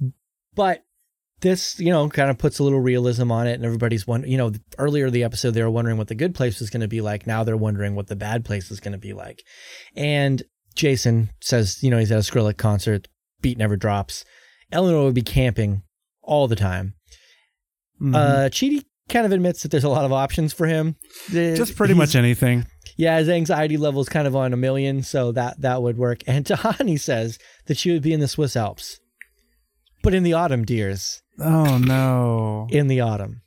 but 0.54 0.82
this, 1.40 1.78
you 1.80 1.90
know, 1.90 2.08
kind 2.08 2.30
of 2.30 2.38
puts 2.38 2.58
a 2.58 2.62
little 2.64 2.80
realism 2.80 3.30
on 3.32 3.46
it, 3.46 3.54
and 3.54 3.64
everybody's 3.64 4.06
wondering. 4.06 4.30
You 4.32 4.38
know, 4.38 4.52
earlier 4.78 5.06
in 5.06 5.12
the 5.12 5.24
episode 5.24 5.52
they 5.52 5.62
were 5.62 5.70
wondering 5.70 5.96
what 5.98 6.08
the 6.08 6.14
good 6.14 6.34
place 6.34 6.60
was 6.60 6.70
going 6.70 6.82
to 6.82 6.88
be 6.88 7.00
like. 7.00 7.26
Now 7.26 7.44
they're 7.44 7.56
wondering 7.56 7.94
what 7.94 8.08
the 8.08 8.16
bad 8.16 8.44
place 8.44 8.70
is 8.70 8.80
going 8.80 8.92
to 8.92 8.98
be 8.98 9.12
like. 9.12 9.42
And 9.96 10.42
Jason 10.74 11.30
says, 11.40 11.82
you 11.82 11.90
know, 11.90 11.98
he's 11.98 12.12
at 12.12 12.18
a 12.18 12.22
Skrillex 12.32 12.56
concert. 12.56 13.08
Beat 13.40 13.58
never 13.58 13.76
drops. 13.76 14.24
Eleanor 14.72 15.04
would 15.04 15.14
be 15.14 15.22
camping 15.22 15.82
all 16.22 16.46
the 16.46 16.56
time. 16.56 16.94
Mhm. 18.00 18.14
Uh, 18.14 18.48
Chidi 18.50 18.84
kind 19.08 19.26
of 19.26 19.32
admits 19.32 19.62
that 19.62 19.70
there's 19.70 19.84
a 19.84 19.88
lot 19.88 20.04
of 20.04 20.12
options 20.12 20.52
for 20.52 20.66
him. 20.66 20.96
Just 21.30 21.74
pretty 21.76 21.94
he's- 21.94 21.98
much 21.98 22.14
anything. 22.14 22.66
yeah, 22.96 23.18
his 23.18 23.28
anxiety 23.28 23.76
level 23.76 24.00
is 24.00 24.08
kind 24.08 24.26
of 24.28 24.36
on 24.36 24.52
a 24.52 24.56
million, 24.56 25.02
so 25.02 25.32
that 25.32 25.60
that 25.60 25.82
would 25.82 25.96
work. 25.98 26.22
And 26.26 26.44
Tahani 26.46 27.00
says 27.00 27.38
that 27.66 27.76
she 27.78 27.90
would 27.92 28.02
be 28.02 28.12
in 28.12 28.20
the 28.20 28.28
Swiss 28.28 28.56
Alps, 28.56 29.00
but 30.02 30.14
in 30.14 30.22
the 30.22 30.32
autumn, 30.34 30.64
dears, 30.64 31.22
Oh 31.40 31.78
no. 31.78 32.66
in 32.70 32.86
the 32.86 33.00
autumn. 33.00 33.42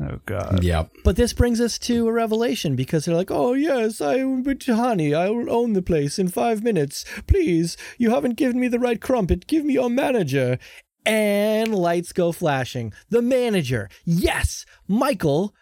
Oh 0.00 0.20
God. 0.26 0.64
Yep. 0.64 0.90
But 1.04 1.16
this 1.16 1.32
brings 1.32 1.60
us 1.60 1.78
to 1.80 2.08
a 2.08 2.12
revelation 2.12 2.74
because 2.74 3.04
they're 3.04 3.14
like, 3.14 3.30
"Oh 3.30 3.52
yes, 3.52 4.00
I 4.00 4.24
but 4.24 4.58
Tahani, 4.58 5.14
I 5.14 5.30
will 5.30 5.52
own 5.52 5.74
the 5.74 5.82
place 5.82 6.18
in 6.18 6.28
five 6.28 6.62
minutes. 6.62 7.04
Please, 7.26 7.76
you 7.98 8.10
haven't 8.10 8.36
given 8.36 8.58
me 8.58 8.68
the 8.68 8.80
right 8.80 9.00
crumpet. 9.00 9.46
Give 9.46 9.64
me 9.64 9.74
your 9.74 9.90
manager." 9.90 10.58
And 11.04 11.74
lights 11.74 12.12
go 12.12 12.30
flashing. 12.30 12.92
The 13.10 13.22
manager. 13.22 13.88
Yes, 14.04 14.64
Michael. 14.86 15.52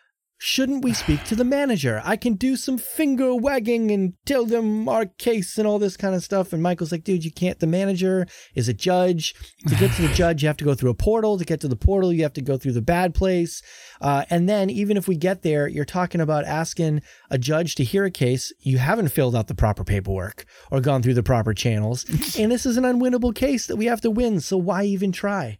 Shouldn't 0.42 0.82
we 0.82 0.94
speak 0.94 1.24
to 1.24 1.36
the 1.36 1.44
manager? 1.44 2.00
I 2.02 2.16
can 2.16 2.32
do 2.32 2.56
some 2.56 2.78
finger 2.78 3.34
wagging 3.34 3.90
and 3.90 4.14
tell 4.24 4.46
them 4.46 4.88
our 4.88 5.04
case 5.04 5.58
and 5.58 5.68
all 5.68 5.78
this 5.78 5.98
kind 5.98 6.14
of 6.14 6.24
stuff. 6.24 6.54
And 6.54 6.62
Michael's 6.62 6.92
like, 6.92 7.04
dude, 7.04 7.26
you 7.26 7.30
can't. 7.30 7.58
The 7.58 7.66
manager 7.66 8.26
is 8.54 8.66
a 8.66 8.72
judge. 8.72 9.34
To 9.68 9.74
get 9.74 9.92
to 9.96 10.02
the 10.08 10.08
judge, 10.14 10.42
you 10.42 10.46
have 10.46 10.56
to 10.56 10.64
go 10.64 10.72
through 10.72 10.92
a 10.92 10.94
portal. 10.94 11.36
To 11.36 11.44
get 11.44 11.60
to 11.60 11.68
the 11.68 11.76
portal, 11.76 12.10
you 12.10 12.22
have 12.22 12.32
to 12.32 12.40
go 12.40 12.56
through 12.56 12.72
the 12.72 12.80
bad 12.80 13.14
place. 13.14 13.60
Uh, 14.00 14.24
and 14.30 14.48
then, 14.48 14.70
even 14.70 14.96
if 14.96 15.06
we 15.06 15.14
get 15.14 15.42
there, 15.42 15.68
you're 15.68 15.84
talking 15.84 16.22
about 16.22 16.46
asking 16.46 17.02
a 17.28 17.36
judge 17.36 17.74
to 17.74 17.84
hear 17.84 18.06
a 18.06 18.10
case. 18.10 18.50
You 18.60 18.78
haven't 18.78 19.08
filled 19.08 19.36
out 19.36 19.46
the 19.46 19.54
proper 19.54 19.84
paperwork 19.84 20.46
or 20.70 20.80
gone 20.80 21.02
through 21.02 21.14
the 21.14 21.22
proper 21.22 21.52
channels. 21.52 22.06
and 22.38 22.50
this 22.50 22.64
is 22.64 22.78
an 22.78 22.84
unwinnable 22.84 23.34
case 23.34 23.66
that 23.66 23.76
we 23.76 23.84
have 23.84 24.00
to 24.00 24.10
win. 24.10 24.40
So 24.40 24.56
why 24.56 24.84
even 24.84 25.12
try? 25.12 25.58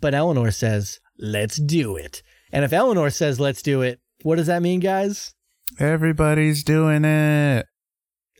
But 0.00 0.14
Eleanor 0.14 0.50
says, 0.50 0.98
let's 1.16 1.58
do 1.58 1.94
it. 1.94 2.24
And 2.54 2.64
if 2.64 2.72
Eleanor 2.72 3.10
says, 3.10 3.40
let's 3.40 3.62
do 3.62 3.82
it, 3.82 3.98
what 4.22 4.36
does 4.36 4.46
that 4.46 4.62
mean, 4.62 4.78
guys? 4.78 5.34
Everybody's 5.80 6.62
doing 6.62 7.04
it. 7.04 7.66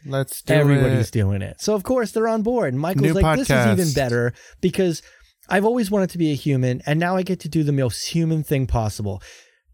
Let's 0.07 0.40
do 0.40 0.55
it. 0.55 0.57
Everybody's 0.57 1.09
it. 1.09 1.12
doing 1.12 1.42
it. 1.42 1.61
So, 1.61 1.74
of 1.74 1.83
course, 1.83 2.12
they're 2.12 2.29
on 2.29 2.42
board. 2.42 2.72
And 2.72 2.81
Michael's 2.81 3.03
New 3.03 3.12
like, 3.14 3.38
this 3.38 3.50
is 3.50 3.66
even 3.66 3.92
better 3.92 4.33
because 4.61 5.03
I've 5.48 5.64
always 5.64 5.90
wanted 5.90 6.11
to 6.11 6.18
be 6.18 6.31
a 6.31 6.37
human. 6.37 6.81
And 6.87 7.00
now 7.00 7.16
I 7.16 7.22
get 7.22 7.40
to 7.40 7.48
do 7.48 7.64
the 7.64 7.72
most 7.72 8.07
human 8.07 8.44
thing 8.44 8.68
possible. 8.68 9.20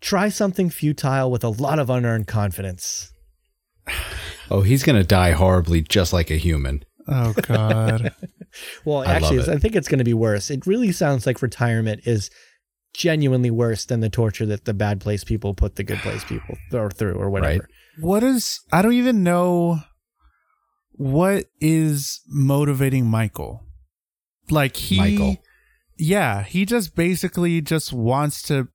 Try 0.00 0.31
something 0.31 0.70
futile 0.70 1.31
with 1.31 1.44
a 1.44 1.50
lot 1.50 1.79
of 1.79 1.90
unearned 1.90 2.26
confidence. 2.26 3.12
Oh, 4.53 4.62
he's 4.62 4.83
gonna 4.83 5.05
die 5.05 5.31
horribly, 5.31 5.81
just 5.81 6.12
like 6.12 6.29
a 6.29 6.35
human. 6.35 6.83
Oh 7.07 7.33
God. 7.35 8.12
Well, 8.85 9.03
I 9.03 9.12
actually. 9.14 9.48
I 9.48 9.59
think 9.59 9.77
it's 9.77 9.87
going 9.87 9.98
to 10.00 10.04
be 10.04 10.12
worse. 10.12 10.50
It 10.50 10.67
really 10.67 10.90
sounds 10.90 11.25
like 11.25 11.40
retirement 11.40 12.00
is 12.04 12.31
genuinely 12.93 13.51
worse 13.51 13.85
than 13.85 14.01
the 14.01 14.11
torture 14.11 14.47
that 14.47 14.65
the 14.65 14.75
bad 14.75 15.01
place 15.01 15.25
people 15.25 15.55
put 15.55 15.77
the 15.77 15.85
good 15.85 15.99
place 15.99 16.25
people 16.25 16.57
or 16.73 16.91
through 16.91 17.15
or 17.15 17.31
whatever. 17.31 17.69
what 18.01 18.23
is? 18.23 18.61
I 18.73 18.83
don't 18.83 18.93
even 18.93 19.23
know. 19.23 19.81
What 20.93 21.47
is 21.61 22.21
motivating 22.29 23.07
Michael? 23.07 23.65
Like 24.51 24.77
he, 24.77 24.99
Michael. 24.99 25.37
yeah, 25.97 26.43
he 26.43 26.67
just 26.67 26.95
basically 26.95 27.61
just 27.63 27.93
wants 27.93 28.43
to 28.43 28.69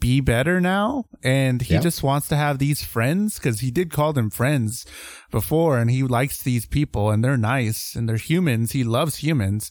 be 0.00 0.20
better 0.20 0.60
now. 0.60 1.04
And 1.22 1.62
he 1.62 1.78
just 1.78 2.02
wants 2.02 2.28
to 2.28 2.36
have 2.36 2.58
these 2.58 2.84
friends 2.84 3.38
because 3.38 3.60
he 3.60 3.70
did 3.70 3.90
call 3.90 4.12
them 4.12 4.30
friends 4.30 4.84
before 5.30 5.78
and 5.78 5.90
he 5.90 6.02
likes 6.02 6.42
these 6.42 6.66
people 6.66 7.10
and 7.10 7.24
they're 7.24 7.36
nice 7.36 7.94
and 7.94 8.08
they're 8.08 8.16
humans. 8.16 8.72
He 8.72 8.84
loves 8.84 9.16
humans. 9.16 9.70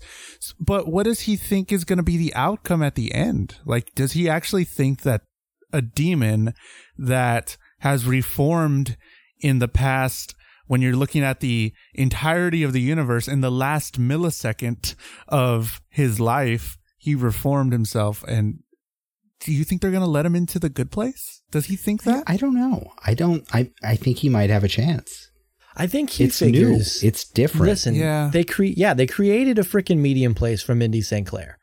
But 0.60 0.88
what 0.88 1.04
does 1.04 1.22
he 1.22 1.36
think 1.36 1.72
is 1.72 1.86
going 1.86 1.98
to 1.98 2.04
be 2.04 2.18
the 2.18 2.34
outcome 2.36 2.82
at 2.82 2.96
the 2.96 3.14
end? 3.14 3.58
Like 3.66 3.94
does 3.96 4.14
he 4.14 4.28
actually 4.28 4.66
think 4.66 5.04
that 5.04 5.22
a 5.72 5.82
demon 5.82 6.54
that 6.98 7.58
has 7.80 8.06
reformed 8.06 8.98
in 9.40 9.60
the 9.60 9.68
past 9.68 10.36
when 10.68 10.82
you're 10.82 10.96
looking 10.96 11.24
at 11.24 11.42
the 11.42 11.74
entirety 11.94 12.64
of 12.64 12.74
the 12.74 12.82
universe 12.82 13.28
in 13.28 13.42
the 13.42 13.52
last 13.52 14.00
millisecond 14.00 14.96
of 15.28 15.82
his 15.90 16.20
life 16.20 16.78
he 16.98 17.14
reformed 17.14 17.74
himself 17.74 18.24
and 18.24 18.60
do 19.46 19.52
you 19.54 19.64
think 19.64 19.82
they're 19.82 19.92
going 19.92 20.04
to 20.04 20.10
let 20.10 20.26
him 20.26 20.36
into 20.36 20.58
the 20.60 20.70
good 20.70 20.92
place 20.92 21.42
does 21.52 21.66
he 21.68 21.76
think 21.76 22.04
that 22.04 22.24
I 22.28 22.38
don't 22.38 22.56
know. 22.56 22.92
I 23.06 23.14
don't. 23.14 23.44
I 23.54 23.72
I 23.84 23.96
think 23.96 24.18
he 24.20 24.30
might 24.30 24.50
have 24.50 24.64
a 24.64 24.68
chance. 24.68 25.30
I 25.76 25.88
think 25.88 26.12
he 26.12 26.24
it's 26.26 26.40
figures. 26.40 27.02
new. 27.02 27.08
It's 27.08 27.26
different. 27.26 27.66
Listen, 27.68 27.96
Yeah. 27.96 28.30
they 28.32 28.44
create. 28.44 28.78
Yeah, 28.78 28.94
they 28.94 29.08
created 29.08 29.58
a 29.60 29.64
freaking 29.64 29.98
medium 30.00 30.34
place 30.36 30.62
for 30.62 30.74
Mindy 30.76 31.02
St. 31.02 31.26
Clair. 31.28 31.58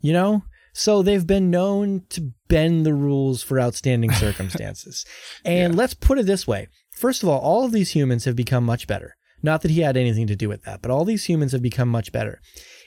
You 0.00 0.12
know, 0.12 0.42
so 0.72 1.02
they've 1.02 1.26
been 1.26 1.50
known 1.50 2.02
to 2.10 2.32
bend 2.48 2.84
the 2.84 2.94
rules 2.94 3.42
for 3.42 3.60
outstanding 3.60 4.10
circumstances. 4.26 5.04
and 5.44 5.76
let's 5.76 5.94
put 5.94 6.18
it 6.18 6.26
this 6.26 6.46
way: 6.46 6.68
first 6.96 7.22
of 7.22 7.28
all, 7.28 7.40
all 7.40 7.64
of 7.64 7.72
these 7.72 7.90
humans 7.92 8.24
have 8.24 8.36
become 8.36 8.64
much 8.64 8.86
better. 8.86 9.14
Not 9.44 9.62
that 9.62 9.72
he 9.72 9.80
had 9.80 9.96
anything 9.96 10.28
to 10.28 10.36
do 10.36 10.48
with 10.48 10.62
that, 10.64 10.82
but 10.82 10.90
all 10.92 11.04
these 11.04 11.24
humans 11.24 11.50
have 11.52 11.62
become 11.62 11.88
much 11.88 12.12
better. 12.12 12.40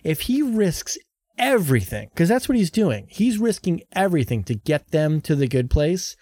If 0.05 0.22
he 0.22 0.41
risks 0.41 0.97
everything, 1.38 2.09
because 2.13 2.29
that's 2.29 2.47
what 2.49 2.57
he's 2.57 2.71
doing, 2.71 3.07
he's 3.09 3.38
risking 3.38 3.81
everything 3.93 4.43
to 4.45 4.55
get 4.55 4.91
them 4.91 5.21
to 5.21 5.36
the 5.36 5.47
good 5.47 5.69
place. 5.69 6.15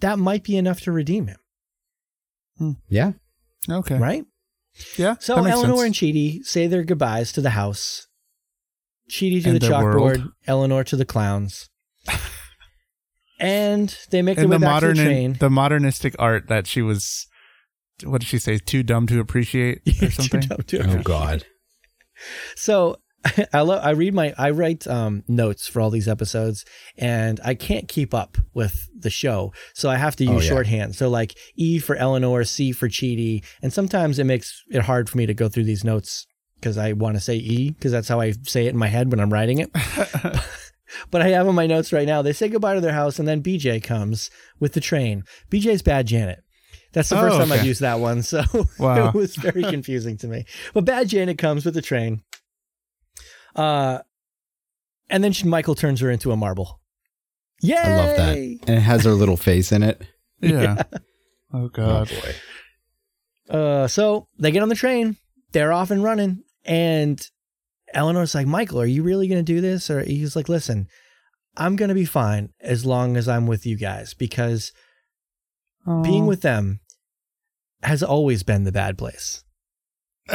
That 0.00 0.18
might 0.18 0.44
be 0.44 0.56
enough 0.56 0.80
to 0.82 0.92
redeem 0.92 1.26
him, 1.28 1.38
hmm. 2.58 2.70
yeah. 2.88 3.12
okay 3.68 3.98
right? 3.98 4.24
yeah 4.96 5.16
So 5.18 5.36
Eleanor 5.36 5.78
sense. 5.78 5.82
and 5.86 5.94
Chidi 5.94 6.44
say 6.44 6.66
their 6.68 6.84
goodbyes 6.84 7.32
to 7.32 7.40
the 7.40 7.50
house. 7.50 8.06
Chidi 9.10 9.42
to 9.42 9.50
And 9.50 9.60
the, 9.60 9.66
the 9.66 9.72
chalkboard, 9.72 10.00
world. 10.00 10.22
Eleanor 10.46 10.84
to 10.84 10.94
the 10.96 11.04
clowns. 11.04 11.68
and 13.40 13.96
they 14.10 14.22
make 14.22 14.36
their 14.36 14.44
and 14.44 14.50
way 14.50 14.56
the 14.56 14.60
back 14.60 14.70
modern 14.74 14.94
to 14.96 15.00
the 15.02 15.06
train. 15.06 15.32
the 15.34 15.50
modernistic 15.50 16.14
art 16.18 16.48
that 16.48 16.66
she 16.66 16.82
was 16.82 17.26
what 18.04 18.20
did 18.20 18.28
she 18.28 18.38
say 18.38 18.58
too 18.58 18.82
dumb 18.82 19.06
to 19.08 19.18
appreciate 19.20 19.78
or 19.86 19.92
Too 19.92 20.10
something 20.10 20.40
dumb 20.40 20.58
to 20.68 20.98
Oh. 20.98 21.02
God. 21.02 21.44
So 22.56 22.96
I 23.52 23.60
love 23.62 23.80
I 23.84 23.90
read 23.90 24.14
my 24.14 24.32
I 24.38 24.50
write 24.50 24.86
um, 24.86 25.24
notes 25.28 25.66
for 25.68 25.80
all 25.80 25.90
these 25.90 26.08
episodes 26.08 26.64
and 26.96 27.40
I 27.44 27.54
can't 27.54 27.88
keep 27.88 28.12
up 28.14 28.38
with 28.54 28.88
the 28.96 29.10
show. 29.10 29.52
So 29.74 29.88
I 29.90 29.96
have 29.96 30.16
to 30.16 30.24
use 30.24 30.32
Oh, 30.32 30.40
yeah. 30.40 30.48
shorthand. 30.48 30.94
So 30.96 31.08
like 31.08 31.36
E 31.56 31.78
for 31.78 31.96
Eleanor, 31.96 32.44
C 32.44 32.72
for 32.72 32.88
Chidi, 32.88 33.44
and 33.62 33.72
sometimes 33.72 34.18
it 34.18 34.24
makes 34.24 34.62
it 34.70 34.82
hard 34.82 35.08
for 35.08 35.18
me 35.18 35.26
to 35.26 35.34
go 35.34 35.48
through 35.48 35.64
these 35.64 35.84
notes 35.84 36.26
because 36.60 36.76
I 36.78 36.92
want 36.92 37.16
to 37.16 37.20
say 37.20 37.36
E 37.36 37.70
because 37.70 37.92
that's 37.92 38.08
how 38.08 38.20
I 38.20 38.32
say 38.42 38.66
it 38.66 38.70
in 38.70 38.76
my 38.76 38.88
head 38.88 39.10
when 39.10 39.20
I'm 39.20 39.32
writing 39.32 39.58
it. 39.58 39.70
but 41.10 41.22
I 41.22 41.28
have 41.28 41.46
on 41.46 41.54
my 41.54 41.66
notes 41.66 41.92
right 41.92 42.06
now. 42.06 42.22
They 42.22 42.32
say 42.32 42.48
goodbye 42.48 42.74
to 42.74 42.80
their 42.80 42.92
house 42.92 43.18
and 43.18 43.28
then 43.28 43.42
BJ 43.42 43.82
comes 43.82 44.30
with 44.58 44.72
the 44.72 44.80
train. 44.80 45.24
BJ's 45.50 45.82
bad 45.82 46.06
Janet. 46.06 46.40
That's 46.92 47.10
the 47.10 47.18
Oh, 47.18 47.20
first 47.20 47.36
time 47.38 47.52
I've 47.52 47.66
used 47.66 47.82
that 47.82 48.00
one. 48.00 48.22
So 48.22 48.42
Wow. 48.78 49.08
it 49.08 49.14
was 49.14 49.36
very 49.36 49.62
confusing 49.62 50.16
to 50.18 50.26
me. 50.26 50.44
But 50.72 50.84
bad 50.86 51.08
Janet 51.08 51.36
comes 51.38 51.64
with 51.64 51.74
the 51.74 51.82
train. 51.82 52.22
Uh, 53.58 54.02
and 55.10 55.22
then 55.24 55.32
she, 55.32 55.46
Michael 55.46 55.74
turns 55.74 56.00
her 56.00 56.10
into 56.10 56.30
a 56.32 56.36
marble. 56.36 56.80
Yay! 57.60 57.76
I 57.76 57.96
love 57.96 58.16
that. 58.16 58.36
And 58.36 58.70
it 58.70 58.80
has 58.80 59.04
her 59.04 59.10
little 59.12 59.36
face 59.36 59.72
in 59.72 59.82
it. 59.82 60.00
yeah, 60.40 60.82
oh 61.52 61.68
god 61.68 62.08
boy. 62.08 63.54
Uh, 63.58 63.88
so 63.88 64.28
they 64.38 64.50
get 64.52 64.62
on 64.62 64.68
the 64.68 64.74
train. 64.76 65.16
They're 65.52 65.72
off 65.72 65.90
and 65.90 66.04
running. 66.04 66.44
And 66.64 67.20
Eleanor's 67.94 68.34
like, 68.34 68.46
Michael, 68.46 68.80
are 68.80 68.86
you 68.86 69.02
really 69.02 69.26
going 69.26 69.44
to 69.44 69.52
do 69.54 69.60
this? 69.60 69.90
Or 69.90 70.02
he's 70.02 70.36
like, 70.36 70.48
listen, 70.48 70.86
I'm 71.56 71.74
going 71.74 71.88
to 71.88 71.94
be 71.94 72.04
fine 72.04 72.50
as 72.60 72.84
long 72.86 73.16
as 73.16 73.26
I'm 73.26 73.46
with 73.46 73.64
you 73.66 73.76
guys 73.76 74.14
because 74.14 74.70
being 76.02 76.26
with 76.26 76.42
them 76.42 76.80
has 77.82 78.02
always 78.02 78.42
been 78.42 78.64
the 78.64 78.72
bad 78.72 78.96
place. 78.98 79.42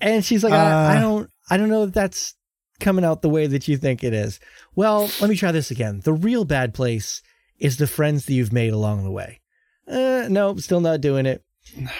And 0.00 0.22
she's 0.24 0.42
like, 0.44 0.52
I, 0.52 0.94
I 0.94 0.96
Uh. 0.96 1.00
don't, 1.00 1.30
I 1.50 1.56
don't 1.56 1.68
know 1.68 1.84
that 1.86 1.94
that's 1.94 2.34
coming 2.80 3.04
out 3.04 3.22
the 3.22 3.28
way 3.28 3.46
that 3.46 3.68
you 3.68 3.76
think 3.76 4.02
it 4.02 4.12
is. 4.12 4.40
Well, 4.74 5.10
let 5.20 5.30
me 5.30 5.36
try 5.36 5.52
this 5.52 5.70
again. 5.70 6.00
The 6.04 6.12
real 6.12 6.44
bad 6.44 6.74
place 6.74 7.22
is 7.58 7.76
the 7.76 7.86
friends 7.86 8.26
that 8.26 8.32
you've 8.34 8.52
made 8.52 8.72
along 8.72 9.04
the 9.04 9.10
way. 9.10 9.40
Uh, 9.86 10.26
nope, 10.28 10.60
still 10.60 10.80
not 10.80 11.00
doing 11.00 11.26
it. 11.26 11.44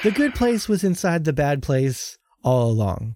The 0.03 0.11
good 0.11 0.34
place 0.34 0.68
was 0.68 0.82
inside 0.84 1.24
the 1.24 1.32
bad 1.32 1.62
place 1.62 2.18
all 2.42 2.70
along. 2.70 3.14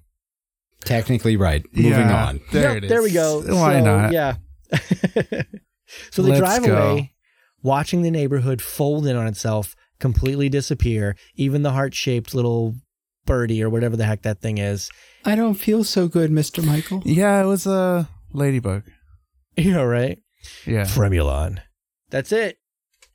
Technically 0.84 1.36
right. 1.36 1.64
Moving 1.72 1.92
Yeah. 2.08 2.26
on. 2.26 2.40
There 2.52 2.74
Yep, 2.74 2.84
it 2.84 2.88
There 2.88 3.02
we 3.02 3.10
go. 3.12 3.40
Why 3.42 3.80
So, 3.80 3.84
not? 3.84 4.12
Yeah. 4.12 4.36
so 6.10 6.22
they 6.22 6.28
Let's 6.30 6.40
drive 6.40 6.64
go. 6.64 6.76
away, 6.92 7.12
watching 7.62 8.02
the 8.02 8.10
neighborhood 8.10 8.62
fold 8.62 9.06
in 9.06 9.16
on 9.16 9.26
itself, 9.26 9.74
completely 9.98 10.48
disappear. 10.48 11.16
Even 11.34 11.62
the 11.62 11.72
heart 11.72 11.94
shaped 11.94 12.34
little 12.34 12.74
birdie 13.26 13.62
or 13.62 13.68
whatever 13.68 13.96
the 13.96 14.04
heck 14.04 14.22
that 14.22 14.40
thing 14.40 14.58
is. 14.58 14.90
I 15.24 15.34
don't 15.34 15.54
feel 15.54 15.84
so 15.84 16.08
good, 16.08 16.30
Mr. 16.30 16.64
Michael. 16.64 17.02
yeah 17.04 17.42
it 17.42 17.46
was 17.46 17.66
a 17.66 18.08
ladybug 18.32 18.84
You 19.56 19.72
know, 19.72 19.84
right? 19.84 20.18
yeah 20.66 20.82
Fremulon. 20.84 21.58
That's 22.10 22.32
it. 22.32 22.58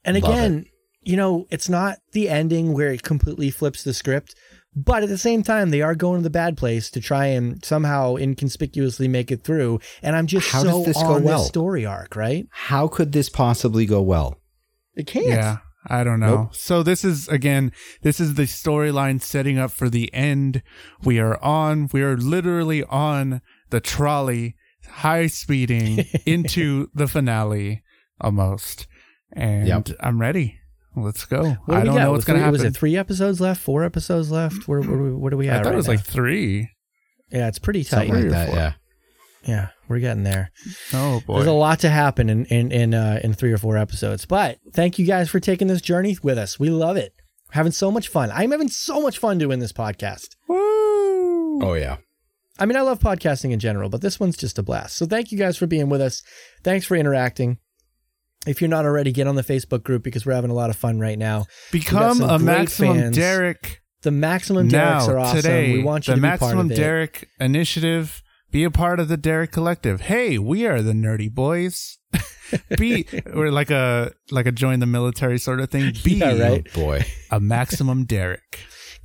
And 0.05 0.19
Love 0.21 0.31
again, 0.31 0.65
you 1.01 1.15
know, 1.17 1.47
it's 1.49 1.69
not 1.69 1.97
the 2.11 2.29
ending 2.29 2.73
where 2.73 2.91
it 2.91 3.03
completely 3.03 3.49
flips 3.49 3.83
the 3.83 3.93
script, 3.93 4.35
but 4.75 5.03
at 5.03 5.09
the 5.09 5.17
same 5.17 5.41
time, 5.43 5.69
they 5.69 5.81
are 5.81 5.95
going 5.95 6.19
to 6.19 6.23
the 6.23 6.29
bad 6.29 6.57
place 6.57 6.89
to 6.91 6.99
try 7.01 7.27
and 7.27 7.63
somehow 7.63 8.15
inconspicuously 8.17 9.07
make 9.07 9.31
it 9.31 9.43
through. 9.43 9.79
And 10.01 10.15
I'm 10.15 10.27
just 10.27 10.49
How 10.51 10.61
so 10.63 10.69
does 10.69 10.85
this 10.85 10.97
go 10.97 11.13
on 11.13 11.23
well? 11.23 11.39
this 11.39 11.47
story 11.47 11.85
arc, 11.85 12.15
right? 12.15 12.45
How 12.51 12.87
could 12.87 13.11
this 13.13 13.29
possibly 13.29 13.85
go 13.85 14.01
well? 14.01 14.39
It 14.95 15.07
can't. 15.07 15.27
Yeah, 15.27 15.57
I 15.87 16.03
don't 16.03 16.19
know. 16.19 16.43
Nope. 16.43 16.55
So 16.55 16.83
this 16.83 17.03
is 17.03 17.27
again, 17.27 17.71
this 18.01 18.19
is 18.19 18.35
the 18.35 18.43
storyline 18.43 19.21
setting 19.21 19.57
up 19.57 19.71
for 19.71 19.89
the 19.89 20.13
end. 20.13 20.63
We 21.03 21.19
are 21.19 21.41
on, 21.43 21.89
we 21.91 22.01
are 22.01 22.15
literally 22.17 22.83
on 22.85 23.41
the 23.69 23.79
trolley, 23.81 24.55
high 24.87 25.27
speeding 25.27 26.05
into 26.25 26.89
the 26.93 27.07
finale 27.07 27.83
almost. 28.21 28.87
And 29.33 29.67
Yep. 29.67 29.89
I'm 29.99 30.21
ready. 30.21 30.59
Let's 30.95 31.25
go. 31.25 31.53
What 31.65 31.77
I 31.79 31.83
don't 31.83 31.95
got? 31.95 32.03
know 32.03 32.11
what's 32.11 32.23
going 32.23 32.37
to 32.37 32.43
happen. 32.43 32.53
Was 32.53 32.63
it 32.63 32.75
three 32.77 32.95
episodes 32.95 33.41
left? 33.41 33.59
Four 33.59 33.83
episodes 33.83 34.29
left? 34.29 34.67
Where, 34.67 34.79
where, 34.81 35.15
what 35.15 35.31
do 35.31 35.37
we 35.37 35.49
at? 35.49 35.55
I 35.55 35.57
thought 35.63 35.65
right 35.69 35.73
it 35.73 35.77
was 35.77 35.87
now? 35.87 35.93
like 35.95 36.03
three. 36.05 36.69
yeah, 37.31 37.47
it's 37.47 37.57
pretty 37.59 37.83
tight. 37.83 38.09
Like 38.11 38.29
that, 38.29 38.49
yeah. 38.53 38.73
Yeah, 39.45 39.67
we're 39.87 39.99
getting 39.99 40.23
there. 40.23 40.51
Oh 40.93 41.21
boy. 41.25 41.35
There's 41.35 41.47
a 41.47 41.51
lot 41.51 41.79
to 41.79 41.89
happen 41.89 42.29
in 42.29 42.45
in 42.45 42.71
in, 42.71 42.93
uh, 42.93 43.19
in 43.23 43.33
three 43.33 43.51
or 43.51 43.57
four 43.57 43.77
episodes. 43.77 44.25
But 44.25 44.59
thank 44.73 44.97
you 44.99 45.05
guys 45.05 45.29
for 45.29 45.39
taking 45.39 45.67
this 45.67 45.81
journey 45.81 46.17
with 46.23 46.37
us. 46.37 46.59
We 46.59 46.69
love 46.69 46.97
it. 46.97 47.13
We're 47.49 47.55
having 47.55 47.71
so 47.71 47.91
much 47.91 48.07
fun. 48.07 48.31
I'm 48.31 48.51
having 48.51 48.69
so 48.69 49.01
much 49.01 49.17
fun 49.17 49.37
doing 49.37 49.59
this 49.59 49.73
podcast. 49.73 50.35
Woo! 50.47 51.61
Oh, 51.61 51.73
yeah. 51.75 51.97
I 52.59 52.65
mean, 52.65 52.77
I 52.77 52.81
love 52.81 52.99
podcasting 52.99 53.51
in 53.51 53.59
general, 53.59 53.89
but 53.89 54.01
this 54.01 54.19
one's 54.19 54.37
just 54.37 54.57
a 54.59 54.63
blast. 54.63 54.95
So 54.95 55.05
thank 55.05 55.31
you 55.31 55.37
guys 55.37 55.57
for 55.57 55.67
being 55.67 55.89
with 55.89 56.01
us. 56.01 56.21
Thanks 56.63 56.85
for 56.85 56.95
interacting. 56.95 57.57
If 58.45 58.61
you're 58.61 58.69
not 58.69 58.85
already, 58.85 59.11
get 59.11 59.27
on 59.27 59.35
the 59.35 59.43
Facebook 59.43 59.83
group 59.83 60.03
because 60.03 60.25
we're 60.25 60.33
having 60.33 60.51
a 60.51 60.53
lot 60.55 60.69
of 60.69 60.75
fun 60.75 60.99
right 60.99 61.17
now. 61.17 61.45
Become 61.71 62.21
a 62.21 62.27
great 62.27 62.41
maximum 62.41 62.97
fans. 62.97 63.15
Derek 63.15 63.81
The 64.01 64.11
maximum 64.11 64.67
Derek's 64.67 65.07
now 65.07 65.13
are 65.13 65.19
awesome. 65.19 65.37
today. 65.37 65.73
we 65.73 65.83
want 65.83 66.07
you 66.07 66.11
the 66.13 66.15
to 66.17 66.21
be 66.21 66.27
part 66.27 66.41
maximum 66.41 66.65
of 66.67 66.71
it. 66.71 66.75
Derek 66.75 67.29
initiative. 67.39 68.21
Be 68.53 68.63
a 68.63 68.69
part 68.69 68.99
of 68.99 69.07
the 69.07 69.17
Derek 69.17 69.51
Collective. 69.51 70.01
Hey, 70.01 70.37
we 70.37 70.67
are 70.67 70.83
the 70.83 70.93
Nerdy 70.93 71.27
Boys. 71.27 71.97
Be 72.77 73.07
or 73.33 73.49
like 73.49 73.71
a 73.71 74.11
like 74.29 74.45
a 74.45 74.51
join 74.51 74.77
the 74.79 74.85
military 74.85 75.39
sort 75.39 75.59
of 75.59 75.71
thing. 75.71 75.91
Be 76.03 76.17
Yeah, 76.17 76.37
right. 76.37 76.67
Oh, 76.75 76.79
boy. 76.79 77.03
a 77.31 77.39
maximum 77.39 78.05
Derek. 78.05 78.59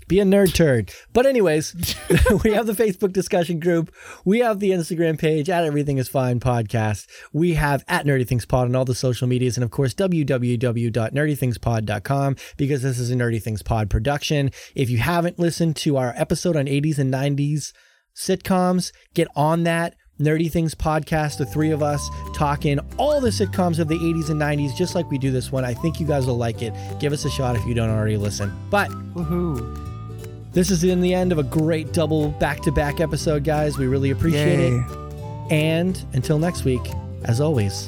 Be 0.07 0.21
a 0.21 0.25
nerd 0.25 0.53
turd. 0.53 0.93
But 1.15 1.25
anyways, 1.25 1.75
we 2.45 2.53
have 2.53 2.67
the 2.67 2.75
Facebook 2.75 3.15
discussion 3.15 3.59
group. 3.59 3.91
We 4.27 4.41
have 4.41 4.61
the 4.61 4.73
Instagram 4.73 5.19
page 5.19 5.49
at 5.49 5.65
Everything 5.65 5.97
Is 5.97 6.11
Fine 6.11 6.41
podcast. 6.41 7.07
We 7.33 7.55
have 7.55 7.87
at 7.89 8.05
Nerdy 8.05 8.29
Things 8.29 8.45
Pod 8.45 8.69
on 8.69 8.77
all 8.77 8.85
the 8.85 8.95
social 8.95 9.27
medias, 9.29 9.57
and 9.57 9.65
of 9.65 9.71
course 9.71 9.95
www.nerdythingspod.com 9.95 12.37
because 12.59 12.83
this 12.83 12.99
is 12.99 13.11
a 13.11 13.15
Nerdy 13.15 13.43
Things 13.43 13.63
Pod 13.63 13.89
production. 13.89 14.51
If 14.75 14.91
you 14.91 14.99
haven't 14.99 15.39
listened 15.39 15.77
to 15.77 15.97
our 15.97 16.13
episode 16.19 16.55
on 16.55 16.67
80s 16.67 16.99
and 16.99 17.11
90s 17.11 17.73
sitcoms, 18.19 18.93
get 19.14 19.29
on 19.37 19.62
that. 19.64 19.95
Nerdy 20.21 20.51
Things 20.51 20.75
podcast, 20.75 21.39
the 21.39 21.47
three 21.47 21.71
of 21.71 21.81
us 21.81 22.05
talking 22.35 22.81
all 22.97 23.21
the 23.21 23.29
sitcoms 23.29 23.79
of 23.79 23.87
the 23.87 23.95
80s 23.97 24.31
and 24.31 24.41
90s, 24.41 24.75
just 24.77 24.97
like 24.97 25.09
we 25.12 25.16
do 25.16 25.31
this 25.31 25.53
one. 25.53 25.64
I 25.64 25.75
think 25.75 26.01
you 26.01 26.07
guys 26.09 26.27
will 26.27 26.37
like 26.37 26.61
it. 26.61 26.75
Give 26.99 27.12
us 27.12 27.25
a 27.25 27.31
shot 27.31 27.55
if 27.55 27.64
you 27.64 27.73
don't 27.73 27.89
already 27.89 28.16
listen. 28.16 28.53
But 28.69 28.91
Woohoo! 29.14 30.53
this 30.53 30.73
is 30.73 30.83
in 30.83 31.01
the 31.03 31.14
end 31.14 31.31
of 31.31 31.39
a 31.39 31.45
great 31.45 31.93
double 31.93 32.31
back 32.31 32.61
to 32.62 32.73
back 32.73 32.99
episode, 32.99 33.45
guys. 33.45 33.79
We 33.79 33.87
really 33.87 34.11
appreciate 34.11 34.59
Yay. 34.59 34.75
it. 34.75 35.53
And 35.53 36.05
until 36.14 36.41
next 36.41 36.64
week, 36.64 36.83
as 37.25 37.41
always, 37.41 37.87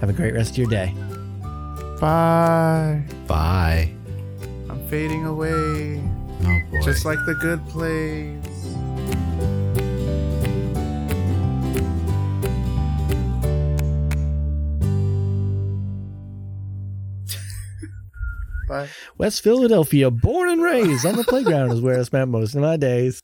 Have 0.00 0.10
a 0.10 0.12
great 0.12 0.34
rest 0.34 0.50
of 0.52 0.58
your 0.58 0.68
day. 0.68 0.92
Bye. 2.00 3.02
Bye. 3.26 3.90
I'm 4.68 4.86
fading 4.88 5.24
away. 5.24 6.02
Oh 6.44 6.60
boy. 6.70 6.82
Just 6.82 7.04
like 7.06 7.18
the 7.24 7.34
good 7.36 7.64
place. 7.68 8.41
Bye. 18.72 18.88
West 19.18 19.42
Philadelphia, 19.42 20.10
born 20.10 20.48
and 20.48 20.62
raised 20.62 21.04
on 21.04 21.16
the 21.16 21.24
playground 21.24 21.72
is 21.72 21.82
where 21.82 22.00
I 22.00 22.02
spent 22.04 22.30
most 22.30 22.54
of 22.54 22.62
my 22.62 22.78
days. 22.78 23.20